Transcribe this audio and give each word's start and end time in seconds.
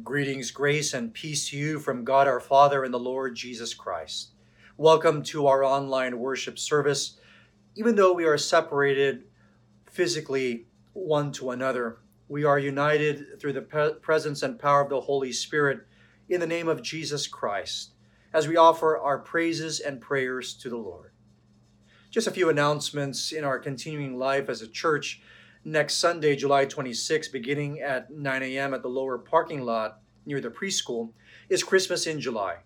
Greetings, 0.00 0.50
grace, 0.50 0.94
and 0.94 1.12
peace 1.12 1.50
to 1.50 1.56
you 1.58 1.78
from 1.78 2.02
God 2.02 2.26
our 2.26 2.40
Father 2.40 2.82
and 2.82 2.94
the 2.94 2.98
Lord 2.98 3.36
Jesus 3.36 3.74
Christ. 3.74 4.30
Welcome 4.78 5.22
to 5.24 5.46
our 5.46 5.62
online 5.62 6.18
worship 6.18 6.58
service. 6.58 7.18
Even 7.76 7.94
though 7.94 8.14
we 8.14 8.24
are 8.24 8.38
separated 8.38 9.24
physically 9.90 10.66
one 10.94 11.30
to 11.32 11.50
another, 11.50 11.98
we 12.26 12.42
are 12.42 12.58
united 12.58 13.38
through 13.38 13.52
the 13.52 13.98
presence 14.00 14.42
and 14.42 14.58
power 14.58 14.80
of 14.80 14.88
the 14.88 15.02
Holy 15.02 15.30
Spirit 15.30 15.80
in 16.26 16.40
the 16.40 16.46
name 16.46 16.68
of 16.68 16.82
Jesus 16.82 17.26
Christ 17.26 17.92
as 18.32 18.48
we 18.48 18.56
offer 18.56 18.96
our 18.96 19.18
praises 19.18 19.78
and 19.78 20.00
prayers 20.00 20.54
to 20.54 20.70
the 20.70 20.78
Lord. 20.78 21.12
Just 22.10 22.26
a 22.26 22.32
few 22.32 22.48
announcements 22.48 23.30
in 23.30 23.44
our 23.44 23.58
continuing 23.58 24.18
life 24.18 24.48
as 24.48 24.62
a 24.62 24.68
church 24.68 25.20
next 25.64 25.94
Sunday, 25.94 26.36
July 26.36 26.64
26, 26.64 27.28
beginning 27.28 27.80
at 27.80 28.10
9 28.10 28.42
a.m. 28.42 28.74
at 28.74 28.82
the 28.82 28.88
lower 28.88 29.18
parking 29.18 29.62
lot 29.62 30.00
near 30.26 30.40
the 30.40 30.50
preschool, 30.50 31.12
is 31.48 31.62
Christmas 31.62 32.06
in 32.06 32.20
July. 32.20 32.58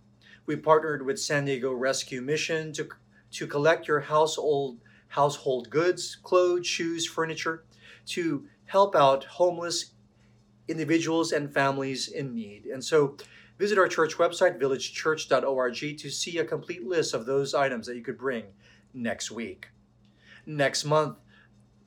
We 0.47 0.57
partnered 0.57 1.05
with 1.05 1.19
San 1.19 1.45
Diego 1.45 1.73
Rescue 1.73 2.23
Mission 2.23 2.73
to, 2.75 2.89
to 3.33 3.47
collect 3.47 3.89
your 3.89 4.01
household 4.01 4.79
household 5.09 5.71
goods, 5.71 6.17
clothes, 6.23 6.67
shoes, 6.67 7.07
furniture, 7.07 7.65
to 8.07 8.45
help 8.67 8.97
out 8.97 9.25
homeless 9.25 9.93
individuals 10.69 11.33
and 11.33 11.53
families 11.53 12.09
in 12.09 12.35
need. 12.35 12.67
And 12.67 12.85
so 12.85 13.17
visit 13.59 13.79
our 13.79 13.89
church 13.89 14.17
website, 14.17 14.61
villagechurch.org, 14.61 15.99
to 15.99 16.11
see 16.11 16.39
a 16.39 16.45
complete 16.45 16.85
list 16.85 17.15
of 17.15 17.25
those 17.25 17.55
items 17.55 17.87
that 17.87 17.97
you 17.97 18.03
could 18.03 18.19
bring 18.19 18.45
next 18.93 19.31
week. 19.31 19.69
Next 20.45 20.85
month, 20.85 21.19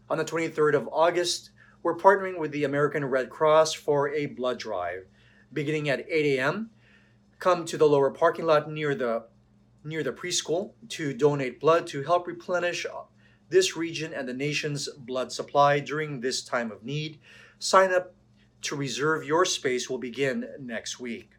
on 0.09 0.17
the 0.17 0.25
23rd 0.25 0.75
of 0.75 0.89
August, 0.91 1.51
we're 1.83 1.95
partnering 1.95 2.39
with 2.39 2.51
the 2.51 2.63
American 2.63 3.05
Red 3.05 3.29
Cross 3.29 3.73
for 3.73 4.09
a 4.09 4.25
blood 4.25 4.59
drive. 4.59 5.05
Beginning 5.53 5.89
at 5.89 6.05
8 6.09 6.37
a.m., 6.37 6.71
come 7.39 7.65
to 7.65 7.77
the 7.77 7.87
lower 7.87 8.11
parking 8.11 8.45
lot 8.45 8.69
near 8.69 8.93
the 8.95 9.25
near 9.83 10.03
the 10.03 10.11
preschool 10.11 10.73
to 10.89 11.13
donate 11.13 11.59
blood 11.59 11.87
to 11.87 12.03
help 12.03 12.27
replenish 12.27 12.85
this 13.49 13.77
region 13.77 14.13
and 14.13 14.27
the 14.27 14.33
nation's 14.33 14.89
blood 14.89 15.31
supply 15.31 15.79
during 15.79 16.19
this 16.19 16.43
time 16.43 16.69
of 16.69 16.83
need. 16.83 17.17
Sign 17.59 17.93
up 17.93 18.13
to 18.61 18.75
reserve 18.75 19.23
your 19.23 19.45
space 19.45 19.89
will 19.89 19.97
begin 19.97 20.47
next 20.59 20.99
week. 20.99 21.31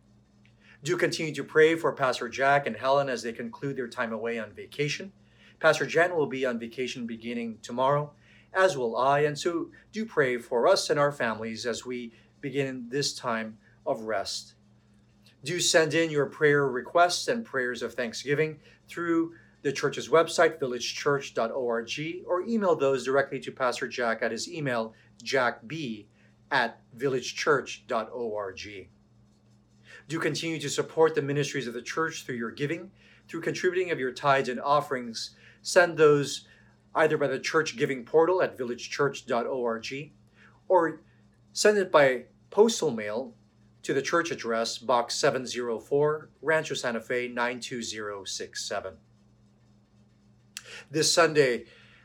Do 0.82 0.96
continue 0.96 1.34
to 1.34 1.44
pray 1.44 1.74
for 1.76 1.92
Pastor 1.92 2.30
Jack 2.30 2.66
and 2.66 2.74
Helen 2.74 3.10
as 3.10 3.22
they 3.22 3.32
conclude 3.32 3.76
their 3.76 3.88
time 3.88 4.14
away 4.14 4.38
on 4.38 4.52
vacation. 4.52 5.12
Pastor 5.60 5.84
Jan 5.84 6.16
will 6.16 6.26
be 6.26 6.46
on 6.46 6.58
vacation 6.58 7.06
beginning 7.06 7.58
tomorrow, 7.60 8.12
as 8.52 8.76
will 8.76 8.96
I, 8.96 9.20
and 9.20 9.38
so 9.38 9.70
do 9.92 10.04
pray 10.04 10.38
for 10.38 10.66
us 10.66 10.90
and 10.90 10.98
our 10.98 11.12
families 11.12 11.66
as 11.66 11.86
we 11.86 12.12
begin 12.40 12.86
this 12.88 13.14
time 13.14 13.58
of 13.86 14.02
rest. 14.02 14.54
Do 15.44 15.60
send 15.60 15.94
in 15.94 16.10
your 16.10 16.26
prayer 16.26 16.66
requests 16.66 17.28
and 17.28 17.44
prayers 17.44 17.82
of 17.82 17.94
thanksgiving 17.94 18.58
through 18.88 19.34
the 19.62 19.72
church's 19.72 20.08
website, 20.08 20.58
villagechurch.org, 20.58 22.24
or 22.26 22.42
email 22.42 22.76
those 22.76 23.04
directly 23.04 23.40
to 23.40 23.52
Pastor 23.52 23.88
Jack 23.88 24.22
at 24.22 24.32
his 24.32 24.50
email, 24.50 24.94
jackb 25.22 25.72
at 26.50 26.80
villagechurch.org. 26.96 28.88
Do 30.08 30.18
continue 30.18 30.58
to 30.58 30.68
support 30.68 31.14
the 31.14 31.22
ministries 31.22 31.66
of 31.66 31.74
the 31.74 31.82
church 31.82 32.24
through 32.24 32.36
your 32.36 32.50
giving, 32.50 32.90
through 33.28 33.42
contributing 33.42 33.90
of 33.90 34.00
your 34.00 34.12
tithes 34.12 34.48
and 34.48 34.60
offerings. 34.60 35.36
Send 35.62 35.96
those 35.96 36.46
either 36.94 37.16
by 37.16 37.27
the 37.27 37.38
church 37.38 37.77
giving 37.77 38.05
portal 38.05 38.42
at 38.42 38.58
villagechurch.org 38.58 40.12
or 40.69 41.00
send 41.52 41.78
it 41.78 41.92
by 41.92 42.24
postal 42.50 42.91
mail 42.91 43.34
to 43.82 43.94
the 43.94 44.02
church 44.02 44.30
address, 44.30 44.78
Box 44.78 45.14
704, 45.14 46.30
Rancho 46.42 46.74
Santa 46.74 47.00
Fe 47.00 47.28
92067. 47.28 48.94
This 50.91 51.12
Sunday, 51.12 51.64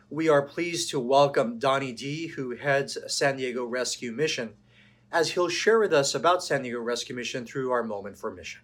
we 0.10 0.30
are 0.30 0.42
pleased 0.42 0.90
to 0.92 1.00
welcome 1.00 1.60
Donnie 1.60 1.92
Dee, 1.92 2.28
who 2.28 2.56
heads 2.56 2.98
San 3.08 3.38
Diego 3.38 3.66
Rescue 3.66 4.12
Mission, 4.12 4.54
as 5.12 5.32
he'll 5.32 5.50
share 5.50 5.80
with 5.80 5.94
us 5.94 6.16
about 6.16 6.44
San 6.44 6.62
Diego 6.62 6.80
Rescue 6.80 7.16
Mission 7.16 7.46
through 7.46 7.72
our 7.72 7.84
Moment 7.84 8.18
for 8.18 8.32
Mission. 8.32 8.62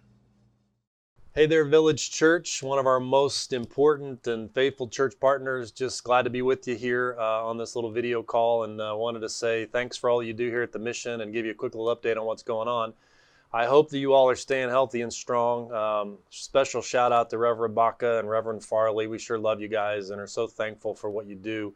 Hey 1.34 1.46
there, 1.46 1.64
Village 1.64 2.10
Church, 2.10 2.62
one 2.62 2.78
of 2.78 2.86
our 2.86 3.00
most 3.00 3.54
important 3.54 4.26
and 4.26 4.52
faithful 4.52 4.86
church 4.86 5.14
partners. 5.18 5.70
Just 5.70 6.04
glad 6.04 6.24
to 6.24 6.30
be 6.30 6.42
with 6.42 6.68
you 6.68 6.76
here 6.76 7.16
uh, 7.18 7.46
on 7.46 7.56
this 7.56 7.74
little 7.74 7.90
video 7.90 8.22
call 8.22 8.64
and 8.64 8.78
uh, 8.78 8.94
wanted 8.94 9.20
to 9.20 9.30
say 9.30 9.64
thanks 9.64 9.96
for 9.96 10.10
all 10.10 10.22
you 10.22 10.34
do 10.34 10.50
here 10.50 10.60
at 10.60 10.72
the 10.72 10.78
mission 10.78 11.22
and 11.22 11.32
give 11.32 11.46
you 11.46 11.52
a 11.52 11.54
quick 11.54 11.74
little 11.74 11.96
update 11.96 12.18
on 12.18 12.26
what's 12.26 12.42
going 12.42 12.68
on. 12.68 12.92
I 13.50 13.64
hope 13.64 13.88
that 13.88 13.98
you 13.98 14.12
all 14.12 14.28
are 14.28 14.36
staying 14.36 14.68
healthy 14.68 15.00
and 15.00 15.10
strong. 15.10 15.72
Um, 15.72 16.18
special 16.28 16.82
shout 16.82 17.12
out 17.12 17.30
to 17.30 17.38
Reverend 17.38 17.74
Baca 17.74 18.18
and 18.18 18.28
Reverend 18.28 18.62
Farley. 18.62 19.06
We 19.06 19.18
sure 19.18 19.38
love 19.38 19.58
you 19.58 19.68
guys 19.68 20.10
and 20.10 20.20
are 20.20 20.26
so 20.26 20.46
thankful 20.46 20.94
for 20.94 21.08
what 21.08 21.24
you 21.24 21.34
do 21.34 21.74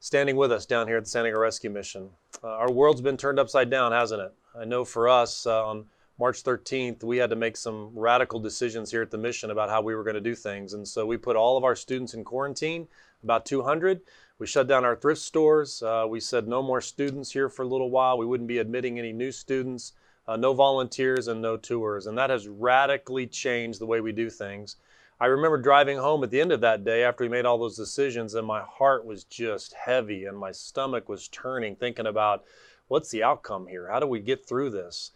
standing 0.00 0.36
with 0.36 0.52
us 0.52 0.66
down 0.66 0.86
here 0.86 0.98
at 0.98 1.04
the 1.04 1.08
San 1.08 1.24
Diego 1.24 1.38
Rescue 1.38 1.70
Mission. 1.70 2.10
Uh, 2.44 2.48
our 2.48 2.70
world's 2.70 3.00
been 3.00 3.16
turned 3.16 3.38
upside 3.38 3.70
down, 3.70 3.92
hasn't 3.92 4.20
it? 4.20 4.34
I 4.54 4.66
know 4.66 4.84
for 4.84 5.08
us 5.08 5.46
uh, 5.46 5.66
on 5.66 5.86
March 6.18 6.42
13th, 6.42 7.02
we 7.02 7.16
had 7.16 7.30
to 7.30 7.36
make 7.36 7.56
some 7.56 7.90
radical 7.94 8.38
decisions 8.38 8.90
here 8.90 9.02
at 9.02 9.10
the 9.10 9.18
mission 9.18 9.50
about 9.50 9.70
how 9.70 9.80
we 9.80 9.94
were 9.94 10.04
going 10.04 10.14
to 10.14 10.20
do 10.20 10.34
things. 10.34 10.74
And 10.74 10.86
so 10.86 11.06
we 11.06 11.16
put 11.16 11.36
all 11.36 11.56
of 11.56 11.64
our 11.64 11.74
students 11.74 12.14
in 12.14 12.22
quarantine, 12.22 12.86
about 13.22 13.46
200. 13.46 14.00
We 14.38 14.46
shut 14.46 14.68
down 14.68 14.84
our 14.84 14.96
thrift 14.96 15.20
stores. 15.20 15.82
Uh, 15.82 16.06
we 16.08 16.20
said 16.20 16.46
no 16.46 16.62
more 16.62 16.80
students 16.80 17.32
here 17.32 17.48
for 17.48 17.62
a 17.62 17.68
little 17.68 17.90
while. 17.90 18.18
We 18.18 18.26
wouldn't 18.26 18.48
be 18.48 18.58
admitting 18.58 18.98
any 18.98 19.12
new 19.12 19.32
students, 19.32 19.92
uh, 20.28 20.36
no 20.36 20.52
volunteers, 20.52 21.28
and 21.28 21.40
no 21.40 21.56
tours. 21.56 22.06
And 22.06 22.18
that 22.18 22.30
has 22.30 22.46
radically 22.46 23.26
changed 23.26 23.80
the 23.80 23.86
way 23.86 24.00
we 24.00 24.12
do 24.12 24.28
things. 24.28 24.76
I 25.18 25.26
remember 25.26 25.58
driving 25.58 25.98
home 25.98 26.24
at 26.24 26.30
the 26.30 26.40
end 26.40 26.50
of 26.50 26.60
that 26.62 26.84
day 26.84 27.04
after 27.04 27.22
we 27.22 27.28
made 27.28 27.46
all 27.46 27.56
those 27.56 27.76
decisions, 27.76 28.34
and 28.34 28.46
my 28.46 28.62
heart 28.62 29.06
was 29.06 29.24
just 29.24 29.72
heavy 29.72 30.24
and 30.24 30.36
my 30.36 30.50
stomach 30.50 31.08
was 31.08 31.28
turning, 31.28 31.76
thinking 31.76 32.06
about 32.06 32.44
what's 32.88 33.10
the 33.10 33.22
outcome 33.22 33.68
here? 33.68 33.88
How 33.88 34.00
do 34.00 34.06
we 34.06 34.18
get 34.18 34.44
through 34.44 34.70
this? 34.70 35.12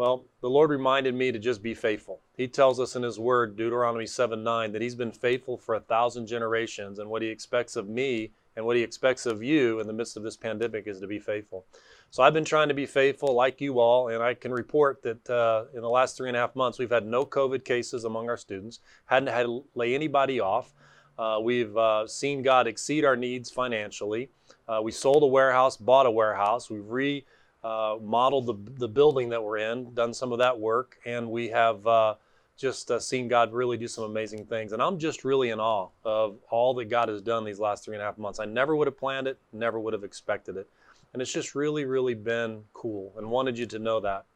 Well, 0.00 0.24
the 0.40 0.48
Lord 0.48 0.70
reminded 0.70 1.14
me 1.14 1.30
to 1.30 1.38
just 1.38 1.62
be 1.62 1.74
faithful. 1.74 2.22
He 2.34 2.48
tells 2.48 2.80
us 2.80 2.96
in 2.96 3.02
His 3.02 3.18
Word, 3.18 3.54
Deuteronomy 3.54 4.06
7 4.06 4.42
9, 4.42 4.72
that 4.72 4.80
He's 4.80 4.94
been 4.94 5.12
faithful 5.12 5.58
for 5.58 5.74
a 5.74 5.80
thousand 5.80 6.26
generations, 6.26 6.98
and 6.98 7.10
what 7.10 7.20
He 7.20 7.28
expects 7.28 7.76
of 7.76 7.86
me 7.86 8.30
and 8.56 8.64
what 8.64 8.76
He 8.76 8.82
expects 8.82 9.26
of 9.26 9.42
you 9.42 9.78
in 9.78 9.86
the 9.86 9.92
midst 9.92 10.16
of 10.16 10.22
this 10.22 10.38
pandemic 10.38 10.86
is 10.86 11.00
to 11.00 11.06
be 11.06 11.18
faithful. 11.18 11.66
So 12.08 12.22
I've 12.22 12.32
been 12.32 12.46
trying 12.46 12.68
to 12.68 12.74
be 12.74 12.86
faithful 12.86 13.34
like 13.34 13.60
you 13.60 13.78
all, 13.78 14.08
and 14.08 14.22
I 14.22 14.32
can 14.32 14.52
report 14.52 15.02
that 15.02 15.28
uh, 15.28 15.64
in 15.74 15.82
the 15.82 15.90
last 15.90 16.16
three 16.16 16.30
and 16.30 16.36
a 16.36 16.40
half 16.40 16.56
months, 16.56 16.78
we've 16.78 16.88
had 16.88 17.04
no 17.04 17.26
COVID 17.26 17.62
cases 17.66 18.04
among 18.04 18.30
our 18.30 18.38
students, 18.38 18.78
hadn't 19.04 19.28
had 19.28 19.42
to 19.42 19.66
lay 19.74 19.94
anybody 19.94 20.40
off. 20.40 20.72
Uh, 21.18 21.40
we've 21.42 21.76
uh, 21.76 22.06
seen 22.06 22.40
God 22.40 22.66
exceed 22.66 23.04
our 23.04 23.16
needs 23.16 23.50
financially. 23.50 24.30
Uh, 24.66 24.80
we 24.82 24.92
sold 24.92 25.22
a 25.24 25.26
warehouse, 25.26 25.76
bought 25.76 26.06
a 26.06 26.10
warehouse. 26.10 26.70
We've 26.70 26.88
re 26.88 27.26
uh, 27.62 27.96
modeled 28.02 28.46
the, 28.46 28.72
the 28.78 28.88
building 28.88 29.28
that 29.30 29.42
we're 29.42 29.58
in, 29.58 29.92
done 29.94 30.14
some 30.14 30.32
of 30.32 30.38
that 30.38 30.58
work, 30.58 30.98
and 31.04 31.30
we 31.30 31.48
have 31.48 31.86
uh, 31.86 32.14
just 32.56 32.90
uh, 32.90 32.98
seen 32.98 33.28
God 33.28 33.52
really 33.52 33.76
do 33.76 33.88
some 33.88 34.04
amazing 34.04 34.46
things. 34.46 34.72
And 34.72 34.82
I'm 34.82 34.98
just 34.98 35.24
really 35.24 35.50
in 35.50 35.60
awe 35.60 35.88
of 36.04 36.38
all 36.50 36.74
that 36.74 36.86
God 36.86 37.08
has 37.08 37.22
done 37.22 37.44
these 37.44 37.58
last 37.58 37.84
three 37.84 37.94
and 37.94 38.02
a 38.02 38.04
half 38.04 38.18
months. 38.18 38.38
I 38.38 38.44
never 38.44 38.76
would 38.76 38.86
have 38.86 38.98
planned 38.98 39.26
it, 39.26 39.38
never 39.52 39.80
would 39.80 39.92
have 39.92 40.04
expected 40.04 40.56
it. 40.56 40.68
And 41.12 41.20
it's 41.20 41.32
just 41.32 41.54
really, 41.54 41.84
really 41.84 42.14
been 42.14 42.62
cool 42.72 43.12
and 43.16 43.30
wanted 43.30 43.58
you 43.58 43.66
to 43.66 43.78
know 43.78 44.00
that. 44.00 44.26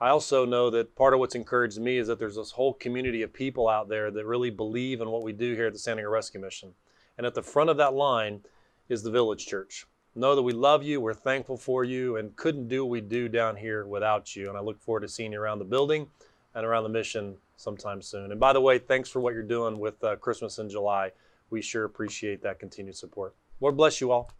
I 0.00 0.08
also 0.08 0.46
know 0.46 0.70
that 0.70 0.96
part 0.96 1.12
of 1.12 1.20
what's 1.20 1.34
encouraged 1.34 1.78
me 1.78 1.98
is 1.98 2.08
that 2.08 2.18
there's 2.18 2.36
this 2.36 2.52
whole 2.52 2.72
community 2.72 3.20
of 3.22 3.32
people 3.32 3.68
out 3.68 3.88
there 3.88 4.10
that 4.10 4.26
really 4.26 4.48
believe 4.48 5.02
in 5.02 5.10
what 5.10 5.22
we 5.22 5.32
do 5.32 5.54
here 5.54 5.66
at 5.66 5.74
the 5.74 5.78
San 5.78 5.96
Diego 5.96 6.10
Rescue 6.10 6.40
Mission. 6.40 6.72
And 7.18 7.26
at 7.26 7.34
the 7.34 7.42
front 7.42 7.68
of 7.68 7.76
that 7.76 7.92
line 7.92 8.40
is 8.88 9.02
the 9.02 9.10
Village 9.10 9.46
Church. 9.46 9.86
Know 10.16 10.34
that 10.34 10.42
we 10.42 10.52
love 10.52 10.82
you, 10.82 11.00
we're 11.00 11.14
thankful 11.14 11.56
for 11.56 11.84
you, 11.84 12.16
and 12.16 12.34
couldn't 12.34 12.66
do 12.66 12.84
what 12.84 12.90
we 12.90 13.00
do 13.00 13.28
down 13.28 13.54
here 13.54 13.86
without 13.86 14.34
you. 14.34 14.48
And 14.48 14.58
I 14.58 14.60
look 14.60 14.80
forward 14.80 15.02
to 15.02 15.08
seeing 15.08 15.32
you 15.32 15.40
around 15.40 15.60
the 15.60 15.64
building 15.64 16.08
and 16.52 16.66
around 16.66 16.82
the 16.82 16.88
mission 16.88 17.36
sometime 17.56 18.02
soon. 18.02 18.32
And 18.32 18.40
by 18.40 18.52
the 18.52 18.60
way, 18.60 18.80
thanks 18.80 19.08
for 19.08 19.20
what 19.20 19.34
you're 19.34 19.44
doing 19.44 19.78
with 19.78 20.02
uh, 20.02 20.16
Christmas 20.16 20.58
in 20.58 20.68
July. 20.68 21.12
We 21.50 21.62
sure 21.62 21.84
appreciate 21.84 22.42
that 22.42 22.58
continued 22.58 22.96
support. 22.96 23.36
Lord 23.60 23.76
bless 23.76 24.00
you 24.00 24.10
all. 24.10 24.32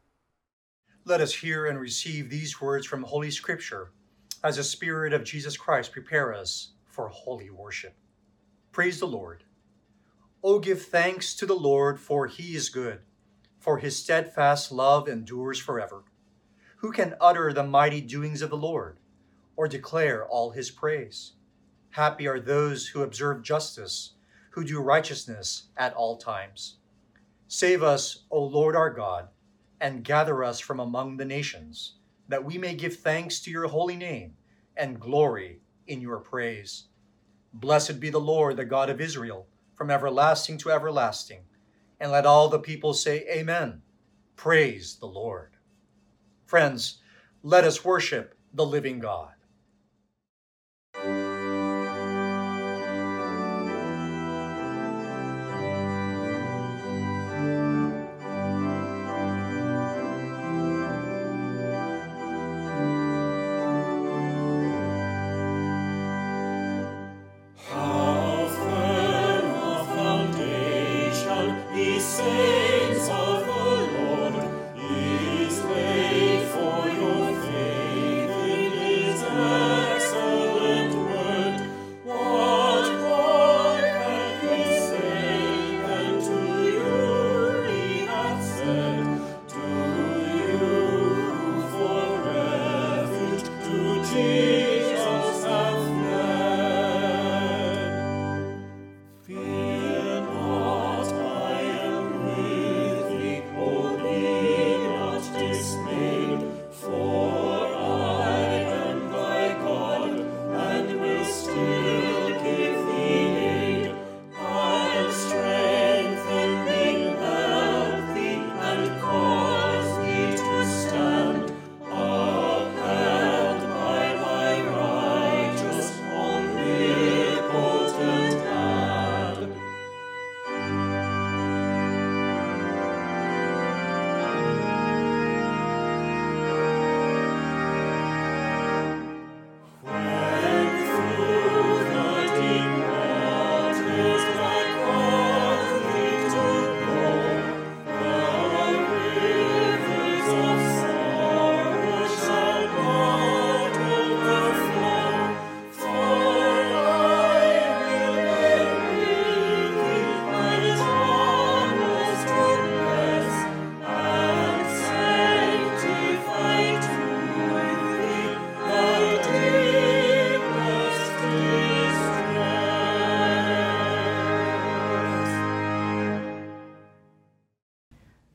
Let 1.04 1.20
us 1.20 1.34
hear 1.34 1.66
and 1.66 1.78
receive 1.78 2.30
these 2.30 2.60
words 2.60 2.84
from 2.84 3.04
Holy 3.04 3.30
Scripture 3.30 3.92
as 4.42 4.56
the 4.56 4.64
Spirit 4.64 5.12
of 5.12 5.22
Jesus 5.22 5.56
Christ 5.56 5.92
prepare 5.92 6.34
us 6.34 6.72
for 6.86 7.08
holy 7.08 7.50
worship. 7.50 7.94
Praise 8.72 8.98
the 8.98 9.06
Lord. 9.06 9.44
Oh, 10.42 10.58
give 10.58 10.82
thanks 10.82 11.34
to 11.36 11.46
the 11.46 11.54
Lord, 11.54 12.00
for 12.00 12.26
he 12.26 12.56
is 12.56 12.70
good 12.70 13.00
for 13.60 13.78
his 13.78 13.96
steadfast 13.96 14.72
love 14.72 15.08
endures 15.08 15.58
forever. 15.58 16.02
Who 16.78 16.92
can 16.92 17.14
utter 17.20 17.52
the 17.52 17.62
mighty 17.62 18.00
doings 18.00 18.40
of 18.40 18.48
the 18.48 18.56
Lord, 18.56 18.98
or 19.54 19.68
declare 19.68 20.26
all 20.26 20.50
his 20.50 20.70
praise? 20.70 21.34
Happy 21.90 22.26
are 22.26 22.40
those 22.40 22.88
who 22.88 23.02
observe 23.02 23.42
justice, 23.42 24.14
who 24.52 24.64
do 24.64 24.80
righteousness 24.80 25.64
at 25.76 25.92
all 25.92 26.16
times. 26.16 26.78
Save 27.48 27.82
us, 27.82 28.24
O 28.30 28.42
Lord 28.42 28.74
our 28.74 28.90
God, 28.90 29.28
and 29.80 30.04
gather 30.04 30.42
us 30.42 30.58
from 30.58 30.80
among 30.80 31.18
the 31.18 31.24
nations, 31.24 31.94
that 32.28 32.44
we 32.44 32.56
may 32.56 32.74
give 32.74 32.96
thanks 32.96 33.40
to 33.40 33.50
your 33.50 33.66
holy 33.68 33.96
name 33.96 34.34
and 34.76 35.00
glory 35.00 35.60
in 35.86 36.00
your 36.00 36.18
praise. 36.18 36.84
Blessed 37.52 38.00
be 38.00 38.08
the 38.08 38.20
Lord, 38.20 38.56
the 38.56 38.64
God 38.64 38.88
of 38.88 39.00
Israel, 39.00 39.46
from 39.76 39.90
everlasting 39.90 40.56
to 40.58 40.70
everlasting. 40.70 41.40
And 42.00 42.10
let 42.10 42.26
all 42.26 42.48
the 42.48 42.58
people 42.58 42.94
say, 42.94 43.26
Amen. 43.30 43.82
Praise 44.36 44.96
the 44.96 45.06
Lord. 45.06 45.50
Friends, 46.46 46.98
let 47.42 47.64
us 47.64 47.84
worship 47.84 48.34
the 48.54 48.64
living 48.64 48.98
God. 48.98 49.34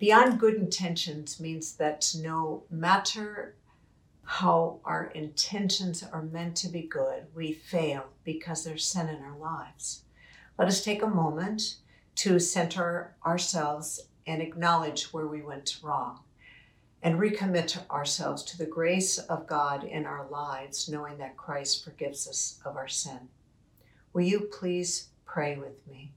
Beyond 0.06 0.40
good 0.40 0.54
intentions 0.54 1.40
means 1.40 1.78
that 1.78 2.14
no 2.16 2.66
matter 2.70 3.56
how 4.24 4.80
our 4.86 5.06
intentions 5.16 6.04
are 6.04 6.22
meant 6.22 6.56
to 6.58 6.68
be 6.68 6.84
good, 6.84 7.26
we 7.34 7.54
fail 7.54 8.06
because 8.24 8.64
there's 8.64 8.86
sin 8.86 9.10
in 9.10 9.24
our 9.24 9.36
lives. 9.36 10.04
Let 10.60 10.68
us 10.68 10.84
take 10.84 11.02
a 11.02 11.08
moment 11.08 11.78
to 12.18 12.38
center 12.38 13.16
ourselves 13.26 14.00
and 14.28 14.44
acknowledge 14.44 15.06
where 15.06 15.26
we 15.26 15.42
went 15.42 15.80
wrong 15.82 16.20
and 17.02 17.20
recommit 17.20 17.90
ourselves 17.90 18.44
to 18.44 18.60
the 18.60 18.68
grace 18.68 19.18
of 19.18 19.48
God 19.48 19.84
in 19.84 20.06
our 20.06 20.28
lives, 20.30 20.88
knowing 20.88 21.18
that 21.18 21.36
Christ 21.36 21.84
forgives 21.84 22.28
us 22.28 22.60
of 22.64 22.78
our 22.78 22.88
sin. 22.88 23.30
Will 24.14 24.22
you 24.22 24.42
please 24.42 25.08
pray 25.26 25.58
with 25.58 25.88
me? 25.88 26.12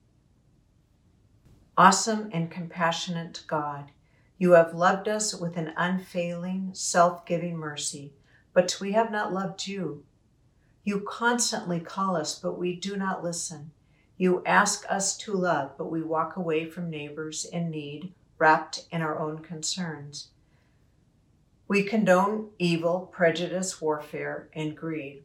Awesome 1.78 2.28
and 2.32 2.50
compassionate 2.50 3.44
God, 3.46 3.92
you 4.36 4.50
have 4.54 4.74
loved 4.74 5.06
us 5.06 5.32
with 5.32 5.56
an 5.56 5.72
unfailing, 5.76 6.70
self 6.72 7.24
giving 7.24 7.56
mercy, 7.56 8.14
but 8.52 8.78
we 8.80 8.94
have 8.94 9.12
not 9.12 9.32
loved 9.32 9.68
you. 9.68 10.02
You 10.82 10.98
constantly 11.08 11.78
call 11.78 12.16
us, 12.16 12.36
but 12.36 12.58
we 12.58 12.74
do 12.74 12.96
not 12.96 13.22
listen. 13.22 13.70
You 14.16 14.42
ask 14.44 14.90
us 14.90 15.16
to 15.18 15.32
love, 15.32 15.78
but 15.78 15.88
we 15.88 16.02
walk 16.02 16.34
away 16.34 16.68
from 16.68 16.90
neighbors 16.90 17.44
in 17.44 17.70
need, 17.70 18.12
wrapped 18.38 18.88
in 18.90 19.00
our 19.00 19.16
own 19.16 19.38
concerns. 19.38 20.30
We 21.68 21.84
condone 21.84 22.48
evil, 22.58 23.08
prejudice, 23.12 23.80
warfare, 23.80 24.48
and 24.52 24.76
greed. 24.76 25.22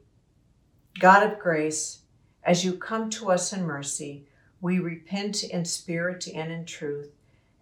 God 0.99 1.23
of 1.23 1.39
grace, 1.39 2.03
as 2.43 2.63
you 2.63 2.73
come 2.73 3.09
to 3.09 3.31
us 3.31 3.53
in 3.53 3.63
mercy, 3.63 4.27
we 4.63 4.79
repent 4.79 5.43
in 5.43 5.65
spirit 5.65 6.25
and 6.33 6.49
in 6.49 6.63
truth, 6.63 7.11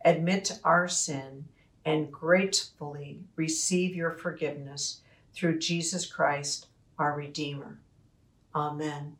admit 0.05 0.59
our 0.63 0.87
sin, 0.87 1.43
and 1.83 2.11
gratefully 2.11 3.21
receive 3.35 3.95
your 3.95 4.11
forgiveness 4.11 5.01
through 5.33 5.57
Jesus 5.57 6.05
Christ, 6.05 6.67
our 6.99 7.15
Redeemer. 7.15 7.79
Amen. 8.53 9.15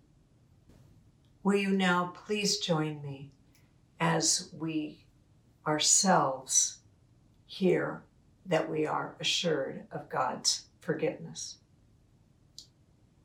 Will 1.42 1.56
you 1.56 1.72
now 1.72 2.14
please 2.28 2.60
join 2.60 3.02
me 3.02 3.32
as 4.00 4.50
we 4.56 5.04
ourselves 5.66 6.78
hear 7.48 8.04
that 8.46 8.70
we 8.70 8.86
are 8.86 9.16
assured 9.20 9.88
of 9.92 10.08
God's 10.08 10.66
forgiveness? 10.82 11.56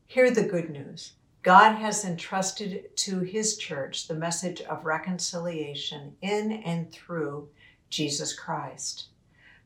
Hear 0.07 0.31
the 0.31 0.45
good 0.45 0.71
news. 0.71 1.13
God 1.47 1.77
has 1.77 2.05
entrusted 2.05 2.97
to 2.97 3.21
his 3.21 3.57
church 3.57 4.09
the 4.09 4.17
message 4.17 4.63
of 4.63 4.85
reconciliation 4.85 6.17
in 6.21 6.51
and 6.51 6.91
through 6.91 7.49
Jesus 7.89 8.37
Christ. 8.37 9.11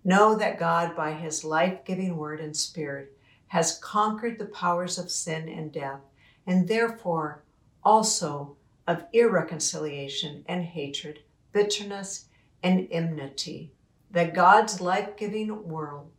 Know 0.05 0.35
that 0.35 0.59
God, 0.59 0.95
by 0.95 1.15
his 1.15 1.43
life 1.43 1.87
giving 1.87 2.19
word 2.19 2.39
and 2.39 2.55
spirit, 2.55 3.17
has 3.47 3.79
conquered 3.79 4.39
the 4.39 4.45
powers 4.45 4.99
of 4.99 5.11
sin 5.11 5.49
and 5.49 5.73
death, 5.73 6.03
and 6.47 6.69
therefore 6.69 7.45
also 7.83 8.59
of 8.87 9.07
irreconciliation 9.15 10.45
and 10.47 10.63
hatred, 10.63 11.21
bitterness 11.55 12.27
and 12.63 12.89
enmity. 12.91 13.73
That 14.11 14.35
God's 14.35 14.83
life 14.83 15.17
giving 15.17 15.67
world 15.67 16.11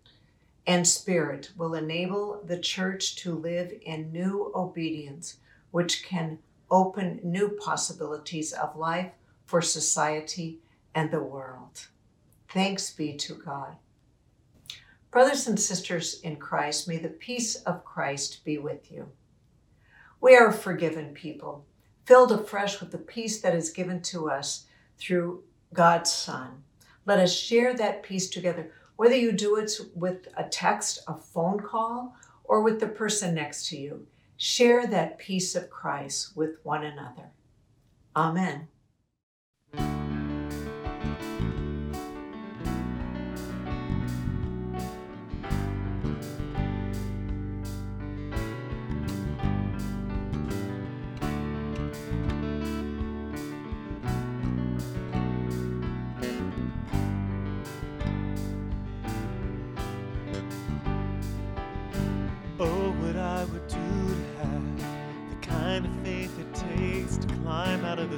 and 0.66 0.88
spirit 0.88 1.52
will 1.56 1.76
enable 1.76 2.42
the 2.44 2.58
church 2.58 3.16
to 3.18 3.36
live 3.36 3.72
in 3.84 4.12
new 4.12 4.52
obedience 4.56 5.38
which 5.72 6.04
can 6.04 6.40
open 6.70 7.20
new 7.24 7.50
possibilities 7.50 8.54
of 8.54 8.76
life 8.76 9.12
for 9.46 9.62
society 9.62 10.60
and 10.96 11.12
the 11.12 11.24
world. 11.24 11.88
Thanks 12.50 12.92
be 12.92 13.14
to 13.14 13.34
God. 13.34 13.76
Brothers 15.10 15.48
and 15.48 15.60
sisters 15.60 16.22
in 16.22 16.38
Christ, 16.38 16.88
may 16.88 16.98
the 16.98 17.10
peace 17.10 17.56
of 17.64 17.84
Christ 17.84 18.46
be 18.46 18.58
with 18.58 18.92
you. 18.92 19.10
We 20.22 20.38
are 20.38 20.52
forgiven 20.52 21.14
people, 21.14 21.66
filled 22.06 22.32
afresh 22.32 22.80
with 22.80 22.92
the 22.92 22.98
peace 22.98 23.42
that 23.42 23.56
is 23.56 23.72
given 23.72 24.02
to 24.04 24.30
us 24.30 24.68
through 24.98 25.44
God's 25.74 26.12
Son. 26.12 26.64
Let 27.06 27.20
us 27.20 27.36
share 27.36 27.74
that 27.74 28.04
peace 28.04 28.30
together, 28.30 28.72
whether 28.96 29.16
you 29.16 29.32
do 29.32 29.58
it 29.58 29.72
with 29.96 30.28
a 30.38 30.44
text, 30.44 31.00
a 31.08 31.16
phone 31.16 31.60
call, 31.60 32.16
or 32.44 32.62
with 32.62 32.80
the 32.80 32.88
person 32.88 33.34
next 33.34 33.68
to 33.68 33.78
you 33.78 34.08
share 34.42 34.88
that 34.88 35.20
peace 35.20 35.56
of 35.56 35.70
Christ 35.70 36.36
with 36.36 36.56
one 36.64 36.84
another. 36.84 37.30
Amen. 38.16 38.70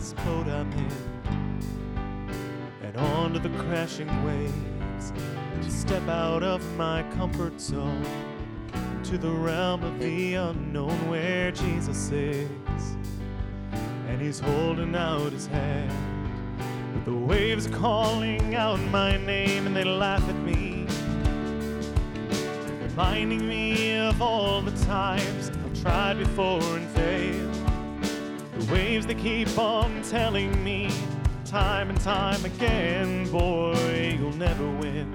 This 0.04 0.12
boat 0.26 0.48
I'm 0.48 0.70
in 0.74 1.62
and 2.82 2.98
onto 2.98 3.40
the 3.40 3.48
crashing 3.64 4.10
waves, 4.26 5.14
to 5.62 5.72
step 5.72 6.06
out 6.10 6.44
of 6.44 6.62
my 6.76 7.04
comfort 7.16 7.58
zone 7.58 8.06
to 9.06 9.18
the 9.18 9.32
realm 9.32 9.82
of 9.82 9.98
the 10.02 10.34
unknown 10.34 11.10
where 11.10 11.52
Jesus 11.52 12.12
is, 12.12 12.98
and 14.10 14.22
He's 14.22 14.42
holding 14.42 14.94
out 14.94 15.32
His 15.32 15.48
hand. 15.48 15.94
But 16.94 17.06
the 17.06 17.18
waves 17.18 17.68
are 17.68 17.78
calling 17.78 18.56
out 18.56 18.82
my 18.92 19.16
name 19.16 19.68
and 19.68 19.74
they 19.74 19.86
laugh 19.86 20.28
at 20.28 20.36
me 20.36 20.86
reminding 22.82 23.48
me 23.48 24.00
of 24.00 24.22
all 24.22 24.62
the 24.62 24.86
times 24.86 25.50
I've 25.50 25.82
tried 25.82 26.20
before 26.20 26.62
and 26.62 26.93
waves 28.74 29.06
that 29.06 29.20
keep 29.20 29.56
on 29.56 30.02
telling 30.02 30.52
me 30.64 30.90
time 31.46 31.92
and 31.92 32.02
time 32.02 32.44
again, 32.44 33.30
boy, 33.30 34.18
you'll 34.20 34.36
never 34.36 34.68
win. 34.78 35.14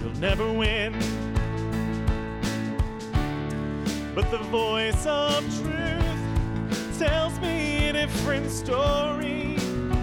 You'll 0.00 0.18
never 0.18 0.52
win. 0.52 0.92
But 4.16 4.28
the 4.32 4.42
voice 4.50 5.06
of 5.06 5.44
truth 5.60 6.98
tells 6.98 7.38
me 7.38 7.90
a 7.90 7.92
different 7.92 8.50
story. 8.50 9.54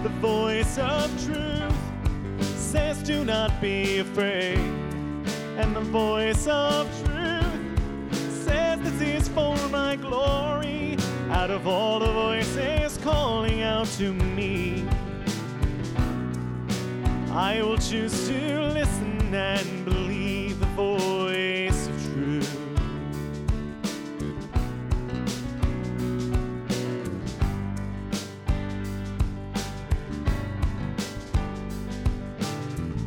The 0.02 0.14
voice 0.22 0.78
of 0.78 1.06
truth 1.26 2.48
says, 2.56 3.02
do 3.02 3.26
not 3.26 3.60
be 3.60 3.98
afraid. 3.98 4.58
And 5.58 5.76
the 5.76 5.80
voice 5.80 6.46
of 6.46 6.86
truth 7.04 8.18
says, 8.44 8.80
This 8.80 9.00
is 9.02 9.28
for 9.28 9.54
my 9.68 9.96
glory. 9.96 10.87
Out 11.38 11.52
of 11.52 11.68
all 11.68 12.00
the 12.00 12.12
voices 12.12 12.98
calling 12.98 13.62
out 13.62 13.86
to 13.96 14.12
me, 14.12 14.84
I 17.30 17.62
will 17.62 17.78
choose 17.78 18.26
to 18.26 18.60
listen 18.62 19.32
and 19.32 19.84
believe 19.84 20.58
the 20.58 20.66
voice 20.74 21.86
of 21.86 22.12
truth. 22.12 22.58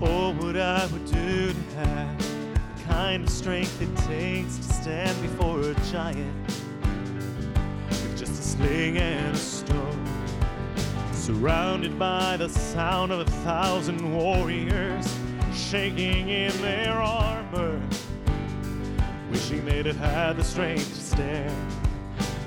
Oh, 0.01 0.31
what 0.39 0.55
I 0.55 0.85
would 0.85 1.05
do 1.05 1.51
to 1.51 1.85
have 1.85 2.17
the 2.77 2.83
kind 2.83 3.25
of 3.25 3.29
strength 3.29 3.81
it 3.81 3.93
takes 4.07 4.55
to 4.55 4.63
stand 4.63 5.21
before 5.21 5.59
a 5.59 5.73
giant 5.91 6.51
just 8.21 8.39
a 8.39 8.43
sling 8.43 8.99
and 8.99 9.35
a 9.35 9.39
stone, 9.39 10.05
surrounded 11.11 11.97
by 11.97 12.37
the 12.37 12.47
sound 12.47 13.11
of 13.11 13.19
a 13.19 13.25
thousand 13.25 14.15
warriors 14.15 15.11
shaking 15.51 16.29
in 16.29 16.55
their 16.61 16.91
armor, 16.91 17.81
wishing 19.31 19.65
they'd 19.65 19.87
have 19.87 19.97
had 19.97 20.37
the 20.37 20.43
strength 20.43 20.87
to 20.89 21.01
stand. 21.01 21.73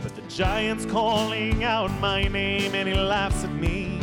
But 0.05 0.15
the 0.15 0.23
giant's 0.23 0.87
calling 0.87 1.65
out 1.65 1.91
my 1.99 2.29
name 2.29 2.73
and 2.77 2.89
he 2.89 2.95
laughs 2.95 3.43
at 3.43 3.53
me 3.53 3.99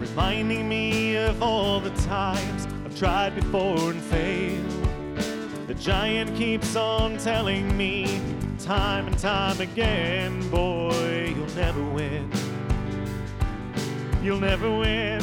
reminding 0.00 0.68
me 0.68 1.14
of 1.14 1.40
all 1.40 1.78
the 1.78 1.94
times 2.02 2.66
I've 2.84 2.98
tried 2.98 3.36
before 3.36 3.92
and 3.92 4.02
failed. 4.02 5.68
The 5.68 5.74
giant 5.74 6.36
keeps 6.36 6.74
on 6.74 7.16
telling 7.18 7.76
me 7.76 8.37
time 8.68 9.06
and 9.06 9.18
time 9.18 9.58
again, 9.62 10.46
boy, 10.50 11.32
you'll 11.34 11.56
never 11.56 11.82
win. 11.82 12.30
You'll 14.22 14.40
never 14.40 14.68
win. 14.68 15.22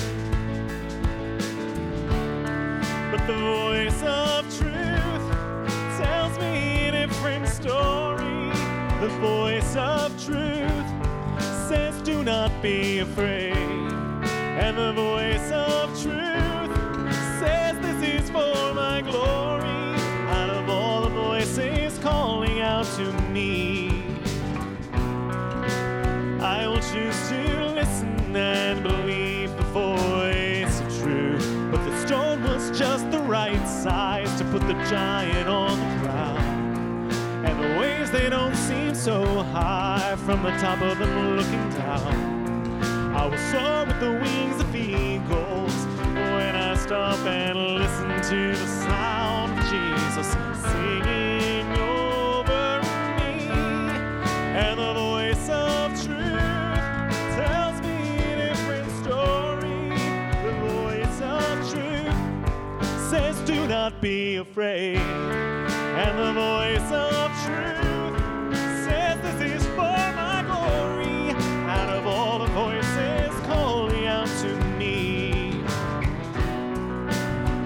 But 3.11 3.27
the 3.27 3.35
voice 3.35 4.01
of 4.01 4.45
truth 4.57 5.27
tells 5.99 6.39
me 6.39 6.87
a 6.87 6.91
different 7.05 7.47
story. 7.47 8.49
The 8.99 9.15
voice 9.21 9.75
of 9.75 10.09
truth 10.25 10.89
says, 11.69 12.01
do 12.01 12.23
not 12.23 12.51
be 12.63 12.97
afraid. 12.97 13.53
And 14.57 14.75
the 14.75 14.93
voice 14.93 15.51
of 15.51 15.89
truth 16.01 17.13
says, 17.37 17.77
This 17.79 18.23
is 18.23 18.29
for 18.31 18.64
me, 23.35 23.89
I 26.39 26.65
will 26.69 26.79
choose 26.79 27.19
to 27.27 27.65
listen 27.75 28.33
and 28.33 28.81
believe 28.81 29.53
the 29.57 29.67
voice 29.73 30.79
of 30.79 30.87
truth. 31.01 31.45
But 31.69 31.83
the 31.83 32.07
stone 32.07 32.41
was 32.43 32.71
just 32.79 33.11
the 33.11 33.19
right 33.19 33.67
size 33.67 34.33
to 34.39 34.45
put 34.45 34.61
the 34.61 34.77
giant 34.89 35.49
on 35.49 35.77
the 35.77 36.07
ground. 36.07 37.11
And 37.45 37.55
the 37.61 37.77
waves, 37.77 38.09
they 38.09 38.29
don't 38.29 38.55
seem 38.55 38.95
so 38.95 39.25
high 39.55 40.15
from 40.25 40.41
the 40.41 40.51
top 40.51 40.81
of 40.81 40.97
them 40.97 41.35
looking 41.35 41.69
down. 41.71 42.15
I 43.13 43.25
will 43.27 43.43
soar 43.51 43.85
with 43.85 43.99
the 43.99 44.13
wings 44.23 44.61
of 44.61 44.73
eagles 44.73 45.75
when 46.31 46.55
I 46.55 46.73
stop 46.77 47.19
and 47.25 47.57
listen 47.79 48.09
to 48.31 48.57
the 48.57 48.67
sound 48.85 49.59
of 49.59 49.65
Jesus 49.65 50.27
singing 50.71 51.34
not 63.85 64.01
be 64.01 64.37
afraid. 64.37 64.97
And 64.97 66.17
the 66.17 66.33
voice 66.33 66.91
of 66.91 67.29
truth 67.45 68.57
says, 68.83 69.15
This 69.21 69.61
is 69.61 69.65
for 69.77 69.97
my 70.21 70.43
glory. 70.47 71.29
Out 71.69 71.89
of 71.89 72.07
all 72.07 72.39
the 72.39 72.47
voices 72.47 73.31
calling 73.45 74.07
out 74.07 74.27
to 74.41 74.51
me, 74.79 75.63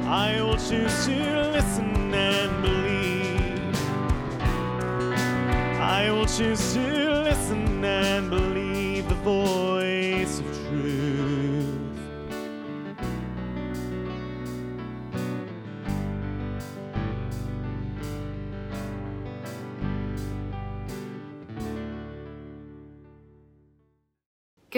I 0.08 0.42
will 0.42 0.58
choose 0.58 1.06
to 1.06 1.52
listen 1.56 2.14
and 2.14 2.52
believe. 2.64 3.76
I 5.80 6.12
will 6.12 6.26
choose 6.26 6.74
to 6.74 7.22
listen 7.30 7.86
and 7.86 8.30
believe 8.30 9.08
the 9.08 9.16
voice 9.16 9.69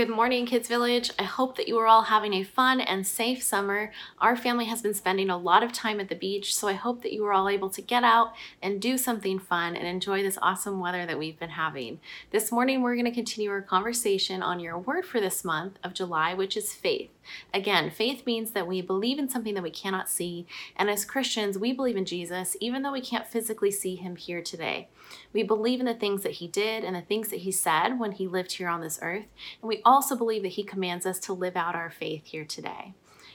Good 0.01 0.09
morning, 0.09 0.47
Kids 0.47 0.67
Village. 0.67 1.11
I 1.19 1.25
hope 1.25 1.57
that 1.57 1.67
you 1.67 1.77
are 1.77 1.85
all 1.85 2.01
having 2.01 2.33
a 2.33 2.43
fun 2.43 2.81
and 2.81 3.05
safe 3.05 3.43
summer. 3.43 3.91
Our 4.17 4.35
family 4.35 4.65
has 4.65 4.81
been 4.81 4.95
spending 4.95 5.29
a 5.29 5.37
lot 5.37 5.61
of 5.61 5.71
time 5.71 5.99
at 5.99 6.09
the 6.09 6.15
beach, 6.15 6.55
so 6.55 6.67
I 6.67 6.73
hope 6.73 7.03
that 7.03 7.13
you 7.13 7.23
are 7.27 7.33
all 7.33 7.47
able 7.47 7.69
to 7.69 7.83
get 7.83 8.03
out 8.03 8.33
and 8.63 8.81
do 8.81 8.97
something 8.97 9.37
fun 9.37 9.75
and 9.75 9.85
enjoy 9.85 10.23
this 10.23 10.39
awesome 10.41 10.79
weather 10.79 11.05
that 11.05 11.19
we've 11.19 11.37
been 11.37 11.51
having. 11.51 11.99
This 12.31 12.51
morning, 12.51 12.81
we're 12.81 12.95
going 12.95 13.05
to 13.05 13.11
continue 13.11 13.51
our 13.51 13.61
conversation 13.61 14.41
on 14.41 14.59
your 14.59 14.75
word 14.75 15.05
for 15.05 15.21
this 15.21 15.45
month 15.45 15.77
of 15.83 15.93
July, 15.93 16.33
which 16.33 16.57
is 16.57 16.73
faith. 16.73 17.11
Again, 17.53 17.91
faith 17.91 18.25
means 18.25 18.53
that 18.53 18.67
we 18.67 18.81
believe 18.81 19.19
in 19.19 19.29
something 19.29 19.53
that 19.53 19.61
we 19.61 19.69
cannot 19.69 20.09
see, 20.09 20.47
and 20.75 20.89
as 20.89 21.05
Christians, 21.05 21.59
we 21.59 21.73
believe 21.73 21.95
in 21.95 22.05
Jesus 22.05 22.57
even 22.59 22.81
though 22.81 22.93
we 22.93 23.01
can't 23.01 23.27
physically 23.27 23.69
see 23.69 23.97
him 23.97 24.15
here 24.15 24.41
today. 24.41 24.87
We 25.33 25.43
believe 25.43 25.79
in 25.79 25.85
the 25.85 25.93
things 25.93 26.23
that 26.23 26.33
he 26.33 26.47
did 26.47 26.83
and 26.83 26.95
the 26.95 27.01
things 27.01 27.29
that 27.29 27.39
he 27.41 27.51
said 27.51 27.99
when 27.99 28.13
he 28.13 28.27
lived 28.27 28.53
here 28.53 28.69
on 28.69 28.81
this 28.81 28.99
earth, 29.01 29.25
and 29.61 29.69
we 29.69 29.81
also 29.83 30.15
believe 30.15 30.43
that 30.43 30.49
he 30.49 30.63
commands 30.63 31.05
us 31.05 31.19
to 31.19 31.33
live 31.33 31.55
out 31.55 31.75
our 31.75 31.89
faith 31.89 32.25
here 32.25 32.45
today. 32.45 32.93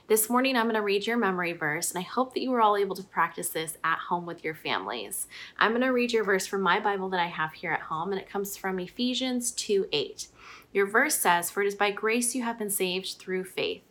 This 0.08 0.30
morning, 0.30 0.56
I'm 0.56 0.66
going 0.66 0.76
to 0.76 0.82
read 0.82 1.04
your 1.04 1.16
memory 1.16 1.52
verse, 1.52 1.90
and 1.90 1.98
I 1.98 2.02
hope 2.02 2.32
that 2.32 2.40
you 2.40 2.52
were 2.52 2.60
all 2.60 2.76
able 2.76 2.94
to 2.94 3.02
practice 3.02 3.48
this 3.48 3.76
at 3.82 3.98
home 3.98 4.24
with 4.24 4.44
your 4.44 4.54
families. 4.54 5.26
I'm 5.58 5.72
going 5.72 5.80
to 5.82 5.88
read 5.88 6.12
your 6.12 6.22
verse 6.22 6.46
from 6.46 6.62
my 6.62 6.78
Bible 6.78 7.08
that 7.08 7.18
I 7.18 7.26
have 7.26 7.54
here 7.54 7.72
at 7.72 7.80
home, 7.80 8.12
and 8.12 8.20
it 8.20 8.30
comes 8.30 8.56
from 8.56 8.78
Ephesians 8.78 9.50
2 9.50 9.88
8. 9.90 10.28
Your 10.72 10.86
verse 10.86 11.16
says, 11.16 11.50
For 11.50 11.62
it 11.62 11.66
is 11.66 11.74
by 11.74 11.90
grace 11.90 12.36
you 12.36 12.44
have 12.44 12.56
been 12.56 12.70
saved 12.70 13.16
through 13.18 13.46
faith. 13.46 13.82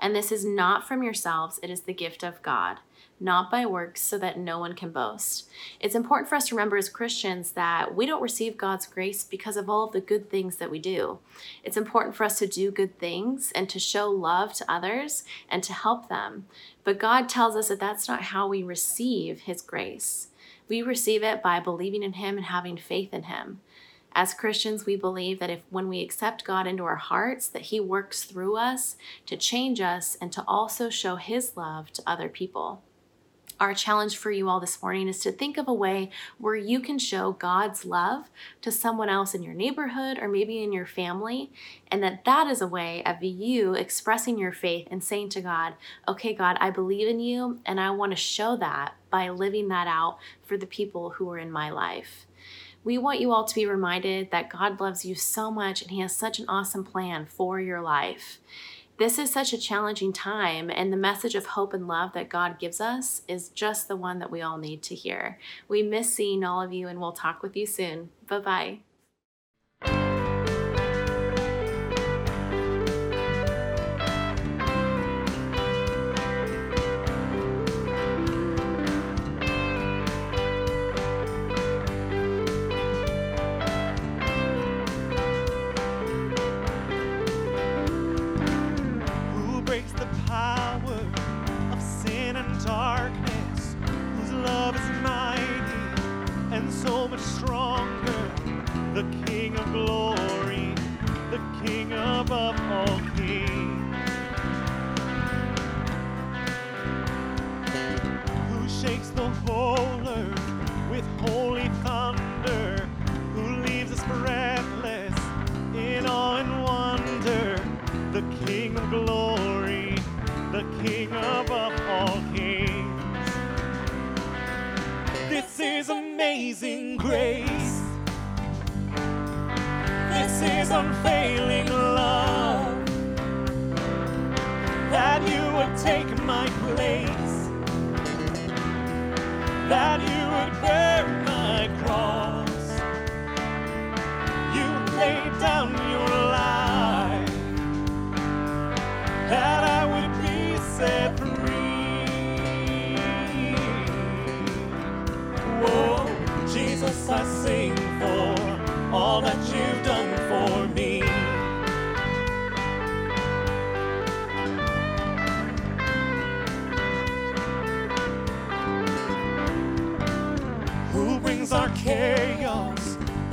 And 0.00 0.14
this 0.14 0.30
is 0.30 0.44
not 0.44 0.86
from 0.86 1.02
yourselves, 1.02 1.58
it 1.60 1.70
is 1.70 1.80
the 1.80 1.92
gift 1.92 2.22
of 2.22 2.40
God, 2.42 2.78
not 3.20 3.50
by 3.50 3.64
works, 3.64 4.00
so 4.00 4.18
that 4.18 4.38
no 4.38 4.58
one 4.58 4.74
can 4.74 4.90
boast. 4.90 5.48
It's 5.80 5.94
important 5.94 6.28
for 6.28 6.34
us 6.34 6.48
to 6.48 6.54
remember 6.54 6.76
as 6.76 6.88
Christians 6.88 7.52
that 7.52 7.94
we 7.94 8.06
don't 8.06 8.22
receive 8.22 8.56
God's 8.56 8.86
grace 8.86 9.24
because 9.24 9.56
of 9.56 9.70
all 9.70 9.86
of 9.86 9.92
the 9.92 10.00
good 10.00 10.30
things 10.30 10.56
that 10.56 10.70
we 10.70 10.78
do. 10.78 11.18
It's 11.62 11.76
important 11.76 12.16
for 12.16 12.24
us 12.24 12.38
to 12.40 12.46
do 12.46 12.70
good 12.70 12.98
things 12.98 13.52
and 13.54 13.68
to 13.68 13.78
show 13.78 14.10
love 14.10 14.52
to 14.54 14.70
others 14.70 15.24
and 15.48 15.62
to 15.62 15.72
help 15.72 16.08
them. 16.08 16.46
But 16.82 16.98
God 16.98 17.28
tells 17.28 17.56
us 17.56 17.68
that 17.68 17.80
that's 17.80 18.08
not 18.08 18.22
how 18.22 18.48
we 18.48 18.62
receive 18.62 19.42
His 19.42 19.62
grace. 19.62 20.28
We 20.68 20.82
receive 20.82 21.22
it 21.22 21.42
by 21.42 21.60
believing 21.60 22.02
in 22.02 22.14
Him 22.14 22.36
and 22.36 22.46
having 22.46 22.76
faith 22.76 23.14
in 23.14 23.24
Him. 23.24 23.60
As 24.16 24.32
Christians, 24.32 24.86
we 24.86 24.94
believe 24.94 25.40
that 25.40 25.50
if 25.50 25.60
when 25.70 25.88
we 25.88 26.00
accept 26.00 26.44
God 26.44 26.68
into 26.68 26.84
our 26.84 26.96
hearts, 26.96 27.48
that 27.48 27.62
He 27.62 27.80
works 27.80 28.22
through 28.22 28.56
us 28.56 28.96
to 29.26 29.36
change 29.36 29.80
us 29.80 30.16
and 30.20 30.30
to 30.32 30.44
also 30.46 30.88
show 30.88 31.16
His 31.16 31.56
love 31.56 31.92
to 31.92 32.02
other 32.06 32.28
people. 32.28 32.82
Our 33.60 33.72
challenge 33.72 34.16
for 34.16 34.32
you 34.32 34.48
all 34.48 34.58
this 34.58 34.82
morning 34.82 35.06
is 35.06 35.20
to 35.20 35.30
think 35.30 35.56
of 35.56 35.68
a 35.68 35.72
way 35.72 36.10
where 36.38 36.56
you 36.56 36.80
can 36.80 36.98
show 36.98 37.30
God's 37.30 37.84
love 37.84 38.28
to 38.62 38.72
someone 38.72 39.08
else 39.08 39.32
in 39.32 39.44
your 39.44 39.54
neighborhood 39.54 40.18
or 40.20 40.26
maybe 40.26 40.60
in 40.60 40.72
your 40.72 40.86
family, 40.86 41.52
and 41.88 42.02
that 42.02 42.24
that 42.24 42.48
is 42.48 42.60
a 42.60 42.66
way 42.66 43.04
of 43.04 43.22
you 43.22 43.74
expressing 43.74 44.38
your 44.38 44.50
faith 44.50 44.88
and 44.90 45.04
saying 45.04 45.28
to 45.30 45.40
God, 45.40 45.74
"Okay, 46.08 46.34
God, 46.34 46.56
I 46.60 46.70
believe 46.70 47.06
in 47.06 47.20
you, 47.20 47.60
and 47.64 47.80
I 47.80 47.90
want 47.90 48.10
to 48.10 48.16
show 48.16 48.56
that 48.56 48.94
by 49.08 49.28
living 49.28 49.68
that 49.68 49.86
out 49.86 50.18
for 50.42 50.56
the 50.56 50.66
people 50.66 51.10
who 51.10 51.30
are 51.30 51.38
in 51.38 51.52
my 51.52 51.70
life." 51.70 52.26
We 52.82 52.98
want 52.98 53.20
you 53.20 53.32
all 53.32 53.44
to 53.44 53.54
be 53.54 53.66
reminded 53.66 54.32
that 54.32 54.50
God 54.50 54.80
loves 54.80 55.04
you 55.04 55.14
so 55.14 55.50
much 55.50 55.80
and 55.80 55.92
He 55.92 56.00
has 56.00 56.14
such 56.14 56.40
an 56.40 56.48
awesome 56.48 56.84
plan 56.84 57.24
for 57.24 57.60
your 57.60 57.80
life. 57.80 58.40
This 58.96 59.18
is 59.18 59.32
such 59.32 59.52
a 59.52 59.58
challenging 59.58 60.12
time, 60.12 60.70
and 60.70 60.92
the 60.92 60.96
message 60.96 61.34
of 61.34 61.46
hope 61.46 61.74
and 61.74 61.88
love 61.88 62.12
that 62.12 62.28
God 62.28 62.60
gives 62.60 62.80
us 62.80 63.22
is 63.26 63.48
just 63.48 63.88
the 63.88 63.96
one 63.96 64.20
that 64.20 64.30
we 64.30 64.40
all 64.40 64.56
need 64.56 64.82
to 64.84 64.94
hear. 64.94 65.38
We 65.66 65.82
miss 65.82 66.14
seeing 66.14 66.44
all 66.44 66.62
of 66.62 66.72
you, 66.72 66.86
and 66.86 67.00
we'll 67.00 67.12
talk 67.12 67.42
with 67.42 67.56
you 67.56 67.66
soon. 67.66 68.10
Bye 68.28 68.38
bye. 68.38 68.78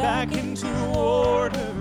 Back 0.01 0.31
into 0.31 0.67
order? 0.97 1.73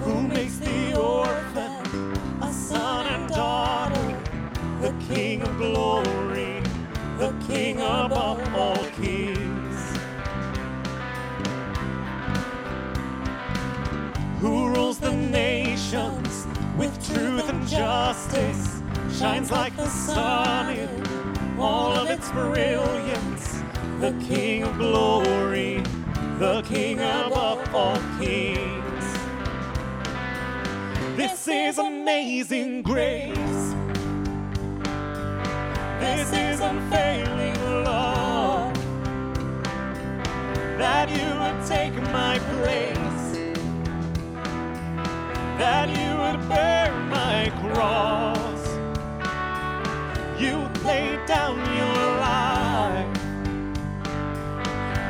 Who 0.00 0.26
makes 0.26 0.56
the 0.56 0.98
orphan 0.98 2.12
a 2.42 2.52
son 2.52 3.06
and 3.06 3.28
daughter? 3.28 4.18
The 4.80 4.92
King 5.06 5.42
of 5.42 5.56
glory, 5.58 6.60
the 7.18 7.32
King 7.46 7.76
above 7.76 8.42
all 8.56 8.84
kings. 9.00 9.78
Who 14.40 14.68
rules 14.74 14.98
the 14.98 15.12
nations 15.12 16.48
with 16.76 16.92
truth 17.06 17.48
and 17.48 17.64
justice? 17.68 18.82
Shines 19.16 19.52
like 19.52 19.76
the 19.76 19.88
sun 19.88 20.76
in 20.76 21.60
all 21.60 21.92
of 21.92 22.10
its 22.10 22.28
brilliance. 22.32 23.62
The 24.00 24.12
King 24.26 24.64
of 24.64 24.76
glory, 24.78 25.84
the 26.38 26.62
King 26.62 26.98
above 26.98 27.74
all 27.74 27.98
kings. 28.18 29.04
This 31.16 31.46
is 31.46 31.78
amazing 31.78 32.82
grace. 32.82 33.74
This 36.00 36.32
is 36.32 36.60
unfailing 36.60 37.54
love. 37.84 38.74
That 40.78 41.10
you 41.10 41.28
would 41.40 41.66
take 41.66 41.94
my 42.10 42.38
place. 42.38 43.22
That 45.58 45.88
you 45.90 46.10
would 46.22 46.48
bear 46.48 46.92
my 47.10 47.52
cross. 47.60 48.66
You 50.40 50.68
laid 50.84 51.24
down 51.26 51.58
your 51.76 52.02
life. 52.18 53.22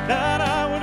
That 0.07 0.41
I 0.41 0.65
would 0.71 0.82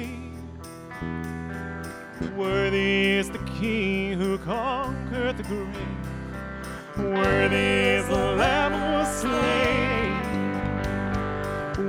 King 3.61 4.17
who 4.17 4.39
conquered 4.39 5.37
the 5.37 5.43
grave. 5.43 5.67
Worthy 6.97 7.55
is 7.55 8.07
the 8.07 8.33
Lamb 8.33 8.73
who 8.73 8.91
was 8.97 9.07
slain. 9.21 10.17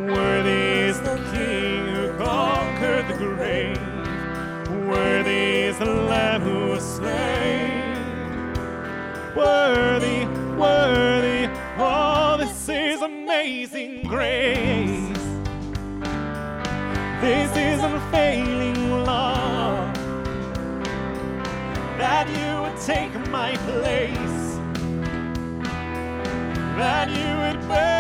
Worthy 0.06 0.90
is 0.90 1.00
the 1.00 1.16
King 1.32 1.87
who 1.87 2.12
conquered 2.18 3.08
the 3.08 3.14
grave. 3.14 3.80
Worthy 4.87 5.62
is 5.62 5.78
the 5.78 5.87
Lamb 5.87 6.42
who 6.42 6.72
was 6.72 6.85
slain. 6.85 7.96
Worthy, 9.35 10.26
worthy, 10.58 11.48
oh, 11.78 12.37
this 12.38 12.68
is 12.68 13.00
amazing 13.00 14.06
grace. 14.08 15.16
This 17.22 17.50
is 17.56 17.82
unfailing 17.82 18.01
That 26.78 27.11
you 27.11 27.37
would 27.37 27.68
bear 27.68 27.91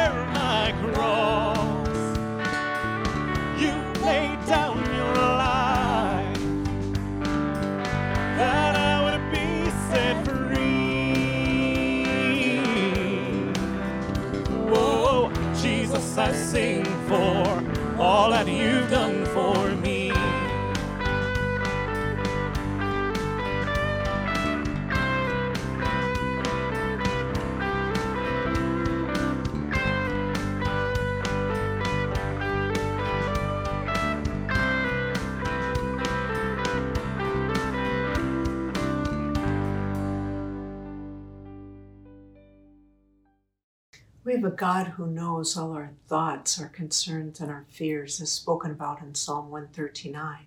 have 44.42 44.52
a 44.52 44.56
God 44.56 44.88
who 44.88 45.06
knows 45.06 45.56
all 45.56 45.72
our 45.72 45.92
thoughts, 46.08 46.60
our 46.60 46.68
concerns, 46.68 47.40
and 47.40 47.48
our 47.48 47.64
fears, 47.68 48.20
as 48.20 48.32
spoken 48.32 48.72
about 48.72 49.00
in 49.00 49.14
Psalm 49.14 49.50
139. 49.50 50.38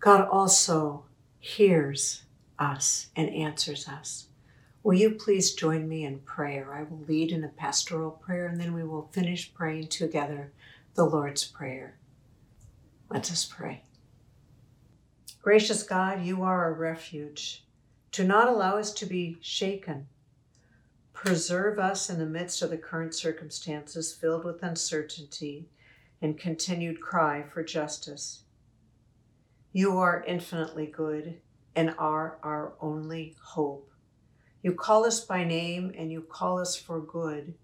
God 0.00 0.26
also 0.28 1.04
hears 1.38 2.24
us 2.58 3.06
and 3.14 3.28
answers 3.30 3.86
us. 3.86 4.26
Will 4.82 4.94
you 4.94 5.10
please 5.10 5.54
join 5.54 5.88
me 5.88 6.04
in 6.04 6.18
prayer? 6.20 6.74
I 6.74 6.82
will 6.82 7.04
lead 7.06 7.30
in 7.30 7.44
a 7.44 7.48
pastoral 7.48 8.10
prayer 8.10 8.48
and 8.48 8.60
then 8.60 8.74
we 8.74 8.82
will 8.82 9.08
finish 9.12 9.54
praying 9.54 9.86
together 9.86 10.50
the 10.94 11.04
Lord's 11.04 11.44
Prayer. 11.44 11.98
Let 13.08 13.30
us 13.30 13.44
pray. 13.44 13.82
Gracious 15.42 15.84
God, 15.84 16.24
you 16.24 16.42
are 16.42 16.68
a 16.68 16.72
refuge. 16.72 17.62
Do 18.10 18.24
not 18.24 18.48
allow 18.48 18.78
us 18.78 18.92
to 18.94 19.06
be 19.06 19.36
shaken. 19.40 20.08
Preserve 21.16 21.78
us 21.78 22.10
in 22.10 22.18
the 22.18 22.26
midst 22.26 22.60
of 22.60 22.68
the 22.68 22.76
current 22.76 23.14
circumstances 23.14 24.12
filled 24.12 24.44
with 24.44 24.62
uncertainty 24.62 25.66
and 26.20 26.38
continued 26.38 27.00
cry 27.00 27.42
for 27.42 27.64
justice. 27.64 28.42
You 29.72 29.96
are 29.98 30.22
infinitely 30.26 30.86
good 30.86 31.40
and 31.74 31.94
are 31.98 32.38
our 32.42 32.74
only 32.82 33.34
hope. 33.42 33.90
You 34.62 34.74
call 34.74 35.06
us 35.06 35.24
by 35.24 35.42
name 35.42 35.90
and 35.96 36.12
you 36.12 36.20
call 36.20 36.60
us 36.60 36.76
for 36.76 37.00
good. 37.00 37.54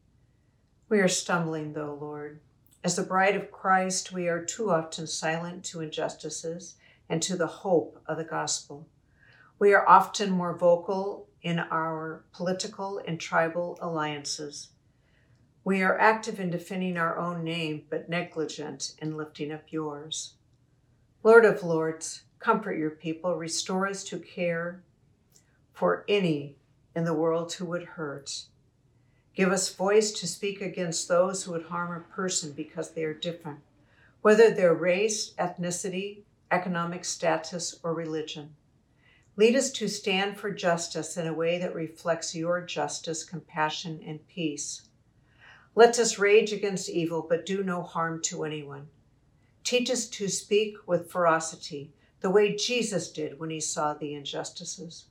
We 0.88 1.00
are 1.00 1.08
stumbling, 1.08 1.74
though, 1.74 1.98
Lord. 2.00 2.40
As 2.82 2.96
the 2.96 3.02
bride 3.02 3.36
of 3.36 3.52
Christ, 3.52 4.12
we 4.12 4.28
are 4.28 4.42
too 4.42 4.70
often 4.70 5.06
silent 5.06 5.62
to 5.66 5.82
injustices 5.82 6.76
and 7.06 7.22
to 7.22 7.36
the 7.36 7.46
hope 7.46 8.02
of 8.06 8.16
the 8.16 8.24
gospel. 8.24 8.88
We 9.62 9.75
are 9.75 9.88
often 9.88 10.33
more 10.33 10.59
vocal 10.59 11.29
in 11.40 11.61
our 11.61 12.25
political 12.33 13.01
and 13.07 13.20
tribal 13.20 13.79
alliances. 13.81 14.70
We 15.62 15.83
are 15.83 15.96
active 16.01 16.40
in 16.40 16.51
defending 16.51 16.96
our 16.96 17.16
own 17.16 17.44
name, 17.44 17.85
but 17.88 18.09
negligent 18.09 18.96
in 18.98 19.16
lifting 19.16 19.53
up 19.53 19.70
yours. 19.70 20.35
Lord 21.22 21.44
of 21.44 21.62
Lords, 21.62 22.25
comfort 22.40 22.77
your 22.77 22.90
people, 22.90 23.37
restore 23.37 23.87
us 23.87 24.03
to 24.07 24.18
care 24.18 24.83
for 25.72 26.05
any 26.09 26.57
in 26.96 27.05
the 27.05 27.14
world 27.14 27.53
who 27.53 27.66
would 27.66 27.85
hurt. 27.85 28.46
Give 29.33 29.53
us 29.53 29.72
voice 29.72 30.11
to 30.11 30.27
speak 30.27 30.61
against 30.61 31.07
those 31.07 31.44
who 31.44 31.53
would 31.53 31.66
harm 31.66 31.96
a 31.96 32.12
person 32.12 32.51
because 32.51 32.90
they 32.90 33.05
are 33.05 33.14
different, 33.14 33.61
whether 34.22 34.51
their 34.51 34.75
race, 34.75 35.35
ethnicity, 35.38 36.22
economic 36.51 37.05
status, 37.05 37.79
or 37.85 37.94
religion. 37.94 38.57
Lead 39.42 39.57
us 39.57 39.72
to 39.72 39.88
stand 39.88 40.38
for 40.38 40.52
justice 40.52 41.16
in 41.16 41.26
a 41.26 41.35
way 41.35 41.59
that 41.59 41.74
reflects 41.74 42.33
your 42.33 42.61
justice, 42.61 43.24
compassion, 43.24 44.00
and 44.07 44.24
peace. 44.28 44.83
Let 45.74 45.98
us 45.98 46.16
rage 46.16 46.52
against 46.52 46.88
evil, 46.88 47.26
but 47.28 47.44
do 47.44 47.64
no 47.64 47.83
harm 47.83 48.22
to 48.26 48.44
anyone. 48.44 48.87
Teach 49.64 49.90
us 49.90 50.07
to 50.11 50.28
speak 50.28 50.76
with 50.87 51.11
ferocity, 51.11 51.92
the 52.20 52.31
way 52.31 52.55
Jesus 52.55 53.11
did 53.11 53.40
when 53.40 53.50
he 53.50 53.59
saw 53.59 53.94
the 53.94 54.14
injustices. 54.14 55.07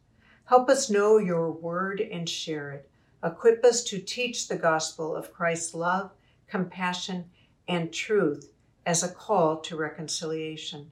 Help 0.45 0.69
us 0.69 0.89
know 0.89 1.17
your 1.17 1.51
word 1.51 1.99
and 1.99 2.29
share 2.29 2.71
it. 2.71 2.89
Equip 3.21 3.65
us 3.65 3.83
to 3.83 3.99
teach 3.99 4.47
the 4.47 4.55
gospel 4.55 5.13
of 5.13 5.33
Christ's 5.33 5.73
love, 5.73 6.09
compassion, 6.47 7.25
and 7.67 7.91
truth 7.91 8.53
as 8.85 9.03
a 9.03 9.13
call 9.13 9.59
to 9.59 9.75
reconciliation. 9.75 10.89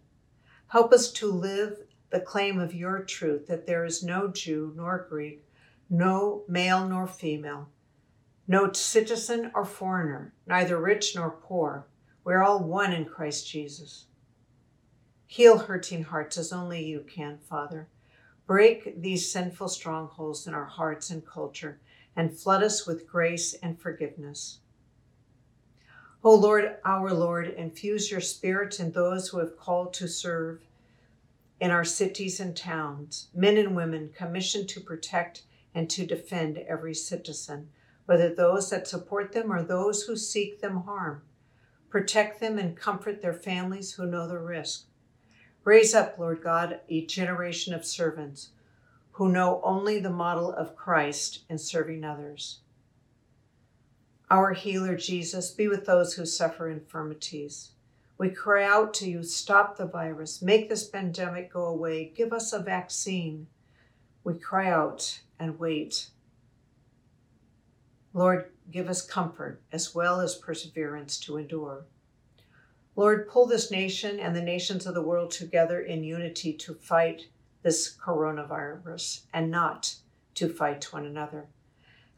Help 0.67 0.91
us 0.91 1.09
to 1.13 1.31
live 1.31 1.85
the 2.09 2.19
claim 2.19 2.59
of 2.59 2.73
your 2.73 2.99
truth 3.03 3.47
that 3.47 3.67
there 3.67 3.85
is 3.85 4.03
no 4.03 4.27
Jew 4.29 4.73
nor 4.75 5.05
Greek, 5.09 5.43
no 5.89 6.43
male 6.47 6.87
nor 6.87 7.07
female, 7.07 7.69
no 8.47 8.71
citizen 8.73 9.51
or 9.53 9.65
foreigner, 9.65 10.33
neither 10.47 10.79
rich 10.79 11.15
nor 11.15 11.29
poor. 11.29 11.85
We're 12.23 12.43
all 12.43 12.63
one 12.63 12.93
in 12.93 13.05
Christ 13.05 13.47
Jesus. 13.47 14.05
Heal 15.27 15.59
hurting 15.59 16.03
hearts 16.03 16.37
as 16.37 16.51
only 16.51 16.83
you 16.83 17.05
can, 17.07 17.37
Father. 17.37 17.87
Break 18.47 18.99
these 18.99 19.31
sinful 19.31 19.69
strongholds 19.69 20.47
in 20.47 20.55
our 20.55 20.65
hearts 20.65 21.11
and 21.11 21.23
culture 21.25 21.79
and 22.15 22.35
flood 22.35 22.63
us 22.63 22.87
with 22.87 23.07
grace 23.07 23.53
and 23.61 23.79
forgiveness. 23.79 24.59
O 26.23 26.33
Lord, 26.33 26.77
our 26.83 27.13
Lord, 27.13 27.47
infuse 27.47 28.09
your 28.09 28.19
spirit 28.19 28.79
in 28.79 28.91
those 28.91 29.29
who 29.29 29.37
have 29.37 29.55
called 29.55 29.93
to 29.93 30.07
serve 30.07 30.61
in 31.59 31.71
our 31.71 31.83
cities 31.83 32.39
and 32.39 32.55
towns, 32.55 33.27
men 33.33 33.57
and 33.57 33.75
women 33.75 34.11
commissioned 34.15 34.69
to 34.69 34.79
protect 34.79 35.43
and 35.75 35.89
to 35.89 36.05
defend 36.05 36.57
every 36.57 36.93
citizen, 36.93 37.69
whether 38.05 38.33
those 38.33 38.69
that 38.69 38.87
support 38.87 39.31
them 39.33 39.51
or 39.51 39.61
those 39.61 40.03
who 40.03 40.15
seek 40.15 40.61
them 40.61 40.83
harm. 40.83 41.21
Protect 41.89 42.39
them 42.39 42.57
and 42.57 42.77
comfort 42.77 43.21
their 43.21 43.33
families 43.33 43.93
who 43.93 44.05
know 44.05 44.27
the 44.27 44.39
risk. 44.39 44.85
Raise 45.63 45.93
up, 45.93 46.17
Lord 46.17 46.41
God, 46.41 46.79
a 46.87 47.05
generation 47.05 47.73
of 47.73 47.85
servants 47.85 48.49
who 49.11 49.29
know 49.29 49.59
only 49.63 49.99
the 49.99 50.09
model 50.09 50.51
of 50.53 50.75
Christ 50.75 51.43
in 51.49 51.57
serving 51.57 52.03
others. 52.05 52.59
Our 54.31 54.53
healer, 54.53 54.95
Jesus, 54.95 55.51
be 55.51 55.67
with 55.67 55.85
those 55.85 56.13
who 56.13 56.25
suffer 56.25 56.69
infirmities 56.69 57.71
we 58.19 58.29
cry 58.29 58.65
out 58.65 58.93
to 58.95 59.09
you, 59.09 59.23
stop 59.23 59.77
the 59.77 59.85
virus, 59.85 60.41
make 60.41 60.67
this 60.67 60.87
pandemic 60.87 61.53
go 61.53 61.63
away, 61.63 62.11
give 62.13 62.33
us 62.33 62.51
a 62.51 62.59
vaccine. 62.59 63.47
We 64.25 64.33
cry 64.33 64.69
out 64.69 65.21
and 65.39 65.57
wait. 65.57 66.09
Lord, 68.13 68.51
give 68.69 68.89
us 68.89 69.01
comfort 69.01 69.61
as 69.71 69.95
well 69.95 70.19
as 70.19 70.35
perseverance 70.35 71.17
to 71.21 71.37
endure. 71.37 71.85
Lord, 72.97 73.29
pull 73.29 73.45
this 73.45 73.71
nation 73.71 74.19
and 74.19 74.35
the 74.35 74.41
nations 74.41 74.85
of 74.85 74.95
the 74.95 75.01
world 75.01 75.31
together 75.31 75.79
in 75.79 76.03
unity 76.03 76.51
to 76.51 76.73
fight 76.73 77.27
this 77.63 77.95
coronavirus 77.95 79.21
and 79.33 79.49
not 79.49 79.95
to 80.35 80.49
fight 80.49 80.91
one 80.91 81.05
another. 81.05 81.45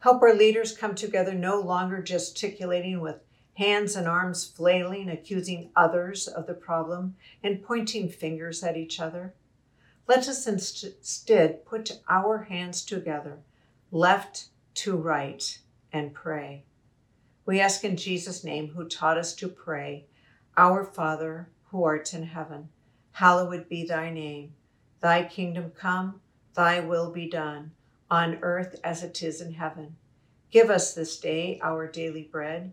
Help 0.00 0.20
our 0.20 0.34
leaders 0.34 0.76
come 0.76 0.96
together 0.96 1.32
no 1.32 1.60
longer 1.60 2.02
gesticulating 2.02 3.00
with 3.00 3.20
hands 3.54 3.96
and 3.96 4.08
arms 4.08 4.46
flailing, 4.46 5.08
accusing 5.08 5.70
others 5.76 6.26
of 6.26 6.46
the 6.46 6.54
problem, 6.54 7.16
and 7.42 7.62
pointing 7.62 8.08
fingers 8.08 8.62
at 8.62 8.76
each 8.76 8.98
other. 8.98 9.34
Let 10.08 10.26
us 10.28 10.46
instead 10.46 11.64
put 11.64 12.00
our 12.08 12.44
hands 12.44 12.84
together, 12.84 13.38
left 13.90 14.48
to 14.74 14.96
right, 14.96 15.58
and 15.92 16.14
pray. 16.14 16.64
We 17.44 17.60
ask 17.60 17.84
in 17.84 17.96
Jesus' 17.96 18.44
name, 18.44 18.68
who 18.68 18.88
taught 18.88 19.18
us 19.18 19.34
to 19.36 19.48
pray, 19.48 20.06
Our 20.56 20.84
Father, 20.84 21.48
who 21.70 21.84
art 21.84 22.14
in 22.14 22.24
heaven, 22.24 22.68
hallowed 23.12 23.68
be 23.68 23.84
thy 23.84 24.10
name. 24.10 24.54
Thy 25.00 25.24
kingdom 25.24 25.72
come, 25.76 26.20
thy 26.54 26.80
will 26.80 27.10
be 27.10 27.28
done, 27.28 27.72
on 28.10 28.38
earth 28.42 28.76
as 28.84 29.02
it 29.02 29.22
is 29.22 29.40
in 29.40 29.54
heaven. 29.54 29.96
Give 30.50 30.70
us 30.70 30.94
this 30.94 31.18
day 31.18 31.58
our 31.62 31.86
daily 31.86 32.22
bread 32.22 32.72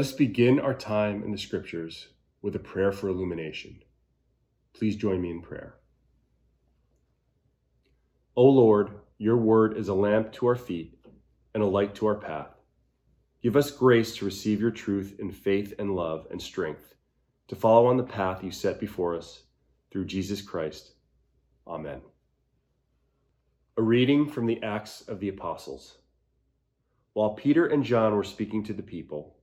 Let 0.00 0.06
us 0.06 0.12
begin 0.12 0.58
our 0.58 0.72
time 0.72 1.22
in 1.24 1.30
the 1.30 1.36
scriptures 1.36 2.08
with 2.40 2.56
a 2.56 2.58
prayer 2.58 2.90
for 2.90 3.10
illumination. 3.10 3.82
Please 4.72 4.96
join 4.96 5.20
me 5.20 5.30
in 5.30 5.42
prayer. 5.42 5.74
O 8.34 8.46
Lord, 8.46 8.92
your 9.18 9.36
word 9.36 9.76
is 9.76 9.88
a 9.88 9.94
lamp 9.94 10.32
to 10.32 10.46
our 10.46 10.56
feet 10.56 10.98
and 11.52 11.62
a 11.62 11.66
light 11.66 11.94
to 11.96 12.06
our 12.06 12.14
path. 12.14 12.48
Give 13.42 13.56
us 13.56 13.70
grace 13.70 14.16
to 14.16 14.24
receive 14.24 14.58
your 14.58 14.70
truth 14.70 15.16
in 15.18 15.30
faith 15.30 15.74
and 15.78 15.94
love 15.94 16.26
and 16.30 16.40
strength, 16.40 16.94
to 17.48 17.54
follow 17.54 17.84
on 17.84 17.98
the 17.98 18.02
path 18.02 18.42
you 18.42 18.50
set 18.50 18.80
before 18.80 19.14
us 19.14 19.42
through 19.90 20.06
Jesus 20.06 20.40
Christ. 20.40 20.92
Amen. 21.66 22.00
A 23.76 23.82
reading 23.82 24.30
from 24.30 24.46
the 24.46 24.62
Acts 24.62 25.02
of 25.02 25.20
the 25.20 25.28
Apostles. 25.28 25.98
While 27.12 27.34
Peter 27.34 27.66
and 27.66 27.84
John 27.84 28.16
were 28.16 28.24
speaking 28.24 28.64
to 28.64 28.72
the 28.72 28.82
people, 28.82 29.36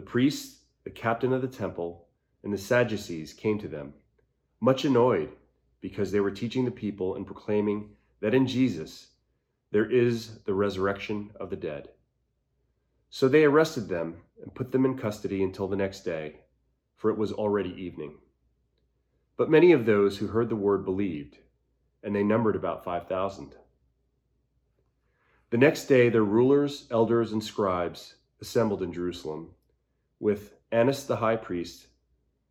the 0.00 0.06
priests, 0.06 0.60
the 0.84 0.88
captain 0.88 1.30
of 1.30 1.42
the 1.42 1.46
temple, 1.46 2.08
and 2.42 2.50
the 2.50 2.56
Sadducees 2.56 3.34
came 3.34 3.58
to 3.58 3.68
them, 3.68 3.92
much 4.58 4.86
annoyed 4.86 5.28
because 5.82 6.10
they 6.10 6.20
were 6.20 6.30
teaching 6.30 6.64
the 6.64 6.70
people 6.70 7.16
and 7.16 7.26
proclaiming 7.26 7.90
that 8.20 8.32
in 8.32 8.46
Jesus 8.46 9.08
there 9.72 9.84
is 9.84 10.38
the 10.46 10.54
resurrection 10.54 11.30
of 11.38 11.50
the 11.50 11.56
dead. 11.56 11.90
So 13.10 13.28
they 13.28 13.44
arrested 13.44 13.90
them 13.90 14.22
and 14.42 14.54
put 14.54 14.72
them 14.72 14.86
in 14.86 14.96
custody 14.96 15.42
until 15.42 15.68
the 15.68 15.76
next 15.76 16.00
day, 16.00 16.36
for 16.96 17.10
it 17.10 17.18
was 17.18 17.32
already 17.32 17.74
evening. 17.78 18.14
But 19.36 19.50
many 19.50 19.72
of 19.72 19.84
those 19.84 20.16
who 20.16 20.28
heard 20.28 20.48
the 20.48 20.56
word 20.56 20.82
believed, 20.82 21.36
and 22.02 22.16
they 22.16 22.22
numbered 22.22 22.56
about 22.56 22.84
5,000. 22.84 23.54
The 25.50 25.58
next 25.58 25.84
day, 25.88 26.08
their 26.08 26.24
rulers, 26.24 26.86
elders, 26.90 27.32
and 27.32 27.44
scribes 27.44 28.14
assembled 28.40 28.82
in 28.82 28.94
Jerusalem 28.94 29.50
with 30.20 30.54
Annas 30.70 31.04
the 31.04 31.16
high 31.16 31.36
priest, 31.36 31.86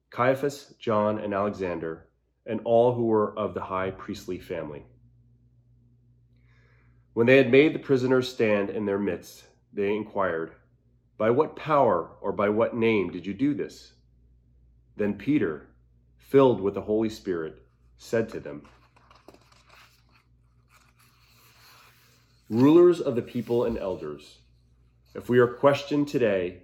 Caiaphas, 0.10 0.74
John, 0.80 1.20
and 1.20 1.34
Alexander, 1.34 2.08
and 2.46 2.60
all 2.66 2.96
who 2.96 3.06
were 3.06 3.38
of 3.38 3.54
the 3.54 3.62
high 3.62 3.92
priestly 3.92 4.40
family. 4.40 4.84
When 7.14 7.28
they 7.28 7.38
had 7.38 7.52
made 7.52 7.74
the 7.74 7.80
prisoners 7.80 8.28
stand 8.28 8.72
in 8.72 8.86
their 8.86 9.00
midst, 9.00 9.44
they 9.72 9.96
inquired, 9.96 10.54
By 11.18 11.30
what 11.30 11.56
power 11.56 12.10
or 12.22 12.32
by 12.32 12.50
what 12.50 12.76
name 12.76 13.12
did 13.12 13.26
you 13.26 13.34
do 13.34 13.54
this? 13.54 13.94
Then 14.98 15.14
Peter, 15.14 15.68
filled 16.18 16.60
with 16.60 16.74
the 16.74 16.82
Holy 16.82 17.10
Spirit, 17.10 17.62
said 17.98 18.30
to 18.30 18.40
them, 18.40 18.64
Rulers 22.50 23.00
of 23.00 23.16
the 23.16 23.22
people 23.22 23.66
and 23.66 23.78
elders, 23.78 24.40
if 25.14 25.30
we 25.30 25.38
are 25.38 25.48
questioned 25.48 26.08
today 26.08 26.64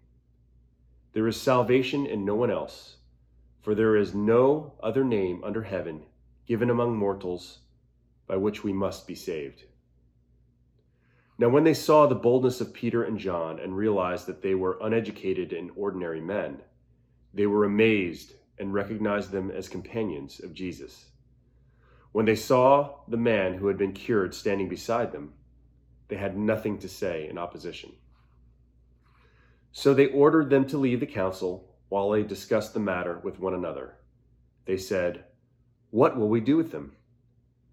There 1.13 1.27
is 1.27 1.39
salvation 1.39 2.05
in 2.05 2.23
no 2.23 2.35
one 2.35 2.49
else, 2.49 2.95
for 3.61 3.75
there 3.75 3.97
is 3.97 4.15
no 4.15 4.73
other 4.81 5.03
name 5.03 5.43
under 5.43 5.63
heaven 5.63 6.03
given 6.45 6.69
among 6.69 6.95
mortals 6.95 7.59
by 8.27 8.37
which 8.37 8.63
we 8.63 8.71
must 8.71 9.07
be 9.07 9.15
saved. 9.15 9.65
Now, 11.37 11.49
when 11.49 11.63
they 11.63 11.73
saw 11.73 12.07
the 12.07 12.15
boldness 12.15 12.61
of 12.61 12.73
Peter 12.73 13.03
and 13.03 13.17
John 13.17 13.59
and 13.59 13.75
realized 13.75 14.25
that 14.27 14.41
they 14.41 14.55
were 14.55 14.77
uneducated 14.81 15.53
and 15.53 15.71
ordinary 15.75 16.21
men, 16.21 16.61
they 17.33 17.45
were 17.45 17.65
amazed 17.65 18.33
and 18.57 18.73
recognized 18.73 19.31
them 19.31 19.51
as 19.51 19.67
companions 19.67 20.39
of 20.39 20.53
Jesus. 20.53 21.07
When 22.11 22.25
they 22.25 22.35
saw 22.35 22.99
the 23.07 23.17
man 23.17 23.55
who 23.55 23.67
had 23.67 23.77
been 23.77 23.93
cured 23.93 24.33
standing 24.33 24.69
beside 24.69 25.11
them, 25.11 25.33
they 26.09 26.17
had 26.17 26.37
nothing 26.37 26.77
to 26.79 26.89
say 26.89 27.27
in 27.27 27.37
opposition. 27.37 27.91
So 29.71 29.93
they 29.93 30.07
ordered 30.07 30.49
them 30.49 30.65
to 30.67 30.77
leave 30.77 30.99
the 30.99 31.05
council 31.05 31.69
while 31.89 32.09
they 32.09 32.23
discussed 32.23 32.73
the 32.73 32.79
matter 32.79 33.19
with 33.23 33.39
one 33.39 33.53
another. 33.53 33.95
They 34.65 34.77
said, 34.77 35.25
What 35.89 36.17
will 36.17 36.29
we 36.29 36.41
do 36.41 36.57
with 36.57 36.71
them? 36.71 36.93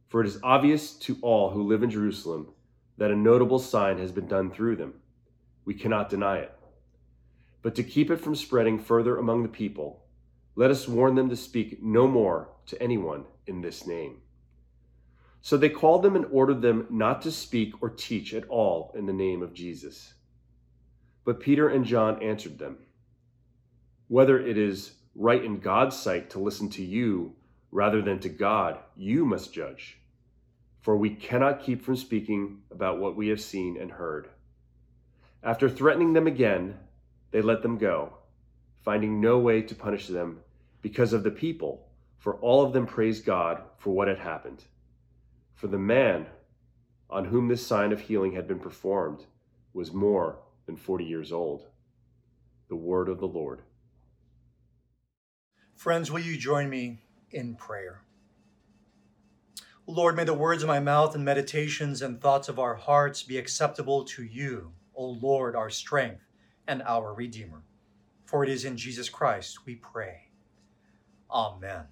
For 0.09 0.21
it 0.21 0.27
is 0.27 0.41
obvious 0.43 0.93
to 1.01 1.19
all 1.23 1.51
who 1.51 1.63
live 1.63 1.83
in 1.83 1.91
Jerusalem 1.91 2.49
that 2.97 3.11
a 3.11 3.17
notable 3.17 3.59
sign 3.59 3.99
has 3.99 4.11
been 4.11 4.27
done 4.27 4.51
through 4.51 4.77
them. 4.77 4.95
We 5.65 5.75
cannot 5.75 6.09
deny 6.09 6.39
it. 6.39 6.53
But 7.63 7.75
to 7.75 7.83
keep 7.83 8.11
it 8.11 8.21
from 8.21 8.35
spreading 8.35 8.79
further 8.79 9.19
among 9.19 9.43
the 9.43 9.49
people, 9.49 10.05
let 10.57 10.71
us 10.71 10.89
warn 10.89 11.15
them 11.15 11.29
to 11.29 11.37
speak 11.37 11.83
no 11.83 12.09
more 12.09 12.49
to 12.67 12.83
anyone 12.83 13.25
in 13.47 13.61
this 13.61 13.87
name. 13.87 14.23
So 15.41 15.57
they 15.57 15.69
called 15.69 16.03
them 16.03 16.17
and 16.17 16.27
ordered 16.33 16.63
them 16.63 16.87
not 16.91 17.23
to 17.23 17.31
speak 17.31 17.81
or 17.81 17.91
teach 17.91 18.35
at 18.35 18.49
all 18.49 18.93
in 18.97 19.07
the 19.07 19.13
name 19.13 19.43
of 19.43 19.55
Jesus. 19.55 20.15
But 21.29 21.41
Peter 21.41 21.69
and 21.69 21.85
John 21.85 22.23
answered 22.23 22.59
them 22.59 22.79
Whether 24.07 24.41
it 24.41 24.57
is 24.57 24.93
right 25.14 25.45
in 25.45 25.59
God's 25.59 25.95
sight 25.95 26.31
to 26.31 26.38
listen 26.38 26.71
to 26.71 26.83
you 26.83 27.37
rather 27.71 28.01
than 28.01 28.19
to 28.21 28.31
God, 28.31 28.79
you 28.97 29.27
must 29.27 29.53
judge. 29.53 29.99
For 30.81 30.97
we 30.97 31.11
cannot 31.11 31.62
keep 31.62 31.83
from 31.83 31.97
speaking 31.97 32.62
about 32.71 32.99
what 32.99 33.14
we 33.14 33.29
have 33.29 33.43
seen 33.43 33.77
and 33.77 33.91
heard. 33.91 34.31
After 35.43 35.69
threatening 35.69 36.14
them 36.14 36.27
again, 36.27 36.79
they 37.31 37.43
let 37.43 37.61
them 37.61 37.77
go, 37.77 38.14
finding 38.83 39.21
no 39.21 39.38
way 39.38 39.61
to 39.61 39.75
punish 39.75 40.07
them 40.07 40.41
because 40.81 41.12
of 41.12 41.25
the 41.25 41.31
people, 41.31 41.91
for 42.17 42.37
all 42.37 42.64
of 42.64 42.73
them 42.73 42.87
praised 42.87 43.27
God 43.27 43.61
for 43.77 43.91
what 43.91 44.09
had 44.09 44.21
happened. 44.21 44.64
For 45.53 45.67
the 45.67 45.77
man 45.77 46.25
on 47.11 47.27
whom 47.27 47.49
this 47.49 47.67
sign 47.67 47.93
of 47.93 48.01
healing 48.01 48.33
had 48.33 48.49
been 48.49 48.61
performed 48.61 49.27
was 49.75 49.93
more 49.93 50.38
than 50.69 50.77
40 50.77 51.05
years 51.07 51.33
old. 51.33 51.67
The 52.69 52.77
word 52.77 53.09
of 53.09 53.21
the 53.21 53.27
Lord. 53.27 53.63
Friends, 55.75 56.11
will 56.11 56.21
you 56.21 56.37
join 56.37 56.69
me 56.69 56.99
in 57.31 57.55
prayer? 57.55 58.03
Lord, 59.87 60.15
may 60.15 60.25
the 60.25 60.35
words 60.35 60.63
of 60.63 60.67
my 60.67 60.79
mouth 60.79 61.15
and 61.15 61.25
meditations 61.25 62.03
and 62.03 62.21
thoughts 62.21 62.51
of 62.51 62.59
our 62.59 62.75
hearts 62.75 63.23
be 63.23 63.39
acceptable 63.39 64.05
to 64.05 64.23
you, 64.23 64.71
O 64.95 65.07
Lord, 65.07 65.57
our 65.57 65.71
strength 65.71 66.27
and 66.67 66.83
our 66.83 67.15
Redeemer. 67.15 67.63
For 68.27 68.45
it 68.45 68.51
is 68.51 68.67
in 68.67 68.77
Jesus 68.77 69.09
Christ 69.09 69.65
we 69.65 69.77
pray. 69.77 70.29
Amen. 71.31 71.85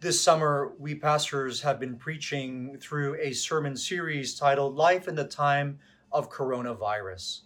This 0.00 0.20
summer, 0.20 0.72
we 0.80 0.96
pastors 0.96 1.60
have 1.60 1.78
been 1.78 1.96
preaching 1.96 2.76
through 2.80 3.14
a 3.20 3.32
sermon 3.32 3.76
series 3.76 4.34
titled 4.34 4.74
Life 4.74 5.06
in 5.06 5.14
the 5.14 5.24
Time 5.24 5.78
of 6.12 6.30
coronavirus. 6.30 7.40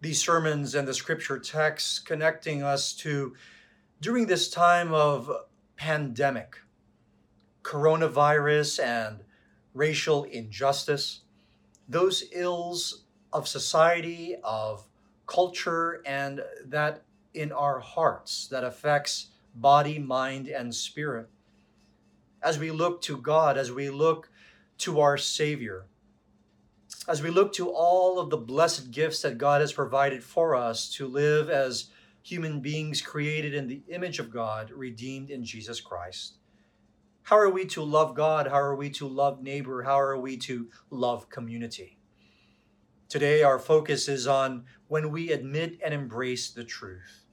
These 0.00 0.22
sermons 0.22 0.74
and 0.74 0.88
the 0.88 0.94
scripture 0.94 1.38
texts 1.38 1.98
connecting 1.98 2.62
us 2.62 2.92
to 2.94 3.34
during 4.00 4.26
this 4.26 4.48
time 4.48 4.94
of 4.94 5.30
pandemic, 5.76 6.56
coronavirus, 7.62 8.82
and 8.82 9.20
racial 9.74 10.24
injustice, 10.24 11.20
those 11.88 12.24
ills 12.32 13.04
of 13.32 13.46
society, 13.46 14.36
of 14.42 14.86
culture, 15.26 16.02
and 16.06 16.42
that 16.64 17.02
in 17.34 17.52
our 17.52 17.78
hearts 17.78 18.48
that 18.48 18.64
affects 18.64 19.28
body, 19.54 19.98
mind, 19.98 20.48
and 20.48 20.74
spirit. 20.74 21.28
As 22.42 22.58
we 22.58 22.70
look 22.70 23.02
to 23.02 23.18
God, 23.18 23.58
as 23.58 23.70
we 23.70 23.90
look 23.90 24.30
to 24.78 25.00
our 25.00 25.18
Savior, 25.18 25.84
as 27.08 27.22
we 27.22 27.30
look 27.30 27.52
to 27.54 27.70
all 27.70 28.18
of 28.18 28.30
the 28.30 28.36
blessed 28.36 28.90
gifts 28.90 29.22
that 29.22 29.38
God 29.38 29.60
has 29.60 29.72
provided 29.72 30.22
for 30.22 30.54
us 30.54 30.88
to 30.94 31.06
live 31.06 31.48
as 31.48 31.90
human 32.22 32.60
beings 32.60 33.00
created 33.00 33.54
in 33.54 33.66
the 33.66 33.82
image 33.88 34.18
of 34.18 34.30
God, 34.30 34.70
redeemed 34.70 35.30
in 35.30 35.44
Jesus 35.44 35.80
Christ. 35.80 36.34
How 37.22 37.38
are 37.38 37.50
we 37.50 37.64
to 37.66 37.82
love 37.82 38.14
God? 38.14 38.46
How 38.46 38.60
are 38.60 38.74
we 38.74 38.90
to 38.90 39.08
love 39.08 39.42
neighbor? 39.42 39.82
How 39.82 39.98
are 40.00 40.18
we 40.18 40.36
to 40.38 40.68
love 40.90 41.30
community? 41.30 41.98
Today, 43.08 43.42
our 43.42 43.58
focus 43.58 44.08
is 44.08 44.26
on 44.26 44.64
when 44.88 45.10
we 45.10 45.32
admit 45.32 45.80
and 45.84 45.94
embrace 45.94 46.50
the 46.50 46.64
truth. 46.64 47.24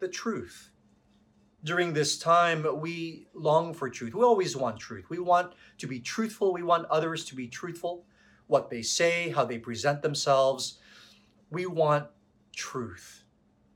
The 0.00 0.08
truth. 0.08 0.70
During 1.64 1.92
this 1.92 2.18
time, 2.18 2.66
we 2.80 3.26
long 3.34 3.74
for 3.74 3.90
truth. 3.90 4.14
We 4.14 4.22
always 4.22 4.56
want 4.56 4.78
truth. 4.78 5.10
We 5.10 5.18
want 5.18 5.52
to 5.78 5.86
be 5.86 6.00
truthful. 6.00 6.54
We 6.54 6.62
want 6.62 6.86
others 6.86 7.24
to 7.26 7.34
be 7.34 7.48
truthful 7.48 8.06
what 8.50 8.68
they 8.68 8.82
say, 8.82 9.30
how 9.30 9.44
they 9.44 9.58
present 9.58 10.02
themselves. 10.02 10.78
We 11.50 11.66
want 11.66 12.08
truth. 12.54 13.22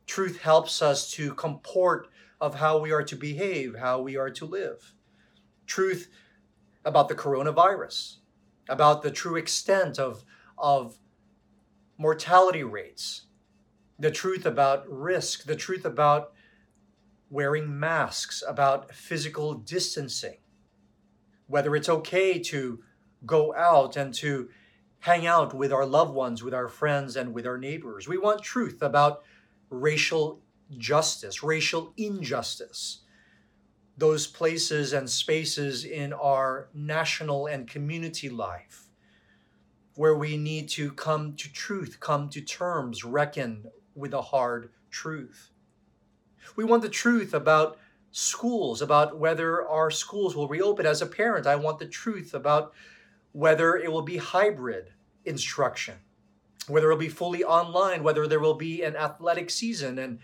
Truth 0.06 0.40
helps 0.40 0.82
us 0.82 1.10
to 1.12 1.32
comport 1.34 2.08
of 2.40 2.56
how 2.56 2.78
we 2.78 2.90
are 2.90 3.04
to 3.04 3.16
behave, 3.16 3.76
how 3.78 4.00
we 4.00 4.16
are 4.16 4.30
to 4.30 4.44
live. 4.44 4.92
Truth 5.66 6.10
about 6.84 7.08
the 7.08 7.14
coronavirus, 7.14 8.16
about 8.68 9.02
the 9.02 9.10
true 9.10 9.36
extent 9.36 9.98
of, 9.98 10.24
of 10.58 10.98
mortality 11.96 12.64
rates, 12.64 13.26
the 13.98 14.10
truth 14.10 14.44
about 14.44 14.84
risk, 14.90 15.44
the 15.44 15.56
truth 15.56 15.84
about 15.84 16.32
wearing 17.30 17.78
masks, 17.78 18.42
about 18.46 18.92
physical 18.92 19.54
distancing, 19.54 20.38
whether 21.46 21.76
it's 21.76 21.88
okay 21.88 22.40
to 22.40 22.82
go 23.24 23.54
out 23.54 23.96
and 23.96 24.12
to 24.12 24.48
hang 25.04 25.26
out 25.26 25.52
with 25.52 25.70
our 25.70 25.84
loved 25.84 26.14
ones, 26.14 26.42
with 26.42 26.54
our 26.54 26.66
friends, 26.66 27.14
and 27.14 27.34
with 27.34 27.46
our 27.46 27.58
neighbors. 27.58 28.08
We 28.08 28.16
want 28.16 28.42
truth 28.42 28.80
about 28.80 29.22
racial 29.68 30.40
justice, 30.78 31.42
racial 31.42 31.92
injustice, 31.98 33.00
those 33.98 34.26
places 34.26 34.94
and 34.94 35.10
spaces 35.10 35.84
in 35.84 36.14
our 36.14 36.70
national 36.72 37.46
and 37.46 37.68
community 37.68 38.30
life 38.30 38.88
where 39.94 40.16
we 40.16 40.38
need 40.38 40.70
to 40.70 40.90
come 40.92 41.36
to 41.36 41.52
truth, 41.52 42.00
come 42.00 42.30
to 42.30 42.40
terms, 42.40 43.04
reckon 43.04 43.66
with 43.94 44.14
a 44.14 44.22
hard 44.22 44.70
truth. 44.90 45.50
We 46.56 46.64
want 46.64 46.80
the 46.80 46.88
truth 46.88 47.34
about 47.34 47.76
schools, 48.10 48.80
about 48.80 49.18
whether 49.18 49.68
our 49.68 49.90
schools 49.90 50.34
will 50.34 50.48
reopen. 50.48 50.86
As 50.86 51.02
a 51.02 51.06
parent, 51.06 51.46
I 51.46 51.56
want 51.56 51.78
the 51.78 51.86
truth 51.86 52.32
about 52.32 52.72
whether 53.34 53.76
it 53.76 53.90
will 53.90 54.02
be 54.02 54.16
hybrid 54.16 54.92
instruction, 55.24 55.96
whether 56.68 56.86
it'll 56.86 56.98
be 56.98 57.08
fully 57.08 57.42
online, 57.42 58.04
whether 58.04 58.28
there 58.28 58.38
will 58.38 58.54
be 58.54 58.84
an 58.84 58.94
athletic 58.94 59.50
season. 59.50 59.98
And 59.98 60.20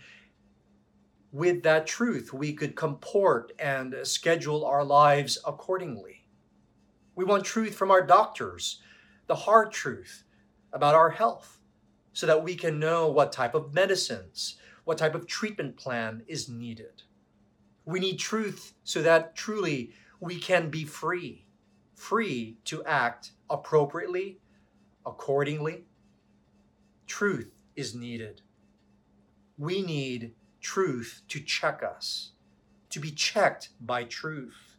with 1.33 1.61
that 1.63 1.85
truth, 1.85 2.31
we 2.31 2.53
could 2.53 2.73
comport 2.73 3.51
and 3.59 3.93
schedule 4.03 4.65
our 4.65 4.85
lives 4.85 5.37
accordingly. 5.45 6.25
We 7.13 7.25
want 7.25 7.43
truth 7.43 7.75
from 7.75 7.91
our 7.91 8.01
doctors, 8.01 8.81
the 9.27 9.35
hard 9.35 9.73
truth 9.73 10.23
about 10.71 10.95
our 10.95 11.09
health, 11.09 11.59
so 12.13 12.25
that 12.27 12.43
we 12.45 12.55
can 12.55 12.79
know 12.79 13.11
what 13.11 13.33
type 13.33 13.55
of 13.55 13.73
medicines, 13.73 14.55
what 14.85 14.97
type 14.97 15.15
of 15.15 15.27
treatment 15.27 15.75
plan 15.75 16.23
is 16.27 16.47
needed. 16.47 17.03
We 17.83 17.99
need 17.99 18.19
truth 18.19 18.73
so 18.85 19.01
that 19.01 19.35
truly 19.35 19.91
we 20.21 20.39
can 20.39 20.69
be 20.69 20.85
free, 20.85 21.45
free 22.01 22.57
to 22.65 22.83
act 22.83 23.31
appropriately, 23.47 24.39
accordingly. 25.05 25.83
Truth 27.05 27.53
is 27.75 27.93
needed. 27.93 28.41
We 29.55 29.83
need 29.83 30.33
truth 30.59 31.21
to 31.27 31.39
check 31.39 31.83
us, 31.83 32.31
to 32.89 32.99
be 32.99 33.11
checked 33.11 33.69
by 33.79 34.05
truth. 34.05 34.77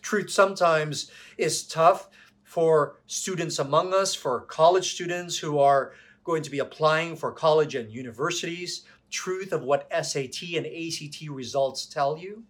Truth 0.00 0.30
sometimes 0.30 1.10
is 1.36 1.66
tough 1.66 2.08
for 2.44 2.96
students 3.06 3.58
among 3.58 3.92
us, 3.92 4.14
for 4.14 4.40
college 4.40 4.94
students 4.94 5.36
who 5.36 5.58
are 5.58 5.92
going 6.24 6.42
to 6.42 6.50
be 6.50 6.60
applying 6.60 7.14
for 7.14 7.30
college 7.30 7.74
and 7.74 7.92
universities, 7.92 8.84
truth 9.10 9.52
of 9.52 9.64
what 9.64 9.86
SAT 9.92 10.42
and 10.54 10.66
ACT 10.66 11.28
results 11.28 11.84
tell 11.84 12.16
you. 12.16 12.44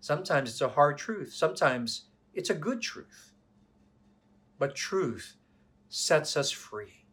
Sometimes 0.00 0.50
it's 0.50 0.60
a 0.60 0.68
hard 0.68 0.98
truth, 0.98 1.32
sometimes 1.32 2.07
it's 2.38 2.50
a 2.50 2.54
good 2.54 2.80
truth. 2.80 3.32
But 4.60 4.76
truth 4.76 5.34
sets 5.88 6.36
us 6.36 6.52
free. 6.52 7.04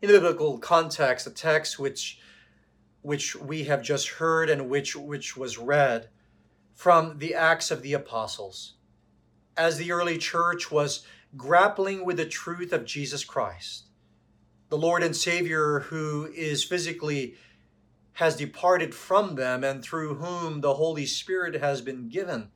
In 0.00 0.06
the 0.06 0.14
biblical 0.14 0.58
context, 0.58 1.24
the 1.24 1.32
text 1.32 1.76
which 1.76 2.20
which 3.02 3.34
we 3.34 3.64
have 3.64 3.82
just 3.82 4.08
heard 4.08 4.48
and 4.48 4.70
which 4.70 4.94
which 4.94 5.36
was 5.36 5.58
read 5.58 6.08
from 6.72 7.18
the 7.18 7.34
Acts 7.34 7.72
of 7.72 7.82
the 7.82 7.94
Apostles, 7.94 8.74
as 9.56 9.76
the 9.76 9.90
early 9.90 10.16
church 10.16 10.70
was 10.70 11.04
grappling 11.36 12.04
with 12.04 12.16
the 12.16 12.24
truth 12.24 12.72
of 12.72 12.84
Jesus 12.84 13.24
Christ, 13.24 13.88
the 14.68 14.78
Lord 14.78 15.02
and 15.02 15.16
Savior 15.16 15.80
who 15.80 16.30
is 16.32 16.62
physically 16.62 17.34
has 18.14 18.36
departed 18.36 18.94
from 18.94 19.34
them 19.34 19.64
and 19.64 19.82
through 19.82 20.14
whom 20.14 20.60
the 20.60 20.74
Holy 20.74 21.06
Spirit 21.06 21.60
has 21.60 21.80
been 21.80 22.08
given. 22.08 22.52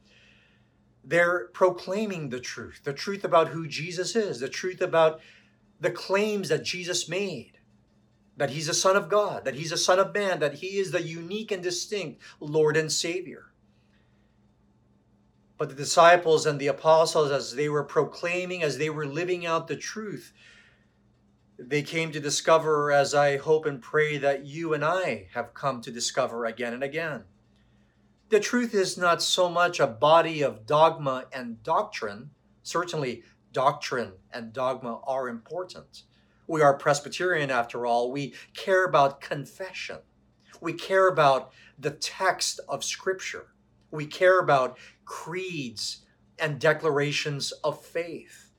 They're 1.09 1.49
proclaiming 1.55 2.29
the 2.29 2.39
truth, 2.39 2.83
the 2.85 2.93
truth 2.93 3.25
about 3.25 3.49
who 3.49 3.67
Jesus 3.67 4.15
is, 4.15 4.41
the 4.41 4.49
truth 4.49 4.83
about 4.83 5.21
the 5.81 5.91
claims 5.91 6.51
that 6.51 6.65
Jesus 6.65 7.09
made, 7.09 7.53
that 8.37 8.51
he's 8.51 8.69
a 8.69 8.75
son 8.75 8.95
of 8.95 9.09
God, 9.09 9.47
that 9.47 9.55
he's 9.55 9.73
a 9.73 9.79
son 9.79 9.99
of 9.99 10.13
man, 10.13 10.39
that 10.41 10.57
he 10.57 10.77
is 10.77 10.91
the 10.91 11.01
unique 11.01 11.51
and 11.51 11.63
distinct 11.63 12.21
Lord 12.41 12.77
and 12.77 12.93
Savior. 12.93 13.47
But 15.57 15.71
the 15.71 15.75
disciples 15.75 16.45
and 16.45 16.61
the 16.61 16.67
apostles, 16.67 17.31
as 17.31 17.55
they 17.55 17.71
were 17.71 17.85
proclaiming, 17.85 18.63
as 18.63 18.77
they 18.77 18.91
were 18.91 19.07
living 19.07 19.47
out 19.47 19.67
the 19.67 19.77
truth, 19.77 20.35
they 21.59 21.81
came 21.81 22.13
to 22.13 22.21
discover, 22.21 22.93
as 22.93 23.15
I 23.15 23.39
hope 23.39 23.65
and 23.65 23.81
pray 23.81 24.19
that 24.19 24.45
you 24.45 24.75
and 24.75 24.85
I 24.85 25.29
have 25.33 25.55
come 25.55 25.81
to 25.81 25.91
discover 25.91 26.45
again 26.45 26.75
and 26.75 26.85
again. 26.85 27.25
The 28.31 28.41
truth 28.41 28.75
is 28.75 28.99
not 28.99 29.23
so 29.23 29.49
much 29.49 29.81
a 29.81 29.87
body 29.87 30.43
of 30.43 30.67
dogma 30.67 31.25
and 31.33 31.63
doctrine. 31.63 32.31
Certainly, 32.63 33.23
doctrine 33.53 34.13
and 34.31 34.53
dogma 34.53 35.01
are 35.07 35.29
important. 35.29 36.03
We 36.47 36.61
are 36.61 36.77
Presbyterian 36.77 37.51
after 37.51 37.87
all. 37.87 38.13
We 38.13 38.35
care 38.55 38.85
about 38.85 39.23
confession. 39.23 39.99
We 40.61 40.75
care 40.75 41.09
about 41.09 41.53
the 41.79 41.91
text 41.91 42.61
of 42.69 42.85
Scripture. 42.85 43.47
We 43.91 44.05
care 44.05 44.41
about 44.41 44.77
creeds 45.07 46.05
and 46.39 46.61
declarations 46.61 47.53
of 47.65 47.83
faith. 47.83 48.51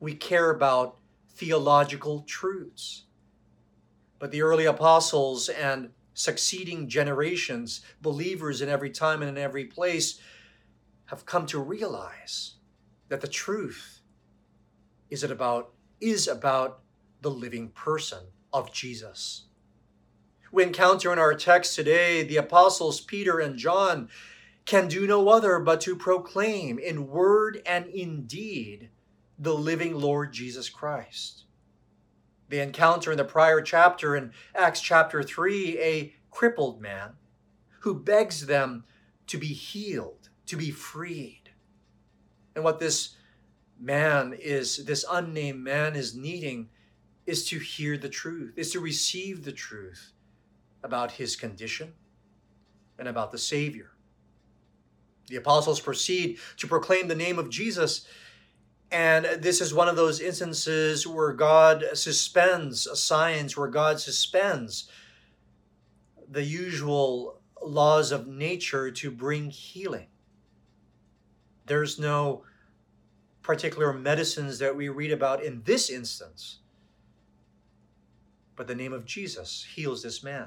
We 0.00 0.14
care 0.14 0.50
about 0.50 0.96
theological 1.28 2.22
truths. 2.22 3.04
But 4.18 4.32
the 4.32 4.42
early 4.42 4.64
apostles 4.64 5.48
and 5.48 5.90
succeeding 6.14 6.88
generations, 6.88 7.82
believers 8.00 8.62
in 8.62 8.68
every 8.68 8.90
time 8.90 9.20
and 9.20 9.36
in 9.36 9.42
every 9.42 9.64
place, 9.64 10.20
have 11.06 11.26
come 11.26 11.44
to 11.46 11.58
realize 11.58 12.54
that 13.08 13.20
the 13.20 13.28
truth 13.28 14.00
is 15.10 15.22
it 15.22 15.30
about 15.30 15.72
is 16.00 16.26
about 16.26 16.80
the 17.20 17.30
living 17.30 17.68
person 17.70 18.20
of 18.52 18.72
Jesus. 18.72 19.44
We 20.52 20.62
encounter 20.62 21.12
in 21.12 21.18
our 21.18 21.34
text 21.34 21.74
today 21.74 22.22
the 22.22 22.36
apostles 22.36 23.00
Peter 23.00 23.40
and 23.40 23.58
John 23.58 24.08
can 24.66 24.88
do 24.88 25.06
no 25.06 25.28
other 25.28 25.58
but 25.58 25.80
to 25.82 25.96
proclaim 25.96 26.78
in 26.78 27.08
word 27.08 27.60
and 27.66 27.86
in 27.86 28.24
deed 28.26 28.90
the 29.38 29.54
living 29.54 29.94
Lord 29.94 30.32
Jesus 30.32 30.68
Christ. 30.68 31.43
They 32.48 32.60
encounter 32.60 33.10
in 33.10 33.18
the 33.18 33.24
prior 33.24 33.60
chapter, 33.60 34.14
in 34.16 34.32
Acts 34.54 34.80
chapter 34.80 35.22
3, 35.22 35.78
a 35.80 36.14
crippled 36.30 36.80
man 36.80 37.12
who 37.80 37.94
begs 37.94 38.46
them 38.46 38.84
to 39.26 39.38
be 39.38 39.48
healed, 39.48 40.28
to 40.46 40.56
be 40.56 40.70
freed. 40.70 41.50
And 42.54 42.64
what 42.64 42.80
this 42.80 43.16
man 43.80 44.34
is, 44.38 44.84
this 44.84 45.04
unnamed 45.10 45.62
man 45.62 45.96
is 45.96 46.14
needing, 46.14 46.68
is 47.26 47.46
to 47.46 47.58
hear 47.58 47.96
the 47.96 48.08
truth, 48.08 48.52
is 48.56 48.72
to 48.72 48.80
receive 48.80 49.44
the 49.44 49.52
truth 49.52 50.12
about 50.82 51.12
his 51.12 51.36
condition 51.36 51.94
and 52.98 53.08
about 53.08 53.32
the 53.32 53.38
Savior. 53.38 53.90
The 55.28 55.36
apostles 55.36 55.80
proceed 55.80 56.38
to 56.58 56.66
proclaim 56.66 57.08
the 57.08 57.14
name 57.14 57.38
of 57.38 57.48
Jesus. 57.48 58.06
And 58.94 59.42
this 59.42 59.60
is 59.60 59.74
one 59.74 59.88
of 59.88 59.96
those 59.96 60.20
instances 60.20 61.04
where 61.04 61.32
God 61.32 61.84
suspends 61.94 62.86
signs, 63.00 63.56
where 63.56 63.66
God 63.66 63.98
suspends 63.98 64.88
the 66.30 66.44
usual 66.44 67.40
laws 67.60 68.12
of 68.12 68.28
nature 68.28 68.92
to 68.92 69.10
bring 69.10 69.50
healing. 69.50 70.06
There's 71.66 71.98
no 71.98 72.44
particular 73.42 73.92
medicines 73.92 74.60
that 74.60 74.76
we 74.76 74.88
read 74.88 75.10
about 75.10 75.42
in 75.42 75.62
this 75.64 75.90
instance, 75.90 76.60
but 78.54 78.68
the 78.68 78.76
name 78.76 78.92
of 78.92 79.04
Jesus 79.04 79.66
heals 79.74 80.04
this 80.04 80.22
man. 80.22 80.46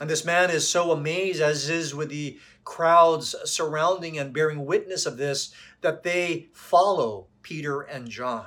And 0.00 0.08
this 0.08 0.24
man 0.24 0.50
is 0.50 0.66
so 0.66 0.92
amazed, 0.92 1.42
as 1.42 1.68
is 1.68 1.94
with 1.94 2.08
the 2.08 2.38
crowds 2.64 3.36
surrounding 3.44 4.18
and 4.18 4.32
bearing 4.32 4.64
witness 4.64 5.04
of 5.04 5.18
this, 5.18 5.52
that 5.82 6.02
they 6.02 6.48
follow 6.54 7.26
Peter 7.42 7.82
and 7.82 8.08
John. 8.08 8.46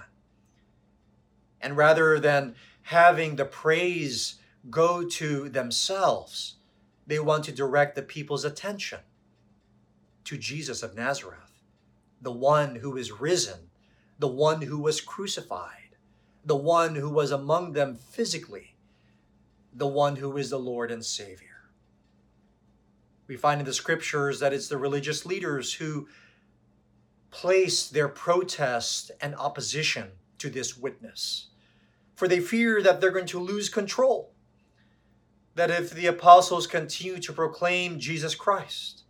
And 1.62 1.78
rather 1.78 2.20
than 2.20 2.56
having 2.82 3.36
the 3.36 3.46
praise 3.46 4.36
go 4.70 5.08
to 5.08 5.48
themselves, 5.48 6.56
they 7.06 7.20
want 7.20 7.44
to 7.46 7.52
direct 7.52 7.96
the 7.96 8.02
people's 8.02 8.46
attention 8.46 9.00
to 10.24 10.38
Jesus 10.38 10.82
of 10.82 10.96
Nazareth, 10.96 11.62
the 12.22 12.32
one 12.32 12.78
who 12.78 12.98
is 12.98 13.12
risen, 13.12 13.70
the 14.18 14.28
one 14.28 14.64
who 14.64 14.80
was 14.80 15.02
crucified, 15.02 15.98
the 16.46 16.56
one 16.56 16.96
who 16.96 17.10
was 17.10 17.32
among 17.32 17.74
them 17.74 17.96
physically, 17.96 18.73
the 19.76 19.88
one 19.88 20.16
who 20.16 20.38
is 20.38 20.50
the 20.50 20.60
Lord 20.60 20.92
and 20.92 21.04
Savior. 21.04 21.70
We 23.28 23.38
find 23.38 23.60
in 23.60 23.66
the 23.66 23.74
scriptures 23.74 24.40
that 24.40 24.54
it's 24.54 24.68
the 24.68 24.78
religious 24.78 25.26
leaders 25.26 25.74
who 25.74 26.08
place 27.32 27.88
their 27.88 28.08
protest 28.08 29.12
and 29.20 29.36
opposition 29.36 30.12
to 30.38 30.50
this 30.50 30.78
witness, 30.78 31.48
for 32.16 32.28
they 32.28 32.40
fear 32.40 32.84
that 32.84 33.02
they're 33.02 33.12
going 33.12 33.26
to 33.26 33.40
lose 33.40 33.70
control. 33.70 34.34
That 35.56 35.72
if 35.72 35.92
the 35.92 36.08
apostles 36.08 36.68
continue 36.68 37.20
to 37.20 37.34
proclaim 37.34 38.00
Jesus 38.00 38.36
Christ, 38.36 39.04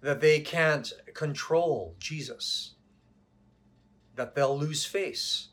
that 0.00 0.20
they 0.20 0.40
can't 0.40 0.92
control 1.14 1.94
Jesus, 1.98 2.74
that 4.16 4.34
they'll 4.34 4.58
lose 4.58 4.84
face, 4.84 5.48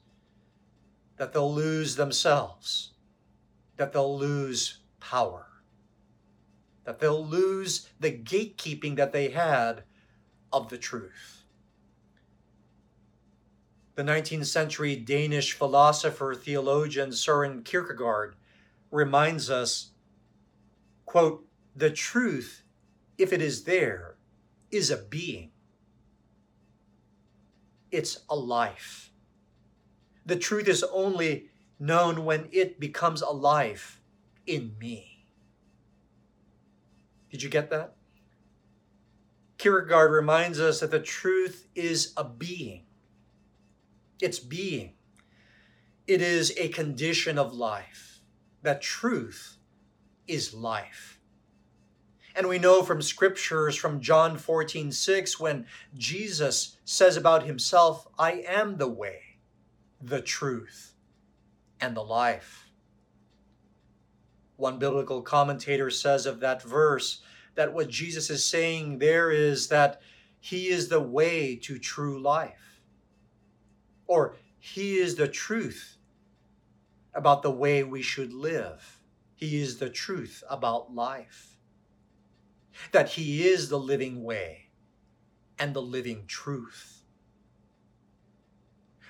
that 1.17 1.33
they'll 1.33 1.53
lose 1.53 1.95
themselves, 1.95 2.93
that 3.80 3.93
they'll 3.93 4.19
lose 4.19 4.80
power, 4.99 5.47
that 6.84 6.99
they'll 6.99 7.25
lose 7.25 7.88
the 7.97 8.11
gatekeeping 8.11 8.97
that 8.97 9.13
they 9.13 9.30
had 9.30 9.84
of 10.51 10.67
the 10.67 10.77
truth. 10.77 11.45
The 13.95 14.03
19th 14.03 14.47
century 14.47 14.97
Danish 14.97 15.53
philosopher 15.53 16.36
theologian 16.36 17.11
Søren 17.11 17.63
Kierkegaard 17.63 18.36
reminds 18.91 19.49
us 19.49 19.91
quote 21.05 21.45
the 21.73 21.89
truth 21.89 22.63
if 23.17 23.32
it 23.32 23.41
is 23.41 23.63
there 23.63 24.17
is 24.71 24.91
a 24.91 24.97
being 24.97 25.51
it's 27.91 28.19
a 28.30 28.36
life 28.36 29.11
the 30.25 30.36
truth 30.36 30.67
is 30.67 30.84
only 30.91 31.48
known 31.80 32.25
when 32.25 32.49
it 32.51 32.80
becomes 32.80 33.21
alive 33.21 34.01
in 34.45 34.75
me. 34.80 35.25
Did 37.32 37.43
you 37.43 37.49
get 37.49 37.69
that? 37.69 37.95
Kierkegaard 39.57 40.11
reminds 40.11 40.59
us 40.59 40.80
that 40.80 40.91
the 40.91 40.99
truth 40.99 41.67
is 41.75 42.13
a 42.17 42.23
being. 42.23 42.84
It's 44.21 44.39
being. 44.39 44.93
It 46.07 46.21
is 46.21 46.53
a 46.57 46.69
condition 46.69 47.38
of 47.38 47.53
life. 47.53 48.21
That 48.61 48.82
truth 48.82 49.57
is 50.27 50.53
life. 50.53 51.19
And 52.36 52.47
we 52.47 52.57
know 52.57 52.84
from 52.84 53.01
scriptures 53.01 53.75
from 53.75 53.99
John 53.99 54.38
14, 54.38 54.91
6, 54.91 55.39
when 55.39 55.65
Jesus 55.97 56.77
says 56.86 57.17
about 57.17 57.45
himself, 57.45 58.07
I 58.17 58.43
am 58.47 58.77
the 58.77 58.88
way, 58.88 59.39
the 60.01 60.21
truth, 60.21 60.88
and 61.82 61.95
the 61.95 62.03
life. 62.03 62.69
One 64.57 64.80
biblical 64.80 65.21
commentator 65.21 65.89
says 65.89 66.25
of 66.25 66.39
that 66.41 66.61
verse 66.61 67.21
that 67.55 67.73
what 67.73 67.89
Jesus 67.89 68.30
is 68.30 68.45
saying 68.45 68.99
there 68.99 69.32
is 69.32 69.67
that 69.69 70.01
he 70.39 70.67
is 70.67 70.88
the 70.88 71.01
way 71.01 71.55
to 71.57 71.77
true 71.80 72.19
life, 72.19 72.82
or 74.07 74.36
he 74.59 74.97
is 74.97 75.15
the 75.15 75.27
truth 75.27 75.97
about 77.13 77.41
the 77.41 77.51
way 77.51 77.84
we 77.84 78.01
should 78.01 78.34
live. 78.34 78.99
He 79.36 79.61
is 79.61 79.77
the 79.77 79.89
truth 79.89 80.43
about 80.49 80.93
life. 80.93 81.57
That 82.91 83.09
He 83.09 83.47
is 83.47 83.69
the 83.69 83.80
living 83.80 84.23
way 84.23 84.69
and 85.57 85.73
the 85.73 85.82
living 85.82 86.25
truth. 86.27 86.98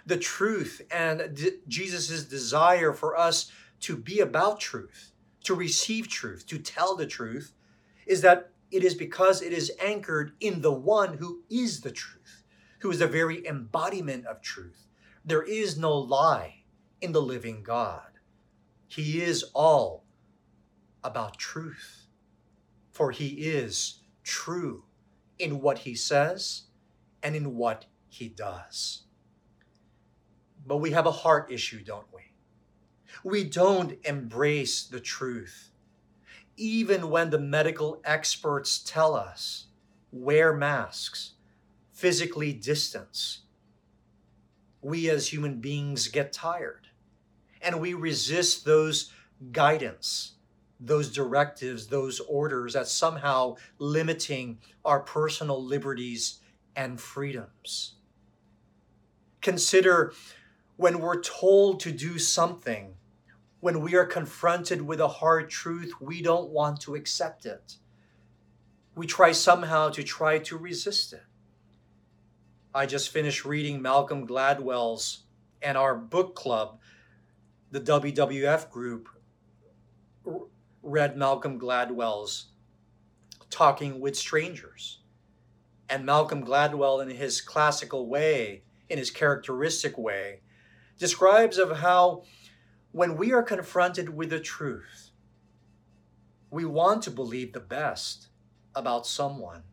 The 0.10 0.18
truth 0.18 0.82
and 0.89 1.36
d- 1.36 1.60
Jesus' 1.68 2.24
desire 2.24 2.93
for 2.93 3.16
us 3.16 3.51
to 3.82 3.95
be 3.95 4.22
about 4.22 4.60
truth, 4.60 5.12
to 5.43 5.53
receive 5.53 6.07
truth, 6.07 6.47
to 6.47 6.57
tell 6.57 6.95
the 6.95 7.05
truth, 7.05 7.53
is 8.07 8.22
that 8.22 8.49
it 8.72 8.84
is 8.84 8.95
because 8.95 9.43
it 9.43 9.53
is 9.53 9.72
anchored 9.80 10.32
in 10.39 10.62
the 10.62 10.74
one 10.74 11.20
who 11.20 11.43
is 11.47 11.82
the 11.82 11.91
truth, 11.91 12.41
who 12.80 12.89
is 12.89 12.97
the 12.97 13.07
very 13.07 13.45
embodiment 13.45 14.26
of 14.26 14.41
truth. 14.41 14.88
There 15.24 15.43
is 15.43 15.78
no 15.78 15.95
lie 15.95 16.64
in 17.01 17.12
the 17.12 17.22
living 17.22 17.62
God. 17.62 18.18
He 18.88 19.22
is 19.22 19.43
all 19.53 20.05
about 21.03 21.38
truth, 21.38 22.07
for 22.89 23.12
He 23.12 23.28
is 23.28 23.99
true 24.24 24.86
in 25.38 25.62
what 25.62 25.78
He 25.78 25.93
says 25.93 26.64
and 27.22 27.36
in 27.36 27.55
what 27.55 27.86
He 28.07 28.28
does. 28.28 29.03
But 30.70 30.78
we 30.78 30.91
have 30.91 31.07
a 31.07 31.11
heart 31.11 31.51
issue, 31.51 31.84
don't 31.84 32.05
we? 32.13 32.22
We 33.24 33.43
don't 33.43 33.97
embrace 34.05 34.84
the 34.84 34.99
truth. 34.99 35.72
Even 36.57 37.09
when 37.09 37.32
the 37.32 37.39
medical 37.39 37.99
experts 38.05 38.78
tell 38.78 39.15
us 39.15 39.65
wear 40.11 40.53
masks, 40.53 41.34
physically 41.91 42.53
distance, 42.53 43.41
we 44.84 45.09
as 45.09 45.34
human 45.34 45.59
beings 45.59 46.07
get 46.07 46.32
tired 46.32 46.88
and 47.63 47.82
we 47.82 47.95
resist 47.95 48.63
those 48.63 49.11
guidance, 49.51 50.34
those 50.80 51.11
directives, 51.11 51.88
those 51.88 52.20
orders 52.20 52.74
that 52.74 52.88
somehow 52.88 53.55
limiting 53.80 54.59
our 54.86 54.99
personal 54.99 55.63
liberties 55.63 56.41
and 56.76 57.01
freedoms. 57.01 57.95
Consider 59.41 60.13
when 60.80 61.01
we're 61.01 61.19
told 61.19 61.82
to 61.82 61.91
do 61.91 62.17
something, 62.17 62.93
when 63.59 63.82
we 63.82 63.95
are 63.95 64.05
confronted 64.05 64.82
with 64.82 65.01
a 65.01 65.09
hard 65.09 65.49
truth, 65.49 65.91
we 65.99 66.21
don't 66.21 66.49
want 66.51 66.80
to 66.80 66.95
accept 66.95 67.45
it. 67.45 67.75
We 68.95 69.05
try 69.05 69.34
somehow 69.34 69.89
to 69.89 70.03
try 70.03 70.39
to 70.39 70.57
resist 70.57 71.11
it. 71.11 71.25
I 72.73 72.86
just 72.86 73.09
finished 73.09 73.43
reading 73.43 73.82
Malcolm 73.82 74.25
Gladwell's 74.25 75.23
and 75.61 75.77
our 75.77 75.95
book 75.95 76.34
club, 76.34 76.80
the 77.71 77.82
WWF 77.82 78.69
group, 78.69 79.09
read 80.82 81.17
Malcolm 81.17 81.59
Gladwell's 81.59 82.51
Talking 83.49 83.99
with 83.99 84.15
Strangers. 84.15 84.99
And 85.89 86.05
Malcolm 86.05 86.45
Gladwell, 86.45 87.03
in 87.03 87.09
his 87.09 87.41
classical 87.41 88.07
way, 88.07 88.63
in 88.88 88.97
his 88.97 89.11
characteristic 89.11 89.97
way, 89.97 90.39
describes 91.00 91.58
of 91.58 91.80
how 91.80 92.24
when 92.91 93.18
we 93.18 93.32
are 93.34 93.41
confronted 93.41 94.16
with 94.16 94.30
the 94.30 94.39
truth, 94.39 95.12
we 96.52 96.66
want 96.66 97.02
to 97.04 97.12
believe 97.12 97.54
the 97.54 97.60
best 97.60 98.28
about 98.76 99.08
someone. 99.08 99.64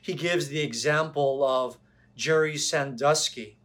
He 0.00 0.14
gives 0.14 0.48
the 0.48 0.60
example 0.60 1.44
of 1.44 1.78
Jerry 2.16 2.56
Sandusky, 2.56 3.58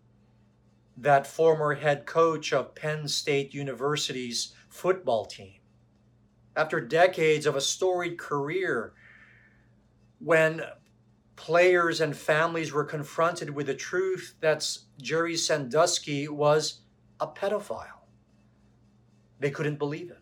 that 0.96 1.28
former 1.28 1.76
head 1.76 2.06
coach 2.06 2.52
of 2.52 2.74
Penn 2.74 3.08
State 3.08 3.54
University's 3.54 4.54
football 4.70 5.26
team. 5.26 5.60
After 6.56 6.82
decades 6.82 7.46
of 7.46 7.56
a 7.56 7.62
storied 7.62 8.18
career, 8.18 8.94
when 10.20 10.64
players 11.38 12.02
and 12.02 12.18
families 12.18 12.74
were 12.74 12.84
confronted 12.84 13.52
with 13.52 13.68
the 13.68 13.76
truth 13.76 14.34
that 14.42 14.68
Jerry 15.02 15.38
Sandusky 15.38 16.28
was 16.28 16.82
a 17.22 17.28
pedophile. 17.28 18.02
They 19.40 19.52
couldn't 19.52 19.80
believe 19.80 20.10
it. 20.10 20.20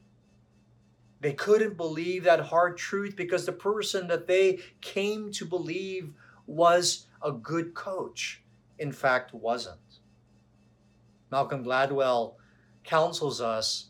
They 1.22 1.34
couldn't 1.34 1.78
believe 1.78 2.26
that 2.26 2.41
hard 2.41 2.78
truth 2.78 3.16
because 3.16 3.45
the 3.45 3.53
person 3.53 4.07
that 4.07 4.28
they 4.28 4.59
came 4.82 5.32
to 5.32 5.45
believe 5.45 6.13
was 6.45 7.07
a 7.24 7.32
good 7.32 7.74
coach, 7.74 8.43
in 8.78 8.91
fact, 8.91 9.34
wasn't. 9.34 9.80
Malcolm 11.32 11.63
Gladwell 11.63 12.36
counsels 12.84 13.41
us 13.41 13.89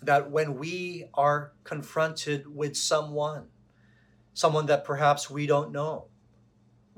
that 0.00 0.30
when 0.30 0.56
we 0.56 1.06
are 1.12 1.52
confronted 1.64 2.46
with 2.46 2.76
someone, 2.76 3.48
someone 4.32 4.66
that 4.66 4.84
perhaps 4.84 5.28
we 5.28 5.46
don't 5.46 5.72
know, 5.72 6.06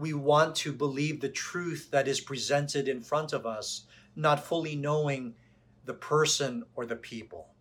we 0.03 0.13
want 0.13 0.57
to 0.57 0.73
believe 0.73 1.21
the 1.21 1.29
truth 1.29 1.89
that 1.93 2.09
is 2.09 2.21
presented 2.21 2.89
in 2.89 3.01
front 3.01 3.33
of 3.33 3.47
us, 3.47 3.85
not 4.17 4.45
fully 4.45 4.75
knowing 4.75 5.33
the 5.85 5.95
person 5.95 6.65
or 6.75 6.85
the 6.85 6.97
people. 6.97 7.55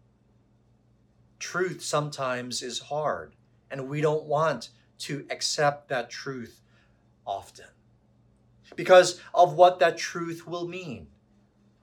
Truth 1.38 1.84
sometimes 1.84 2.64
is 2.64 2.80
hard, 2.80 3.36
and 3.70 3.88
we 3.88 4.02
don't 4.02 4.24
want 4.24 4.70
to 5.02 5.24
accept 5.30 5.88
that 5.90 6.10
truth 6.10 6.62
often 7.28 7.68
because 8.76 9.22
of 9.36 9.54
what 9.54 9.78
that 9.78 9.96
truth 9.96 10.48
will 10.48 10.68
mean, 10.68 11.06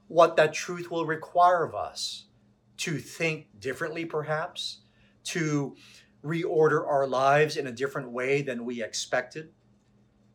what 0.09 0.35
that 0.35 0.53
truth 0.53 0.91
will 0.91 1.05
require 1.05 1.63
of 1.63 1.73
us 1.73 2.25
to 2.75 2.97
think 2.97 3.47
differently, 3.61 4.03
perhaps, 4.03 4.79
to 5.23 5.77
reorder 6.21 6.85
our 6.85 7.07
lives 7.07 7.55
in 7.55 7.65
a 7.65 7.71
different 7.71 8.11
way 8.11 8.41
than 8.41 8.65
we 8.65 8.83
expected. 8.83 9.53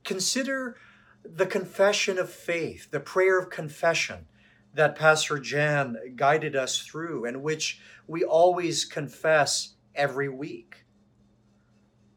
Consider 0.05 0.77
the 1.25 1.47
confession 1.47 2.19
of 2.19 2.31
faith, 2.31 2.91
the 2.91 3.01
prayer 3.01 3.39
of 3.39 3.51
confession 3.51 4.27
that 4.75 4.97
Pastor 4.97 5.39
Jan 5.39 5.97
guided 6.17 6.55
us 6.55 6.79
through 6.79 7.25
and 7.25 7.43
which 7.43 7.81
we 8.07 8.23
always 8.23 8.85
confess 8.85 9.75
every 9.95 10.29
week. 10.29 10.85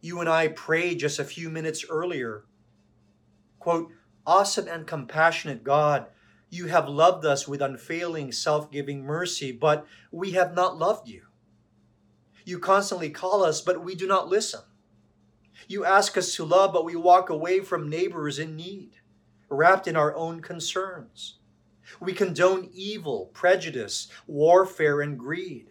You 0.01 0.19
and 0.19 0.29
I 0.29 0.49
prayed 0.49 0.99
just 0.99 1.19
a 1.19 1.23
few 1.23 1.49
minutes 1.49 1.85
earlier. 1.89 2.45
Quote, 3.59 3.91
Awesome 4.25 4.67
and 4.67 4.85
compassionate 4.85 5.63
God, 5.63 6.07
you 6.49 6.67
have 6.67 6.89
loved 6.89 7.25
us 7.25 7.47
with 7.47 7.61
unfailing, 7.61 8.31
self 8.31 8.69
giving 8.69 9.03
mercy, 9.03 9.51
but 9.51 9.85
we 10.11 10.31
have 10.31 10.53
not 10.53 10.77
loved 10.77 11.07
you. 11.07 11.23
You 12.43 12.59
constantly 12.59 13.09
call 13.09 13.43
us, 13.43 13.61
but 13.61 13.83
we 13.83 13.95
do 13.95 14.07
not 14.07 14.27
listen. 14.27 14.61
You 15.67 15.83
ask 15.83 16.17
us 16.17 16.33
to 16.35 16.45
love, 16.45 16.71
but 16.71 16.85
we 16.85 16.95
walk 16.95 17.29
away 17.29 17.59
from 17.59 17.89
neighbors 17.89 18.39
in 18.39 18.55
need, 18.55 18.91
wrapped 19.49 19.87
in 19.87 19.97
our 19.97 20.15
own 20.15 20.41
concerns. 20.41 21.35
We 21.99 22.13
condone 22.13 22.69
evil, 22.73 23.29
prejudice, 23.33 24.07
warfare, 24.27 25.01
and 25.01 25.17
greed. 25.17 25.67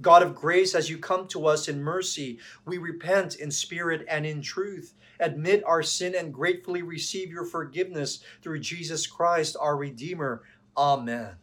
God 0.00 0.22
of 0.22 0.34
grace, 0.34 0.74
as 0.74 0.88
you 0.88 0.98
come 0.98 1.28
to 1.28 1.46
us 1.46 1.68
in 1.68 1.82
mercy, 1.82 2.38
we 2.64 2.78
repent 2.78 3.36
in 3.36 3.50
spirit 3.50 4.04
and 4.08 4.24
in 4.24 4.40
truth, 4.40 4.94
admit 5.18 5.62
our 5.64 5.82
sin, 5.82 6.14
and 6.14 6.32
gratefully 6.32 6.82
receive 6.82 7.30
your 7.30 7.44
forgiveness 7.44 8.20
through 8.42 8.60
Jesus 8.60 9.06
Christ, 9.06 9.56
our 9.60 9.76
Redeemer. 9.76 10.42
Amen. 10.76 11.36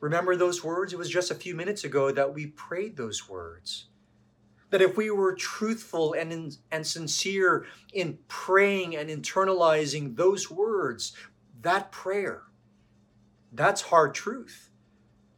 Remember 0.00 0.36
those 0.36 0.64
words? 0.64 0.92
It 0.92 0.98
was 0.98 1.08
just 1.08 1.30
a 1.30 1.36
few 1.36 1.54
minutes 1.54 1.84
ago 1.84 2.10
that 2.10 2.34
we 2.34 2.46
prayed 2.46 2.96
those 2.96 3.28
words. 3.28 3.86
That 4.70 4.82
if 4.82 4.96
we 4.96 5.10
were 5.10 5.34
truthful 5.34 6.14
and, 6.14 6.32
in, 6.32 6.52
and 6.72 6.86
sincere 6.86 7.66
in 7.92 8.18
praying 8.28 8.96
and 8.96 9.08
internalizing 9.08 10.16
those 10.16 10.50
words, 10.50 11.12
that 11.62 11.92
prayer. 11.92 12.42
That's 13.52 13.82
hard 13.82 14.14
truth. 14.14 14.70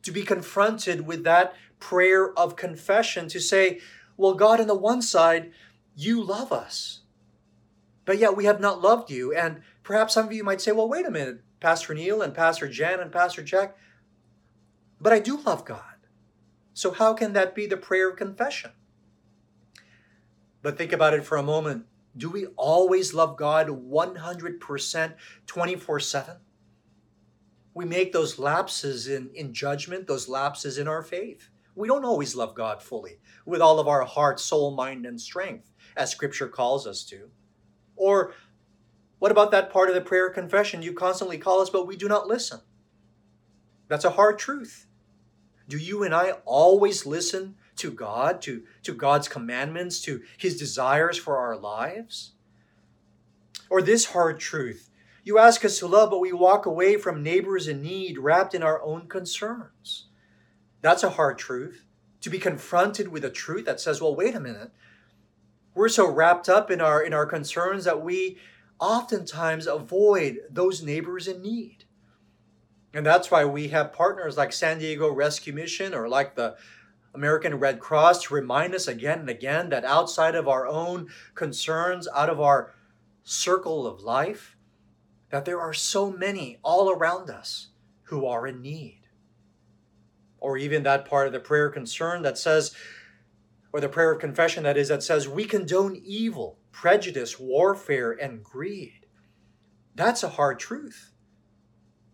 To 0.03 0.11
be 0.11 0.23
confronted 0.23 1.07
with 1.07 1.25
that 1.25 1.55
prayer 1.79 2.33
of 2.39 2.57
confession, 2.57 3.29
to 3.29 3.41
say, 3.41 3.81
Well, 4.17 4.35
God, 4.35 4.61
on 4.61 4.67
the 4.67 4.75
one 4.75 5.03
side, 5.03 5.53
you 5.95 6.23
love 6.23 6.53
us, 6.53 7.01
but 8.05 8.19
yet 8.19 8.37
we 8.37 8.45
have 8.45 8.61
not 8.61 8.81
loved 8.81 9.11
you. 9.11 9.35
And 9.35 9.63
perhaps 9.83 10.15
some 10.15 10.27
of 10.27 10.33
you 10.33 10.45
might 10.45 10.61
say, 10.61 10.73
Well, 10.73 10.89
wait 10.89 11.07
a 11.07 11.11
minute, 11.11 11.41
Pastor 11.61 11.95
Neal 11.95 12.23
and 12.23 12.35
Pastor 12.35 12.69
Jan 12.69 13.01
and 13.01 13.13
Pastor 13.13 13.43
Jack, 13.43 13.77
but 15.01 15.13
I 15.13 15.19
do 15.19 15.39
love 15.39 15.65
God. 15.65 15.83
So 16.75 16.91
how 16.93 17.15
can 17.15 17.33
that 17.33 17.55
be 17.55 17.67
the 17.67 17.77
prayer 17.77 18.11
of 18.11 18.17
confession? 18.17 18.73
But 20.67 20.77
think 20.77 20.93
about 20.93 21.15
it 21.15 21.25
for 21.25 21.37
a 21.37 21.45
moment. 21.45 21.87
Do 22.17 22.29
we 22.29 22.47
always 22.57 23.15
love 23.15 23.37
God 23.37 23.69
100% 23.69 25.15
24 25.47 26.01
7? 26.01 26.37
We 27.73 27.85
make 27.85 28.13
those 28.13 28.41
lapses 28.41 29.07
in, 29.07 29.31
in 29.33 29.55
judgment, 29.55 30.09
those 30.09 30.29
lapses 30.29 30.77
in 30.79 30.89
our 30.89 31.05
faith. 31.05 31.51
We 31.77 31.87
don't 31.87 32.05
always 32.05 32.35
love 32.35 32.57
God 32.57 32.83
fully 32.83 33.21
with 33.45 33.61
all 33.61 33.79
of 33.79 33.87
our 33.87 34.03
heart, 34.03 34.41
soul, 34.41 34.73
mind, 34.73 35.07
and 35.07 35.21
strength, 35.21 35.71
as 35.97 36.11
Scripture 36.11 36.49
calls 36.49 36.85
us 36.85 37.05
to. 37.05 37.31
Or 37.95 38.35
what 39.21 39.31
about 39.31 39.53
that 39.53 39.71
part 39.71 39.89
of 39.89 39.95
the 39.95 40.01
prayer 40.01 40.31
confession? 40.31 40.83
You 40.83 40.95
constantly 40.95 41.39
call 41.39 41.61
us, 41.61 41.71
but 41.71 41.87
we 41.87 41.97
do 41.97 42.09
not 42.09 42.27
listen. 42.27 42.59
That's 43.87 44.05
a 44.05 44.11
hard 44.11 44.41
truth. 44.41 44.89
Do 45.69 45.79
you 45.79 46.03
and 46.03 46.13
I 46.13 46.33
always 46.45 47.07
listen 47.07 47.55
to 47.77 47.91
God, 47.91 48.43
to, 48.43 48.63
to 48.83 48.93
God's 48.93 49.29
commandments, 49.29 50.01
to 50.03 50.23
his 50.37 50.59
desires 50.59 51.19
for 51.19 51.37
our 51.37 51.57
lives? 51.57 52.33
Or 53.69 53.83
this 53.83 54.07
hard 54.07 54.39
truth 54.39 54.91
you 55.27 55.41
ask 55.41 55.65
us 55.65 55.81
to 55.81 55.89
love, 55.89 56.11
but 56.11 56.21
we 56.21 56.33
walk 56.33 56.67
away 56.67 56.97
from 56.97 57.21
neighbors 57.21 57.67
in 57.67 57.83
need 57.83 58.17
wrapped 58.17 58.55
in 58.55 58.63
our 58.63 58.81
own 58.81 59.09
concerns. 59.09 60.07
That's 60.83 61.03
a 61.03 61.11
hard 61.11 61.37
truth. 61.37 61.85
To 62.21 62.31
be 62.31 62.39
confronted 62.39 63.09
with 63.09 63.25
a 63.25 63.31
truth 63.31 63.65
that 63.65 63.81
says, 63.81 64.01
well, 64.01 64.15
wait 64.15 64.37
a 64.37 64.41
minute. 64.41 64.71
We're 65.75 65.89
so 65.89 66.09
wrapped 66.09 66.49
up 66.49 66.71
in 66.71 66.81
our 66.81 67.03
in 67.03 67.13
our 67.13 67.27
concerns 67.27 67.85
that 67.85 68.03
we 68.03 68.39
oftentimes 68.79 69.67
avoid 69.67 70.43
those 70.49 70.81
neighbors 70.81 71.27
in 71.27 71.43
need. 71.43 71.87
And 72.95 73.05
that's 73.05 73.29
why 73.29 73.45
we 73.45 73.69
have 73.69 73.93
partners 73.93 74.37
like 74.37 74.53
San 74.53 74.79
Diego 74.79 75.11
Rescue 75.13 75.53
Mission 75.53 75.93
or 75.93 76.09
like 76.09 76.37
the 76.37 76.57
American 77.17 77.55
Red 77.59 77.81
Cross 77.81 78.25
to 78.25 78.35
remind 78.35 78.75
us 78.75 78.87
again 78.87 79.21
and 79.21 79.31
again 79.31 79.71
that 79.71 79.85
outside 79.85 80.35
of 80.35 80.47
our 80.47 80.67
own 80.67 81.09
concerns, 81.35 82.07
out 82.15 82.29
of 82.29 82.41
our 82.41 82.75
circle 83.25 83.87
of 83.87 84.03
life, 84.03 84.57
that 85.31 85.45
there 85.45 85.61
are 85.61 85.73
so 85.73 86.11
many 86.11 86.59
all 86.63 86.91
around 86.91 87.31
us 87.31 87.69
who 88.05 88.27
are 88.27 88.47
in 88.47 88.61
need. 88.63 89.01
Or 90.39 90.59
even 90.59 90.83
that 90.83 91.07
part 91.07 91.27
of 91.27 91.33
the 91.33 91.41
prayer 91.41 91.71
concern 91.71 92.23
that 92.23 92.39
says, 92.39 92.75
or 93.73 93.81
the 93.81 93.89
prayer 93.89 94.13
of 94.13 94.21
confession 94.21 94.63
that 94.65 94.77
is, 94.77 94.89
that 94.89 95.03
says, 95.03 95.27
we 95.27 95.45
condone 95.45 96.01
evil, 96.05 96.59
prejudice, 96.71 97.41
warfare, 97.41 98.13
and 98.13 98.45
greed. 98.45 99.07
That's 99.95 100.23
a 100.23 100.29
hard 100.29 100.61
truth. 100.61 101.13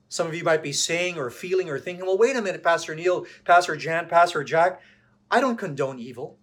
Some 0.09 0.27
of 0.27 0.35
you 0.35 0.45
might 0.45 0.63
be 0.63 0.73
saying 0.73 1.19
or 1.19 1.31
feeling 1.31 1.71
or 1.71 1.79
thinking, 1.79 2.05
well, 2.05 2.19
wait 2.19 2.37
a 2.37 2.43
minute, 2.43 2.63
Pastor 2.63 2.95
Neal, 2.95 3.25
Pastor 3.45 3.77
Jan, 3.77 4.09
Pastor 4.09 4.45
Jack. 4.45 4.81
I 5.33 5.41
don't 5.41 5.57
condone 5.57 5.99
evil. 5.99 6.37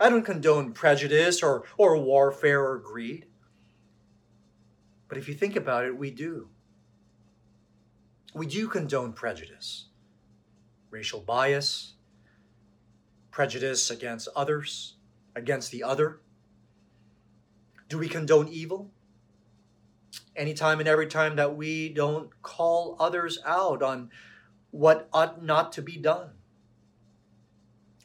I 0.00 0.08
don't 0.08 0.24
condone 0.24 0.72
prejudice 0.72 1.42
or, 1.42 1.64
or 1.76 1.98
warfare 1.98 2.66
or 2.66 2.78
greed. 2.78 3.26
But 5.06 5.18
if 5.18 5.28
you 5.28 5.34
think 5.34 5.54
about 5.54 5.84
it, 5.84 5.94
we 5.94 6.10
do. 6.10 6.48
We 8.32 8.46
do 8.46 8.68
condone 8.68 9.12
prejudice, 9.12 9.88
racial 10.88 11.20
bias, 11.20 11.92
prejudice 13.30 13.90
against 13.90 14.28
others, 14.34 14.94
against 15.36 15.70
the 15.70 15.82
other. 15.82 16.20
Do 17.90 17.98
we 17.98 18.08
condone 18.08 18.48
evil? 18.48 18.90
Anytime 20.34 20.80
and 20.80 20.88
every 20.88 21.06
time 21.06 21.36
that 21.36 21.54
we 21.54 21.90
don't 21.90 22.30
call 22.40 22.96
others 22.98 23.38
out 23.44 23.82
on 23.82 24.10
what 24.70 25.06
ought 25.12 25.44
not 25.44 25.72
to 25.72 25.82
be 25.82 25.98
done 25.98 26.30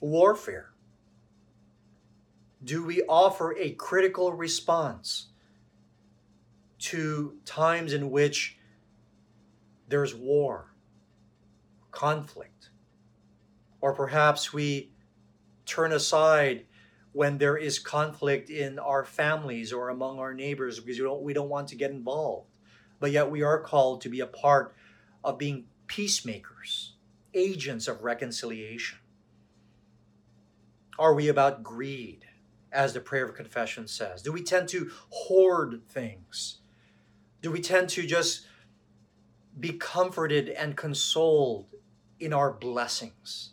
warfare? 0.03 0.71
Do 2.63 2.83
we 2.83 3.03
offer 3.03 3.55
a 3.57 3.71
critical 3.71 4.33
response 4.33 5.27
to 6.79 7.37
times 7.45 7.93
in 7.93 8.11
which 8.11 8.57
there's 9.87 10.13
war, 10.13 10.73
conflict, 11.91 12.69
or 13.79 13.93
perhaps 13.93 14.51
we 14.51 14.91
turn 15.65 15.93
aside 15.93 16.65
when 17.13 17.37
there 17.37 17.55
is 17.57 17.79
conflict 17.79 18.49
in 18.49 18.79
our 18.79 19.05
families 19.05 19.71
or 19.71 19.89
among 19.89 20.19
our 20.19 20.33
neighbors 20.33 20.79
because 20.79 20.97
we 20.97 21.05
don't, 21.05 21.21
we 21.21 21.33
don't 21.33 21.49
want 21.49 21.67
to 21.69 21.75
get 21.75 21.91
involved. 21.91 22.47
But 22.99 23.11
yet 23.11 23.29
we 23.29 23.41
are 23.41 23.59
called 23.59 24.01
to 24.01 24.09
be 24.09 24.21
a 24.21 24.27
part 24.27 24.75
of 25.23 25.37
being 25.37 25.65
peacemakers, 25.87 26.93
agents 27.33 27.87
of 27.87 28.03
reconciliation. 28.03 28.97
Are 30.99 31.13
we 31.13 31.27
about 31.27 31.63
greed, 31.63 32.25
as 32.71 32.93
the 32.93 32.99
prayer 32.99 33.25
of 33.25 33.35
confession 33.35 33.87
says? 33.87 34.21
Do 34.21 34.31
we 34.31 34.43
tend 34.43 34.69
to 34.69 34.91
hoard 35.09 35.81
things? 35.87 36.59
Do 37.41 37.51
we 37.51 37.61
tend 37.61 37.89
to 37.89 38.05
just 38.05 38.45
be 39.59 39.73
comforted 39.73 40.49
and 40.49 40.77
consoled 40.77 41.67
in 42.19 42.33
our 42.33 42.51
blessings? 42.51 43.51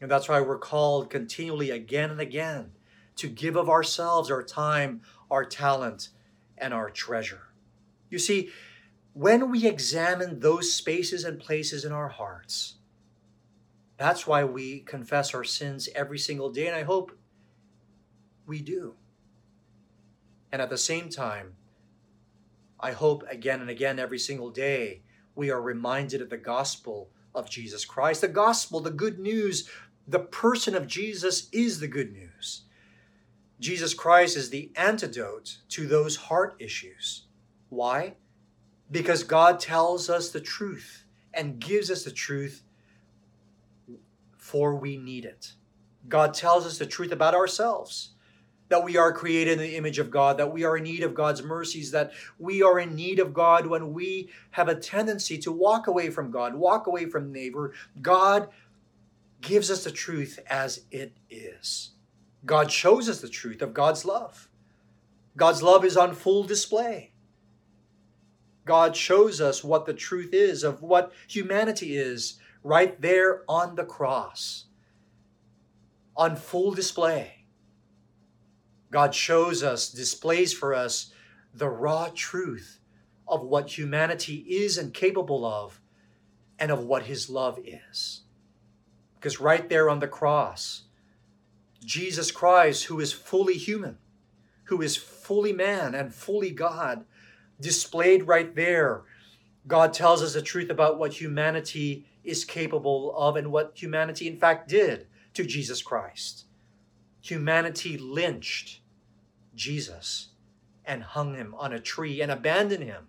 And 0.00 0.10
that's 0.10 0.28
why 0.28 0.40
we're 0.40 0.58
called 0.58 1.10
continually 1.10 1.70
again 1.70 2.10
and 2.10 2.20
again 2.20 2.72
to 3.16 3.28
give 3.28 3.56
of 3.56 3.68
ourselves, 3.68 4.30
our 4.30 4.42
time, 4.42 5.00
our 5.30 5.44
talent, 5.44 6.10
and 6.58 6.74
our 6.74 6.90
treasure. 6.90 7.48
You 8.10 8.18
see, 8.18 8.50
when 9.12 9.50
we 9.50 9.66
examine 9.66 10.40
those 10.40 10.72
spaces 10.72 11.24
and 11.24 11.38
places 11.38 11.84
in 11.84 11.92
our 11.92 12.08
hearts, 12.08 12.74
that's 13.96 14.26
why 14.26 14.44
we 14.44 14.80
confess 14.80 15.34
our 15.34 15.44
sins 15.44 15.88
every 15.94 16.18
single 16.18 16.50
day, 16.50 16.66
and 16.66 16.76
I 16.76 16.82
hope 16.82 17.16
we 18.46 18.60
do. 18.60 18.94
And 20.52 20.60
at 20.60 20.70
the 20.70 20.78
same 20.78 21.08
time, 21.08 21.54
I 22.80 22.92
hope 22.92 23.24
again 23.30 23.60
and 23.60 23.70
again 23.70 23.98
every 23.98 24.18
single 24.18 24.50
day 24.50 25.02
we 25.34 25.50
are 25.50 25.60
reminded 25.60 26.20
of 26.20 26.30
the 26.30 26.36
gospel 26.36 27.10
of 27.34 27.48
Jesus 27.48 27.84
Christ. 27.84 28.20
The 28.20 28.28
gospel, 28.28 28.80
the 28.80 28.90
good 28.90 29.18
news, 29.18 29.68
the 30.06 30.20
person 30.20 30.74
of 30.74 30.86
Jesus 30.86 31.48
is 31.50 31.80
the 31.80 31.88
good 31.88 32.12
news. 32.12 32.62
Jesus 33.60 33.94
Christ 33.94 34.36
is 34.36 34.50
the 34.50 34.70
antidote 34.76 35.58
to 35.70 35.86
those 35.86 36.16
heart 36.16 36.56
issues. 36.58 37.26
Why? 37.68 38.14
Because 38.90 39.24
God 39.24 39.58
tells 39.58 40.10
us 40.10 40.30
the 40.30 40.40
truth 40.40 41.04
and 41.32 41.58
gives 41.58 41.90
us 41.90 42.04
the 42.04 42.10
truth 42.10 42.63
for 44.44 44.74
we 44.74 44.98
need 44.98 45.24
it. 45.24 45.54
God 46.06 46.34
tells 46.34 46.66
us 46.66 46.76
the 46.76 46.84
truth 46.84 47.12
about 47.12 47.34
ourselves. 47.34 48.10
that 48.68 48.84
we 48.84 48.96
are 48.96 49.12
created 49.12 49.52
in 49.52 49.58
the 49.58 49.76
image 49.76 49.98
of 49.98 50.10
God, 50.10 50.38
that 50.38 50.52
we 50.52 50.64
are 50.64 50.76
in 50.76 50.84
need 50.84 51.02
of 51.02 51.14
God's 51.14 51.42
mercies, 51.42 51.90
that 51.90 52.12
we 52.38 52.62
are 52.62 52.78
in 52.78 52.94
need 52.96 53.18
of 53.18 53.34
God 53.34 53.66
when 53.66 53.92
we 53.92 54.30
have 54.52 54.68
a 54.68 54.74
tendency 54.74 55.38
to 55.38 55.52
walk 55.52 55.86
away 55.86 56.10
from 56.10 56.30
God, 56.30 56.54
walk 56.54 56.86
away 56.86 57.06
from 57.06 57.30
neighbor. 57.30 57.72
God 58.00 58.48
gives 59.40 59.70
us 59.70 59.84
the 59.84 59.90
truth 59.90 60.38
as 60.48 60.84
it 60.90 61.12
is. 61.28 61.90
God 62.46 62.70
shows 62.70 63.08
us 63.08 63.20
the 63.20 63.28
truth 63.28 63.60
of 63.62 63.74
God's 63.74 64.04
love. 64.04 64.48
God's 65.36 65.62
love 65.62 65.84
is 65.84 65.96
on 65.96 66.14
full 66.14 66.44
display. 66.44 67.12
God 68.64 68.96
shows 68.96 69.40
us 69.42 69.62
what 69.62 69.84
the 69.84 69.92
truth 69.92 70.30
is 70.32 70.64
of 70.64 70.82
what 70.82 71.12
humanity 71.28 71.96
is 71.96 72.38
right 72.64 73.00
there 73.00 73.42
on 73.46 73.76
the 73.76 73.84
cross, 73.84 74.64
on 76.16 76.34
full 76.34 76.72
display. 76.72 77.44
God 78.90 79.14
shows 79.14 79.62
us, 79.62 79.90
displays 79.90 80.52
for 80.52 80.74
us 80.74 81.12
the 81.52 81.68
raw 81.68 82.08
truth 82.14 82.80
of 83.28 83.42
what 83.42 83.78
humanity 83.78 84.44
is 84.48 84.78
and 84.78 84.94
capable 84.94 85.44
of, 85.44 85.80
and 86.58 86.70
of 86.70 86.84
what 86.84 87.04
His 87.04 87.28
love 87.28 87.58
is. 87.64 88.22
Because 89.16 89.40
right 89.40 89.68
there 89.68 89.90
on 89.90 90.00
the 90.00 90.08
cross, 90.08 90.84
Jesus 91.84 92.30
Christ, 92.30 92.84
who 92.84 92.98
is 93.00 93.12
fully 93.12 93.54
human, 93.54 93.98
who 94.64 94.80
is 94.80 94.96
fully 94.96 95.52
man 95.52 95.94
and 95.94 96.14
fully 96.14 96.50
God, 96.50 97.04
displayed 97.60 98.26
right 98.26 98.54
there. 98.54 99.02
God 99.66 99.92
tells 99.92 100.22
us 100.22 100.34
the 100.34 100.42
truth 100.42 100.70
about 100.70 100.98
what 100.98 101.20
humanity 101.20 102.06
is 102.24 102.44
capable 102.44 103.14
of 103.16 103.36
and 103.36 103.52
what 103.52 103.72
humanity, 103.74 104.26
in 104.26 104.36
fact, 104.36 104.68
did 104.68 105.06
to 105.34 105.44
Jesus 105.44 105.82
Christ. 105.82 106.46
Humanity 107.20 107.96
lynched 107.98 108.80
Jesus 109.54 110.28
and 110.84 111.02
hung 111.02 111.34
him 111.34 111.54
on 111.58 111.72
a 111.72 111.80
tree 111.80 112.20
and 112.20 112.30
abandoned 112.30 112.84
him. 112.84 113.08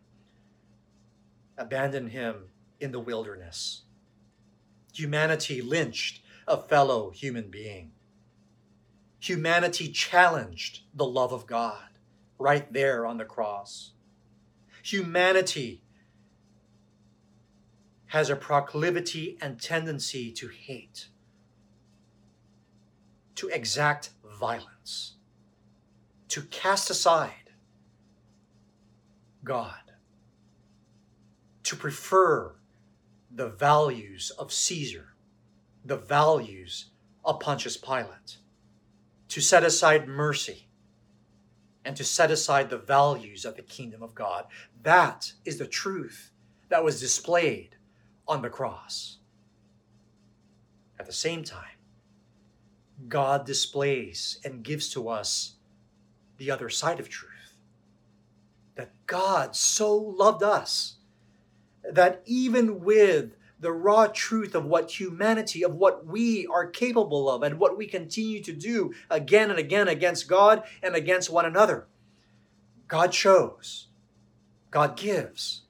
Abandoned 1.57 2.11
him 2.11 2.49
in 2.79 2.91
the 2.91 2.99
wilderness. 2.99 3.83
Humanity 4.93 5.61
lynched 5.61 6.21
a 6.47 6.57
fellow 6.57 7.09
human 7.09 7.49
being. 7.49 7.91
Humanity 9.19 9.91
challenged 9.91 10.81
the 10.93 11.05
love 11.05 11.33
of 11.33 11.47
God 11.47 11.89
right 12.37 12.71
there 12.71 13.05
on 13.05 13.17
the 13.17 13.25
cross. 13.25 13.91
Humanity 14.83 15.81
has 18.15 18.29
a 18.29 18.35
proclivity 18.37 19.37
and 19.41 19.61
tendency 19.61 20.31
to 20.31 20.47
hate, 20.47 21.09
to 23.35 23.49
exact 23.49 24.11
violence, 24.39 25.15
to 26.29 26.41
cast 26.43 26.89
aside 26.89 27.51
God, 29.43 29.91
to 31.63 31.75
prefer 31.75 32.55
the 33.29 33.49
values 33.49 34.31
of 34.39 34.53
Caesar, 34.53 35.09
the 35.83 35.97
values 35.97 36.91
of 37.25 37.41
Pontius 37.41 37.75
Pilate, 37.75 38.37
to 39.27 39.41
set 39.41 39.65
aside 39.65 40.07
mercy, 40.07 40.69
and 41.83 41.97
to 41.97 42.05
set 42.05 42.31
aside 42.31 42.69
the 42.69 42.77
values 42.77 43.43
of 43.43 43.57
the 43.57 43.61
kingdom 43.61 44.01
of 44.01 44.15
God. 44.15 44.45
That 44.83 45.33
is 45.43 45.57
the 45.57 45.67
truth 45.67 46.31
that 46.69 46.81
was 46.81 47.01
displayed 47.01 47.75
on 48.27 48.41
the 48.41 48.49
cross. 48.49 49.17
At 50.99 51.05
the 51.05 51.13
same 51.13 51.43
time, 51.43 51.77
God 53.07 53.45
displays 53.45 54.39
and 54.43 54.63
gives 54.63 54.89
to 54.93 55.09
us 55.09 55.55
the 56.37 56.51
other 56.51 56.69
side 56.69 56.99
of 56.99 57.09
truth. 57.09 57.31
That 58.75 58.91
God 59.05 59.55
so 59.55 59.95
loved 59.95 60.43
us 60.43 60.95
that 61.83 62.21
even 62.25 62.81
with 62.81 63.35
the 63.59 63.71
raw 63.71 64.07
truth 64.07 64.53
of 64.53 64.65
what 64.65 64.99
humanity, 64.99 65.63
of 65.63 65.75
what 65.75 66.05
we 66.05 66.45
are 66.47 66.67
capable 66.67 67.29
of, 67.29 67.41
and 67.41 67.59
what 67.59 67.77
we 67.77 67.87
continue 67.87 68.41
to 68.43 68.53
do 68.53 68.93
again 69.09 69.49
and 69.49 69.59
again 69.59 69.87
against 69.87 70.27
God 70.27 70.63
and 70.83 70.95
against 70.95 71.29
one 71.29 71.45
another, 71.45 71.87
God 72.87 73.13
shows, 73.13 73.87
God 74.71 74.97
gives 74.97 75.61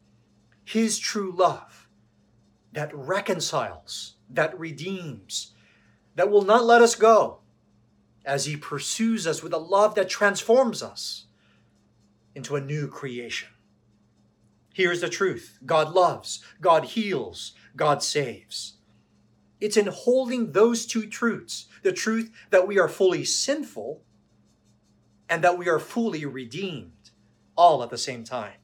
His 0.64 0.98
true 0.98 1.32
love 1.32 1.75
that 2.76 2.94
reconciles, 2.94 4.16
that 4.30 4.58
redeems, 4.60 5.54
that 6.16 6.30
will 6.30 6.44
not 6.44 6.66
let 6.66 6.82
us 6.82 6.94
go 6.94 7.40
as 8.26 8.46
He 8.46 8.58
pursues 8.58 9.26
us 9.26 9.42
with 9.42 9.54
a 9.54 9.58
love 9.58 9.96
that 9.96 10.10
transforms 10.10 10.84
us 10.84 11.26
into 12.36 12.56
a 12.56 12.62
new 12.62 12.88
creation. 12.88 13.48
Here's 14.74 15.00
the 15.00 15.10
truth 15.10 15.58
God 15.66 15.94
loves, 15.94 16.44
God 16.60 16.84
heals, 16.84 17.54
God 17.78 18.04
saves. 18.04 18.74
It's 19.62 19.78
in 19.78 19.88
holding 19.88 20.52
those 20.52 20.86
two 20.86 21.08
truths 21.08 21.68
the 21.82 21.94
truth 21.94 22.30
that 22.50 22.68
we 22.68 22.78
are 22.78 22.90
fully 22.90 23.24
sinful 23.24 24.02
and 25.30 25.42
that 25.46 25.58
we 25.58 25.70
are 25.70 25.80
fully 25.80 26.26
redeemed 26.26 26.92
all 27.56 27.82
at 27.84 27.90
the 27.90 27.98
same 27.98 28.26
time. 28.26 28.58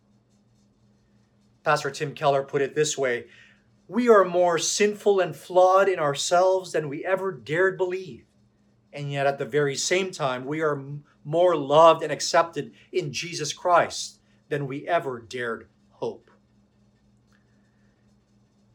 Pastor 1.64 1.92
Tim 1.92 2.14
Keller 2.14 2.44
put 2.44 2.62
it 2.62 2.76
this 2.76 2.98
way 2.98 3.28
We 3.92 4.08
are 4.08 4.24
more 4.24 4.58
sinful 4.58 5.20
and 5.20 5.36
flawed 5.36 5.90
in 5.90 6.00
ourselves 6.00 6.72
than 6.72 6.88
we 6.88 7.04
ever 7.04 7.30
dared 7.30 7.76
believe. 7.78 8.24
And 8.94 9.12
yet, 9.12 9.28
at 9.28 9.38
the 9.38 9.44
very 9.44 9.76
same 9.76 10.12
time, 10.12 10.46
we 10.46 10.62
are 10.62 10.82
more 11.26 11.58
loved 11.58 12.02
and 12.02 12.10
accepted 12.10 12.72
in 12.94 13.12
Jesus 13.12 13.52
Christ 13.52 14.22
than 14.48 14.66
we 14.66 14.88
ever 14.88 15.20
dared 15.20 15.68
hope. 15.90 16.32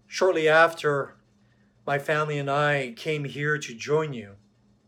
Shortly 0.07 0.51
after 0.51 1.17
my 1.87 1.99
family 1.99 2.37
and 2.39 2.51
I 2.51 2.93
came 2.95 3.25
here 3.25 3.57
to 3.57 3.75
join 3.75 4.13
you, 4.13 4.33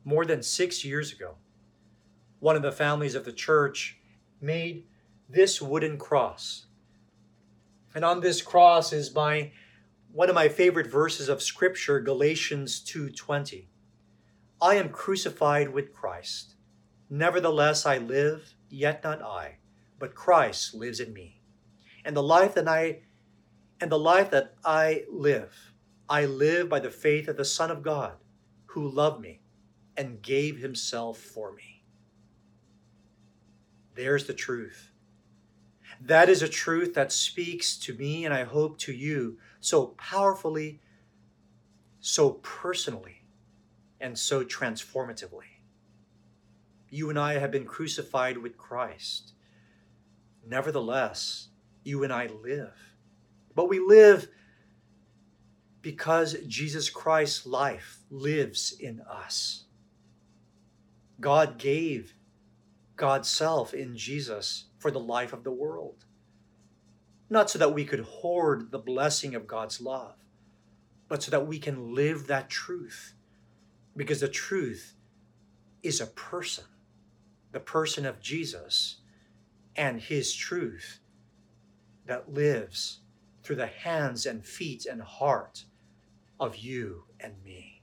more 0.04 0.26
than 0.26 0.42
six 0.42 0.84
years 0.84 1.10
ago, 1.10 1.36
one 2.38 2.54
of 2.54 2.60
the 2.60 2.70
families 2.70 3.14
of 3.14 3.24
the 3.24 3.32
church 3.32 3.96
made 4.42 4.84
this 5.26 5.62
wooden 5.62 5.96
cross. 5.96 6.66
And 7.94 8.04
on 8.04 8.20
this 8.20 8.42
cross 8.42 8.92
is 8.92 9.14
my 9.14 9.52
one 10.18 10.28
of 10.28 10.34
my 10.34 10.48
favorite 10.48 10.88
verses 10.88 11.28
of 11.28 11.40
scripture, 11.40 12.00
Galatians 12.00 12.80
2:20. 12.80 13.68
I 14.60 14.74
am 14.74 14.88
crucified 14.88 15.68
with 15.68 15.92
Christ. 15.92 16.56
Nevertheless 17.08 17.86
I 17.86 17.98
live, 17.98 18.56
yet 18.68 19.04
not 19.04 19.22
I, 19.22 19.58
but 19.96 20.16
Christ 20.16 20.74
lives 20.74 20.98
in 20.98 21.12
me. 21.12 21.40
And 22.04 22.16
the 22.16 22.22
life 22.24 22.52
that 22.54 22.66
I 22.66 23.02
and 23.80 23.92
the 23.92 23.98
life 24.00 24.32
that 24.32 24.56
I 24.64 25.04
live, 25.08 25.72
I 26.08 26.24
live 26.24 26.68
by 26.68 26.80
the 26.80 26.90
faith 26.90 27.28
of 27.28 27.36
the 27.36 27.44
Son 27.44 27.70
of 27.70 27.84
God, 27.84 28.16
who 28.70 28.88
loved 28.88 29.20
me 29.20 29.40
and 29.96 30.20
gave 30.20 30.58
himself 30.58 31.18
for 31.20 31.52
me. 31.52 31.84
There's 33.94 34.26
the 34.26 34.34
truth. 34.34 34.90
That 36.00 36.28
is 36.28 36.42
a 36.42 36.48
truth 36.48 36.94
that 36.94 37.12
speaks 37.12 37.76
to 37.76 37.94
me 37.94 38.24
and 38.24 38.34
I 38.34 38.42
hope 38.42 38.78
to 38.78 38.92
you 38.92 39.38
so 39.60 39.88
powerfully, 39.98 40.80
so 42.00 42.32
personally, 42.42 43.24
and 44.00 44.18
so 44.18 44.44
transformatively. 44.44 45.58
You 46.90 47.10
and 47.10 47.18
I 47.18 47.34
have 47.34 47.50
been 47.50 47.66
crucified 47.66 48.38
with 48.38 48.56
Christ. 48.56 49.32
Nevertheless, 50.46 51.48
you 51.84 52.04
and 52.04 52.12
I 52.12 52.26
live. 52.26 52.94
But 53.54 53.68
we 53.68 53.78
live 53.78 54.28
because 55.82 56.36
Jesus 56.46 56.88
Christ's 56.88 57.46
life 57.46 57.98
lives 58.10 58.74
in 58.78 59.00
us. 59.00 59.64
God 61.20 61.58
gave 61.58 62.14
God's 62.96 63.28
self 63.28 63.74
in 63.74 63.96
Jesus 63.96 64.66
for 64.78 64.90
the 64.90 65.00
life 65.00 65.32
of 65.32 65.44
the 65.44 65.52
world. 65.52 66.04
Not 67.30 67.50
so 67.50 67.58
that 67.58 67.74
we 67.74 67.84
could 67.84 68.00
hoard 68.00 68.70
the 68.70 68.78
blessing 68.78 69.34
of 69.34 69.46
God's 69.46 69.80
love, 69.80 70.14
but 71.08 71.22
so 71.22 71.30
that 71.30 71.46
we 71.46 71.58
can 71.58 71.94
live 71.94 72.26
that 72.26 72.48
truth. 72.48 73.14
Because 73.96 74.20
the 74.20 74.28
truth 74.28 74.94
is 75.82 76.00
a 76.00 76.06
person, 76.06 76.64
the 77.52 77.60
person 77.60 78.06
of 78.06 78.20
Jesus 78.20 78.98
and 79.76 80.00
his 80.00 80.34
truth 80.34 81.00
that 82.06 82.32
lives 82.32 83.00
through 83.42 83.56
the 83.56 83.66
hands 83.66 84.26
and 84.26 84.44
feet 84.44 84.86
and 84.86 85.02
heart 85.02 85.64
of 86.40 86.56
you 86.56 87.04
and 87.20 87.34
me. 87.44 87.82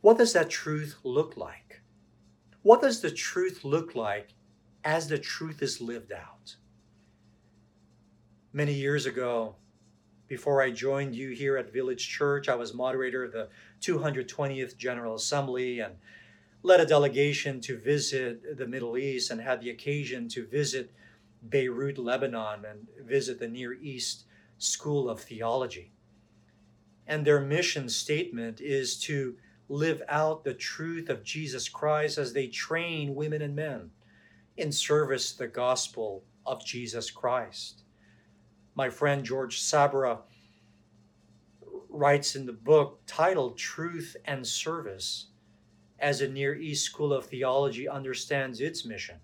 What 0.00 0.18
does 0.18 0.32
that 0.32 0.50
truth 0.50 0.96
look 1.04 1.36
like? 1.36 1.82
What 2.62 2.80
does 2.80 3.00
the 3.00 3.10
truth 3.10 3.64
look 3.64 3.94
like 3.94 4.30
as 4.84 5.08
the 5.08 5.18
truth 5.18 5.62
is 5.62 5.80
lived 5.80 6.12
out? 6.12 6.56
Many 8.52 8.74
years 8.74 9.06
ago, 9.06 9.54
before 10.26 10.60
I 10.60 10.72
joined 10.72 11.14
you 11.14 11.30
here 11.30 11.56
at 11.56 11.72
Village 11.72 12.08
Church, 12.08 12.48
I 12.48 12.56
was 12.56 12.74
moderator 12.74 13.22
of 13.22 13.30
the 13.30 13.48
220th 13.80 14.76
General 14.76 15.14
Assembly, 15.14 15.78
and 15.78 15.94
led 16.64 16.80
a 16.80 16.86
delegation 16.86 17.60
to 17.60 17.78
visit 17.78 18.58
the 18.58 18.66
Middle 18.66 18.98
East 18.98 19.30
and 19.30 19.40
had 19.40 19.60
the 19.60 19.70
occasion 19.70 20.28
to 20.30 20.44
visit 20.44 20.92
Beirut, 21.48 21.96
Lebanon, 21.96 22.64
and 22.64 22.88
visit 23.06 23.38
the 23.38 23.46
Near 23.46 23.74
East 23.74 24.24
School 24.58 25.08
of 25.08 25.20
Theology. 25.20 25.92
And 27.06 27.24
their 27.24 27.40
mission 27.40 27.88
statement 27.88 28.60
is 28.60 28.98
to 29.02 29.36
live 29.68 30.02
out 30.08 30.42
the 30.42 30.54
truth 30.54 31.08
of 31.08 31.22
Jesus 31.22 31.68
Christ 31.68 32.18
as 32.18 32.32
they 32.32 32.48
train 32.48 33.14
women 33.14 33.42
and 33.42 33.54
men 33.54 33.92
in 34.56 34.72
service 34.72 35.30
to 35.30 35.38
the 35.38 35.46
gospel 35.46 36.24
of 36.44 36.66
Jesus 36.66 37.12
Christ. 37.12 37.84
My 38.74 38.88
friend 38.88 39.24
George 39.24 39.60
Sabra 39.60 40.20
writes 41.88 42.36
in 42.36 42.46
the 42.46 42.52
book 42.52 43.00
titled 43.06 43.58
Truth 43.58 44.16
and 44.24 44.46
Service 44.46 45.26
as 45.98 46.20
a 46.20 46.28
Near 46.28 46.54
East 46.54 46.84
School 46.86 47.12
of 47.12 47.26
Theology 47.26 47.88
understands 47.88 48.60
its 48.60 48.84
mission 48.84 49.16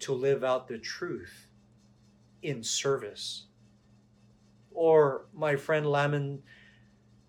to 0.00 0.12
live 0.12 0.42
out 0.42 0.66
the 0.66 0.78
truth 0.78 1.46
in 2.42 2.62
service. 2.62 3.46
Or 4.72 5.26
my 5.32 5.56
friend 5.56 5.86
Lamin 5.86 6.42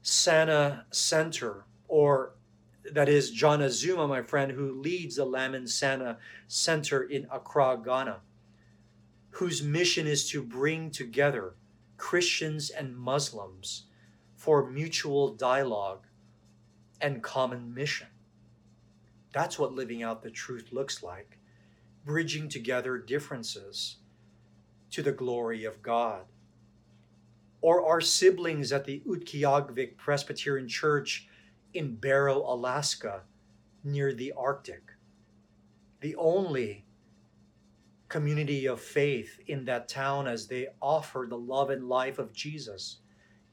Sanneh 0.04 0.84
Center, 0.92 1.66
or 1.88 2.34
that 2.92 3.10
is 3.10 3.32
John 3.32 3.60
Azumah, 3.60 4.10
my 4.10 4.22
friend, 4.22 4.52
who 4.52 4.82
leads 4.82 5.16
the 5.18 5.26
Lamin 5.26 5.64
Sanneh 5.64 6.18
Center 6.48 7.04
in 7.04 7.28
Accra, 7.32 7.80
Ghana, 7.84 8.22
whose 9.36 9.62
mission 9.62 10.08
is 10.08 10.30
to 10.30 10.42
bring 10.42 10.90
together 10.90 11.56
Christians 11.98 12.70
and 12.70 12.96
Muslims 12.96 13.84
for 14.34 14.70
mutual 14.72 15.34
dialogue 15.34 16.08
and 17.02 17.22
common 17.22 17.74
mission. 17.74 18.08
That's 19.34 19.60
what 19.60 19.74
living 19.74 20.04
out 20.04 20.24
the 20.24 20.32
truth 20.32 20.70
looks 20.72 21.04
like 21.04 21.38
bridging 22.06 22.48
together 22.48 22.98
differences 22.98 23.98
to 24.92 25.02
the 25.02 25.12
glory 25.12 25.66
of 25.66 25.82
God. 25.82 26.22
Or 27.60 27.86
our 27.86 28.00
siblings 28.00 28.72
at 28.72 28.86
the 28.86 29.02
Utqiagvik 29.06 29.98
Presbyterian 29.98 30.70
Church 30.70 31.28
in 31.74 31.96
Barrow, 31.96 32.38
Alaska, 32.38 33.24
near 33.84 34.14
the 34.14 34.32
Arctic. 34.32 34.94
The 36.00 36.16
only 36.16 36.85
community 38.08 38.68
of 38.68 38.80
faith 38.80 39.40
in 39.48 39.66
that 39.66 39.88
town 39.88 40.28
as 40.28 40.48
they 40.48 40.68
offer 40.82 41.26
the 41.30 41.38
love 41.38 41.70
and 41.70 41.90
life 41.90 42.20
of 42.20 42.34
Jesus 42.34 42.98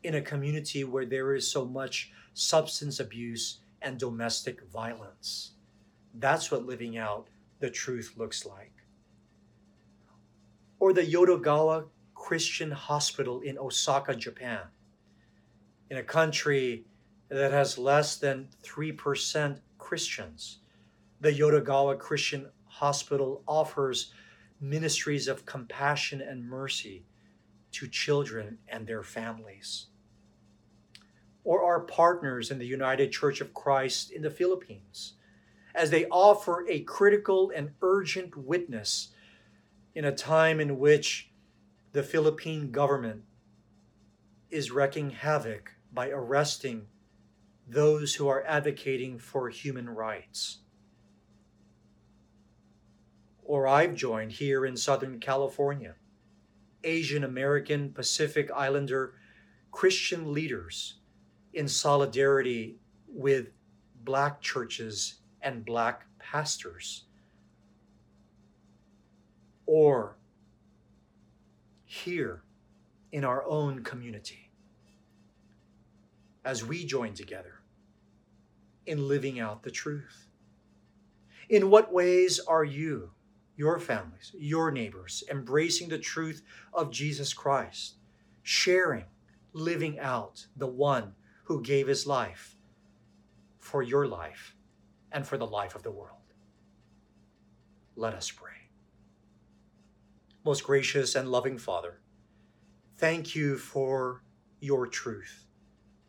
in 0.03 0.17
a 0.17 0.21
community 0.21 0.85
where 0.85 1.07
there 1.07 1.35
is 1.35 1.51
so 1.51 1.65
much 1.65 2.13
substance 2.35 3.01
abuse 3.01 3.61
and 3.81 3.99
domestic 3.99 4.63
violence. 4.73 5.53
That's 6.15 6.51
what 6.51 6.67
living 6.67 6.99
out 6.99 7.29
the 7.61 7.71
truth 7.71 8.15
looks 8.17 8.45
like. 8.45 8.73
Or 10.79 10.93
the 10.93 11.03
Yodogawa 11.03 11.87
Christian 12.15 12.71
Hospital 12.71 13.41
in 13.41 13.59
Osaka, 13.59 14.15
Japan. 14.15 14.61
In 15.91 15.97
a 15.99 16.03
country 16.03 16.85
that 17.29 17.53
has 17.53 17.79
less 17.79 18.17
than 18.17 18.49
3% 18.63 19.61
Christians, 19.79 20.59
the 21.21 21.33
Yodogawa 21.33 21.99
Christian 21.99 22.49
Hospital 22.65 23.43
offers 23.47 24.13
ministries 24.63 25.27
of 25.27 25.45
compassion 25.45 26.23
and 26.23 26.49
mercy 26.49 27.05
to 27.73 27.89
children 27.89 28.59
and 28.69 28.87
their 28.87 29.03
families. 29.03 29.87
Or 31.45 31.65
our 31.65 31.81
partners 31.81 32.51
in 32.51 32.59
the 32.59 32.67
United 32.67 33.11
Church 33.11 33.41
of 33.41 33.53
Christ 33.53 34.13
in 34.13 34.23
the 34.23 34.31
Philippines 34.31 35.15
as 35.75 35.91
they 35.91 36.07
offer 36.07 36.65
a 36.69 36.81
critical 36.81 37.51
and 37.55 37.73
urgent 37.83 38.37
witness 38.37 39.09
in 39.95 40.05
a 40.05 40.15
time 40.15 40.61
in 40.61 40.79
which 40.79 41.31
the 41.93 42.03
Philippine 42.03 42.71
government 42.71 43.25
is 44.51 44.71
wreaking 44.71 45.11
havoc 45.11 45.73
by 45.93 46.11
arresting 46.11 46.87
those 47.67 48.15
who 48.15 48.29
are 48.29 48.45
advocating 48.45 49.19
for 49.19 49.49
human 49.49 49.89
rights. 49.89 50.59
Or 53.53 53.69
I've 53.69 53.95
joined 53.95 54.33
here 54.33 54.65
in 54.65 54.79
Southern 54.79 55.21
California 55.21 55.97
Asian 56.85 57.23
American 57.23 57.93
Pacific 57.93 58.51
Islander 58.51 59.13
Christian 59.71 60.33
leaders 60.33 60.95
in 61.53 61.69
solidarity 61.69 62.79
with 63.07 63.49
Black 64.05 64.41
churches 64.41 65.17
and 65.43 65.67
black 65.67 66.07
pastors. 66.19 67.05
Or 69.67 70.17
here 71.85 72.45
in 73.13 73.23
our 73.23 73.45
own 73.45 73.85
community 73.85 74.51
as 76.43 76.65
we 76.65 76.87
join 76.87 77.13
together 77.13 77.61
in 78.87 79.09
living 79.09 79.41
out 79.41 79.63
the 79.63 79.71
truth. 79.71 80.29
In 81.51 81.69
what 81.69 81.93
ways 81.93 82.41
are 82.49 82.65
you, 82.65 83.11
your 83.57 83.79
families, 83.79 84.33
your 84.39 84.71
neighbors 84.71 85.23
embracing 85.31 85.89
the 85.89 85.99
truth 85.99 86.43
of 86.73 86.91
Jesus 86.91 87.33
Christ, 87.33 87.97
sharing, 88.43 89.05
living 89.53 89.99
out 89.99 90.47
the 90.57 90.67
one 90.67 91.15
who 91.45 91.63
gave 91.63 91.87
his 91.87 92.07
life 92.07 92.57
for 93.61 93.83
your 93.83 94.07
life 94.07 94.57
and 95.11 95.27
for 95.27 95.37
the 95.37 95.47
life 95.47 95.75
of 95.75 95.83
the 95.83 95.91
world. 95.91 96.17
Let 97.95 98.15
us 98.15 98.31
pray. 98.31 98.51
Most 100.45 100.65
gracious 100.65 101.15
and 101.15 101.31
loving 101.31 101.59
Father, 101.59 102.01
thank 102.97 103.35
you 103.35 103.59
for 103.59 104.23
your 104.61 104.87
truth, 104.87 105.47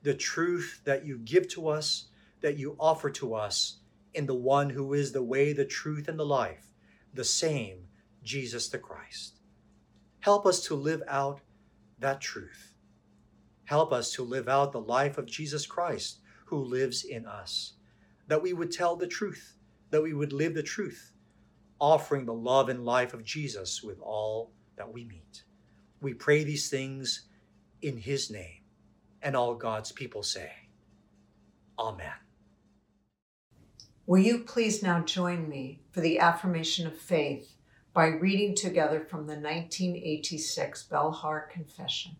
the 0.01 0.13
truth 0.13 0.81
that 0.85 1.05
you 1.05 1.17
give 1.19 1.47
to 1.49 1.67
us, 1.67 2.05
that 2.41 2.57
you 2.57 2.75
offer 2.79 3.09
to 3.09 3.35
us 3.35 3.77
in 4.13 4.25
the 4.25 4.33
one 4.33 4.69
who 4.69 4.93
is 4.93 5.11
the 5.11 5.23
way, 5.23 5.53
the 5.53 5.65
truth, 5.65 6.07
and 6.07 6.17
the 6.17 6.25
life, 6.25 6.72
the 7.13 7.23
same 7.23 7.87
Jesus 8.23 8.69
the 8.69 8.77
Christ. 8.77 9.39
Help 10.21 10.45
us 10.45 10.61
to 10.65 10.75
live 10.75 11.03
out 11.07 11.41
that 11.99 12.21
truth. 12.21 12.75
Help 13.65 13.91
us 13.91 14.11
to 14.13 14.23
live 14.23 14.47
out 14.47 14.71
the 14.71 14.79
life 14.79 15.17
of 15.17 15.25
Jesus 15.25 15.65
Christ 15.65 16.19
who 16.45 16.57
lives 16.57 17.03
in 17.03 17.25
us 17.25 17.73
that 18.27 18.41
we 18.41 18.53
would 18.53 18.71
tell 18.71 18.95
the 18.95 19.07
truth, 19.07 19.57
that 19.89 20.01
we 20.01 20.13
would 20.13 20.33
live 20.33 20.53
the 20.53 20.63
truth, 20.63 21.13
offering 21.79 22.25
the 22.25 22.33
love 22.33 22.69
and 22.69 22.85
life 22.85 23.13
of 23.13 23.23
Jesus 23.23 23.83
with 23.83 23.99
all 23.99 24.51
that 24.75 24.91
we 24.91 25.05
meet. 25.05 25.43
We 26.01 26.13
pray 26.13 26.43
these 26.43 26.69
things 26.69 27.27
in 27.81 27.97
His 27.97 28.31
name, 28.31 28.61
and 29.21 29.35
all 29.35 29.55
God's 29.55 29.91
people 29.91 30.23
say, 30.23 30.51
Amen. 31.77 32.22
Will 34.05 34.19
you 34.19 34.39
please 34.39 34.83
now 34.83 34.99
join 34.99 35.47
me 35.47 35.79
for 35.91 36.01
the 36.01 36.19
affirmation 36.19 36.85
of 36.85 36.97
faith 36.97 37.55
by 37.93 38.07
reading 38.07 38.53
together 38.53 38.99
from 38.99 39.27
the 39.27 39.35
1986 39.35 40.87
Belhar 40.91 41.49
Confession? 41.49 42.17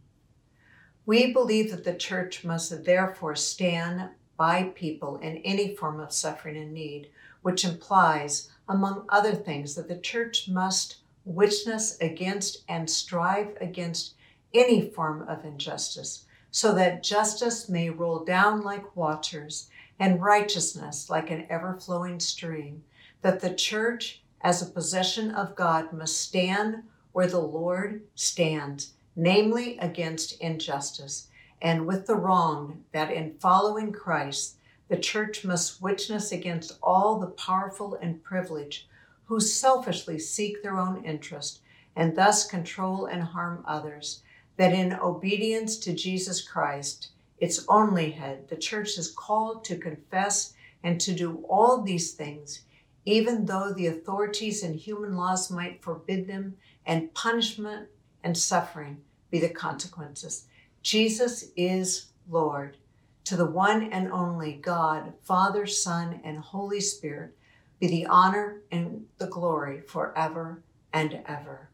We 1.05 1.33
believe 1.33 1.71
that 1.71 1.83
the 1.83 1.93
church 1.93 2.45
must 2.45 2.85
therefore 2.85 3.35
stand 3.35 4.11
by 4.37 4.71
people 4.75 5.17
in 5.17 5.39
any 5.39 5.75
form 5.75 5.99
of 5.99 6.13
suffering 6.13 6.55
and 6.55 6.73
need, 6.73 7.09
which 7.41 7.65
implies, 7.65 8.49
among 8.69 9.05
other 9.09 9.35
things, 9.35 9.75
that 9.75 9.89
the 9.89 9.97
church 9.97 10.47
must 10.47 10.99
witness 11.25 11.97
against 11.99 12.63
and 12.69 12.89
strive 12.89 13.57
against 13.59 14.13
any 14.53 14.89
form 14.89 15.27
of 15.27 15.43
injustice, 15.43 16.23
so 16.49 16.73
that 16.75 17.03
justice 17.03 17.67
may 17.67 17.89
roll 17.89 18.23
down 18.23 18.61
like 18.61 18.95
waters 18.95 19.69
and 19.99 20.21
righteousness 20.21 21.09
like 21.09 21.29
an 21.29 21.45
ever 21.49 21.73
flowing 21.73 22.19
stream, 22.19 22.83
that 23.21 23.39
the 23.39 23.53
church, 23.53 24.21
as 24.41 24.61
a 24.61 24.71
possession 24.71 25.31
of 25.31 25.55
God, 25.55 25.93
must 25.93 26.19
stand 26.21 26.83
where 27.11 27.27
the 27.27 27.39
Lord 27.39 28.01
stands, 28.15 28.93
namely 29.15 29.77
against 29.77 30.39
injustice 30.41 31.27
and 31.63 31.87
with 31.87 32.05
the 32.07 32.15
wrong 32.15 32.83
that 32.91 33.09
in 33.09 33.35
following 33.39 33.93
Christ, 33.93 34.57
the 34.89 34.97
church 34.97 35.45
must 35.45 35.81
witness 35.81 36.33
against 36.33 36.77
all 36.83 37.17
the 37.17 37.27
powerful 37.27 37.97
and 38.01 38.21
privileged 38.21 38.83
who 39.25 39.39
selfishly 39.39 40.19
seek 40.19 40.61
their 40.61 40.77
own 40.77 41.05
interest 41.05 41.61
and 41.95 42.17
thus 42.17 42.45
control 42.45 43.05
and 43.05 43.23
harm 43.23 43.63
others, 43.65 44.23
that 44.57 44.73
in 44.73 44.93
obedience 44.93 45.77
to 45.77 45.93
Jesus 45.93 46.45
Christ, 46.45 47.11
its 47.43 47.65
only 47.67 48.11
head, 48.11 48.47
the 48.47 48.55
church 48.55 48.97
is 48.97 49.11
called 49.11 49.65
to 49.65 49.77
confess 49.77 50.53
and 50.81 50.97
to 51.01 51.13
do 51.13 51.43
all 51.49 51.81
these 51.81 52.13
things, 52.13 52.61
even 53.03 53.45
though 53.45 53.73
the 53.73 53.87
authorities 53.87 54.63
and 54.63 54.77
human 54.77 55.17
laws 55.17 55.51
might 55.51 55.83
forbid 55.83 56.25
them, 56.25 56.55
and 56.85 57.13
punishment 57.13 57.89
and 58.23 58.37
suffering 58.37 59.01
be 59.29 59.41
the 59.41 59.49
consequences. 59.49 60.45
Jesus 60.83 61.51
is 61.57 62.13
Lord. 62.29 62.77
To 63.25 63.35
the 63.35 63.45
one 63.45 63.91
and 63.91 64.09
only 64.09 64.53
God, 64.53 65.11
Father, 65.21 65.65
Son, 65.65 66.21
and 66.23 66.39
Holy 66.39 66.79
Spirit, 66.79 67.35
be 67.77 67.87
the 67.87 68.05
honor 68.05 68.61
and 68.71 69.05
the 69.17 69.27
glory 69.27 69.81
forever 69.81 70.63
and 70.93 71.19
ever. 71.27 71.67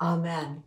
Amen. 0.00 0.62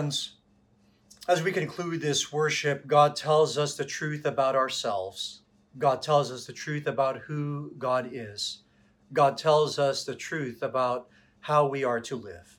Friends, 0.00 0.36
as 1.28 1.42
we 1.42 1.52
conclude 1.52 2.00
this 2.00 2.32
worship, 2.32 2.86
God 2.86 3.14
tells 3.14 3.58
us 3.58 3.76
the 3.76 3.84
truth 3.84 4.24
about 4.24 4.56
ourselves. 4.56 5.42
God 5.76 6.00
tells 6.00 6.32
us 6.32 6.46
the 6.46 6.54
truth 6.54 6.86
about 6.86 7.18
who 7.18 7.72
God 7.76 8.08
is. 8.10 8.62
God 9.12 9.36
tells 9.36 9.78
us 9.78 10.04
the 10.04 10.14
truth 10.14 10.62
about 10.62 11.08
how 11.40 11.66
we 11.66 11.84
are 11.84 12.00
to 12.00 12.16
live. 12.16 12.56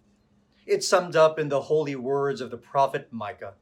It's 0.68 0.88
summed 0.88 1.16
up 1.16 1.40
in 1.40 1.50
the 1.50 1.62
holy 1.62 1.96
words 1.96 2.42
of 2.42 2.52
the 2.52 2.58
prophet 2.58 3.08
Micah. 3.10 3.56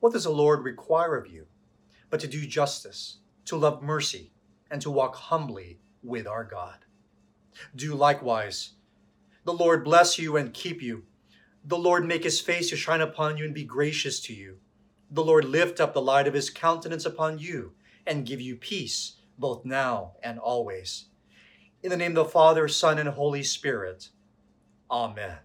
What 0.00 0.12
does 0.12 0.24
the 0.24 0.30
Lord 0.30 0.64
require 0.64 1.16
of 1.16 1.28
you? 1.28 1.46
But 2.10 2.18
to 2.22 2.26
do 2.26 2.44
justice, 2.44 3.18
to 3.44 3.56
love 3.56 3.84
mercy, 3.84 4.32
and 4.68 4.82
to 4.82 4.90
walk 4.90 5.14
humbly 5.14 5.78
with 6.02 6.26
our 6.26 6.42
God. 6.42 6.86
Do 7.76 7.94
likewise. 7.94 8.72
The 9.44 9.52
Lord 9.52 9.84
bless 9.84 10.18
you 10.18 10.36
and 10.36 10.52
keep 10.52 10.82
you. 10.82 11.04
The 11.64 11.78
Lord 11.78 12.04
make 12.06 12.24
his 12.24 12.40
face 12.40 12.70
to 12.70 12.76
shine 12.76 13.00
upon 13.00 13.36
you 13.36 13.44
and 13.44 13.54
be 13.54 13.64
gracious 13.64 14.20
to 14.20 14.34
you. 14.34 14.58
The 15.10 15.24
Lord 15.24 15.44
lift 15.44 15.80
up 15.80 15.94
the 15.94 16.02
light 16.02 16.26
of 16.26 16.34
his 16.34 16.50
countenance 16.50 17.04
upon 17.04 17.38
you 17.38 17.72
and 18.06 18.26
give 18.26 18.40
you 18.40 18.56
peace, 18.56 19.16
both 19.38 19.64
now 19.64 20.12
and 20.22 20.38
always. 20.38 21.06
In 21.82 21.90
the 21.90 21.96
name 21.96 22.16
of 22.16 22.26
the 22.26 22.30
Father, 22.30 22.66
Son, 22.66 22.98
and 22.98 23.08
Holy 23.08 23.42
Spirit. 23.42 24.08
Amen. 24.90 25.38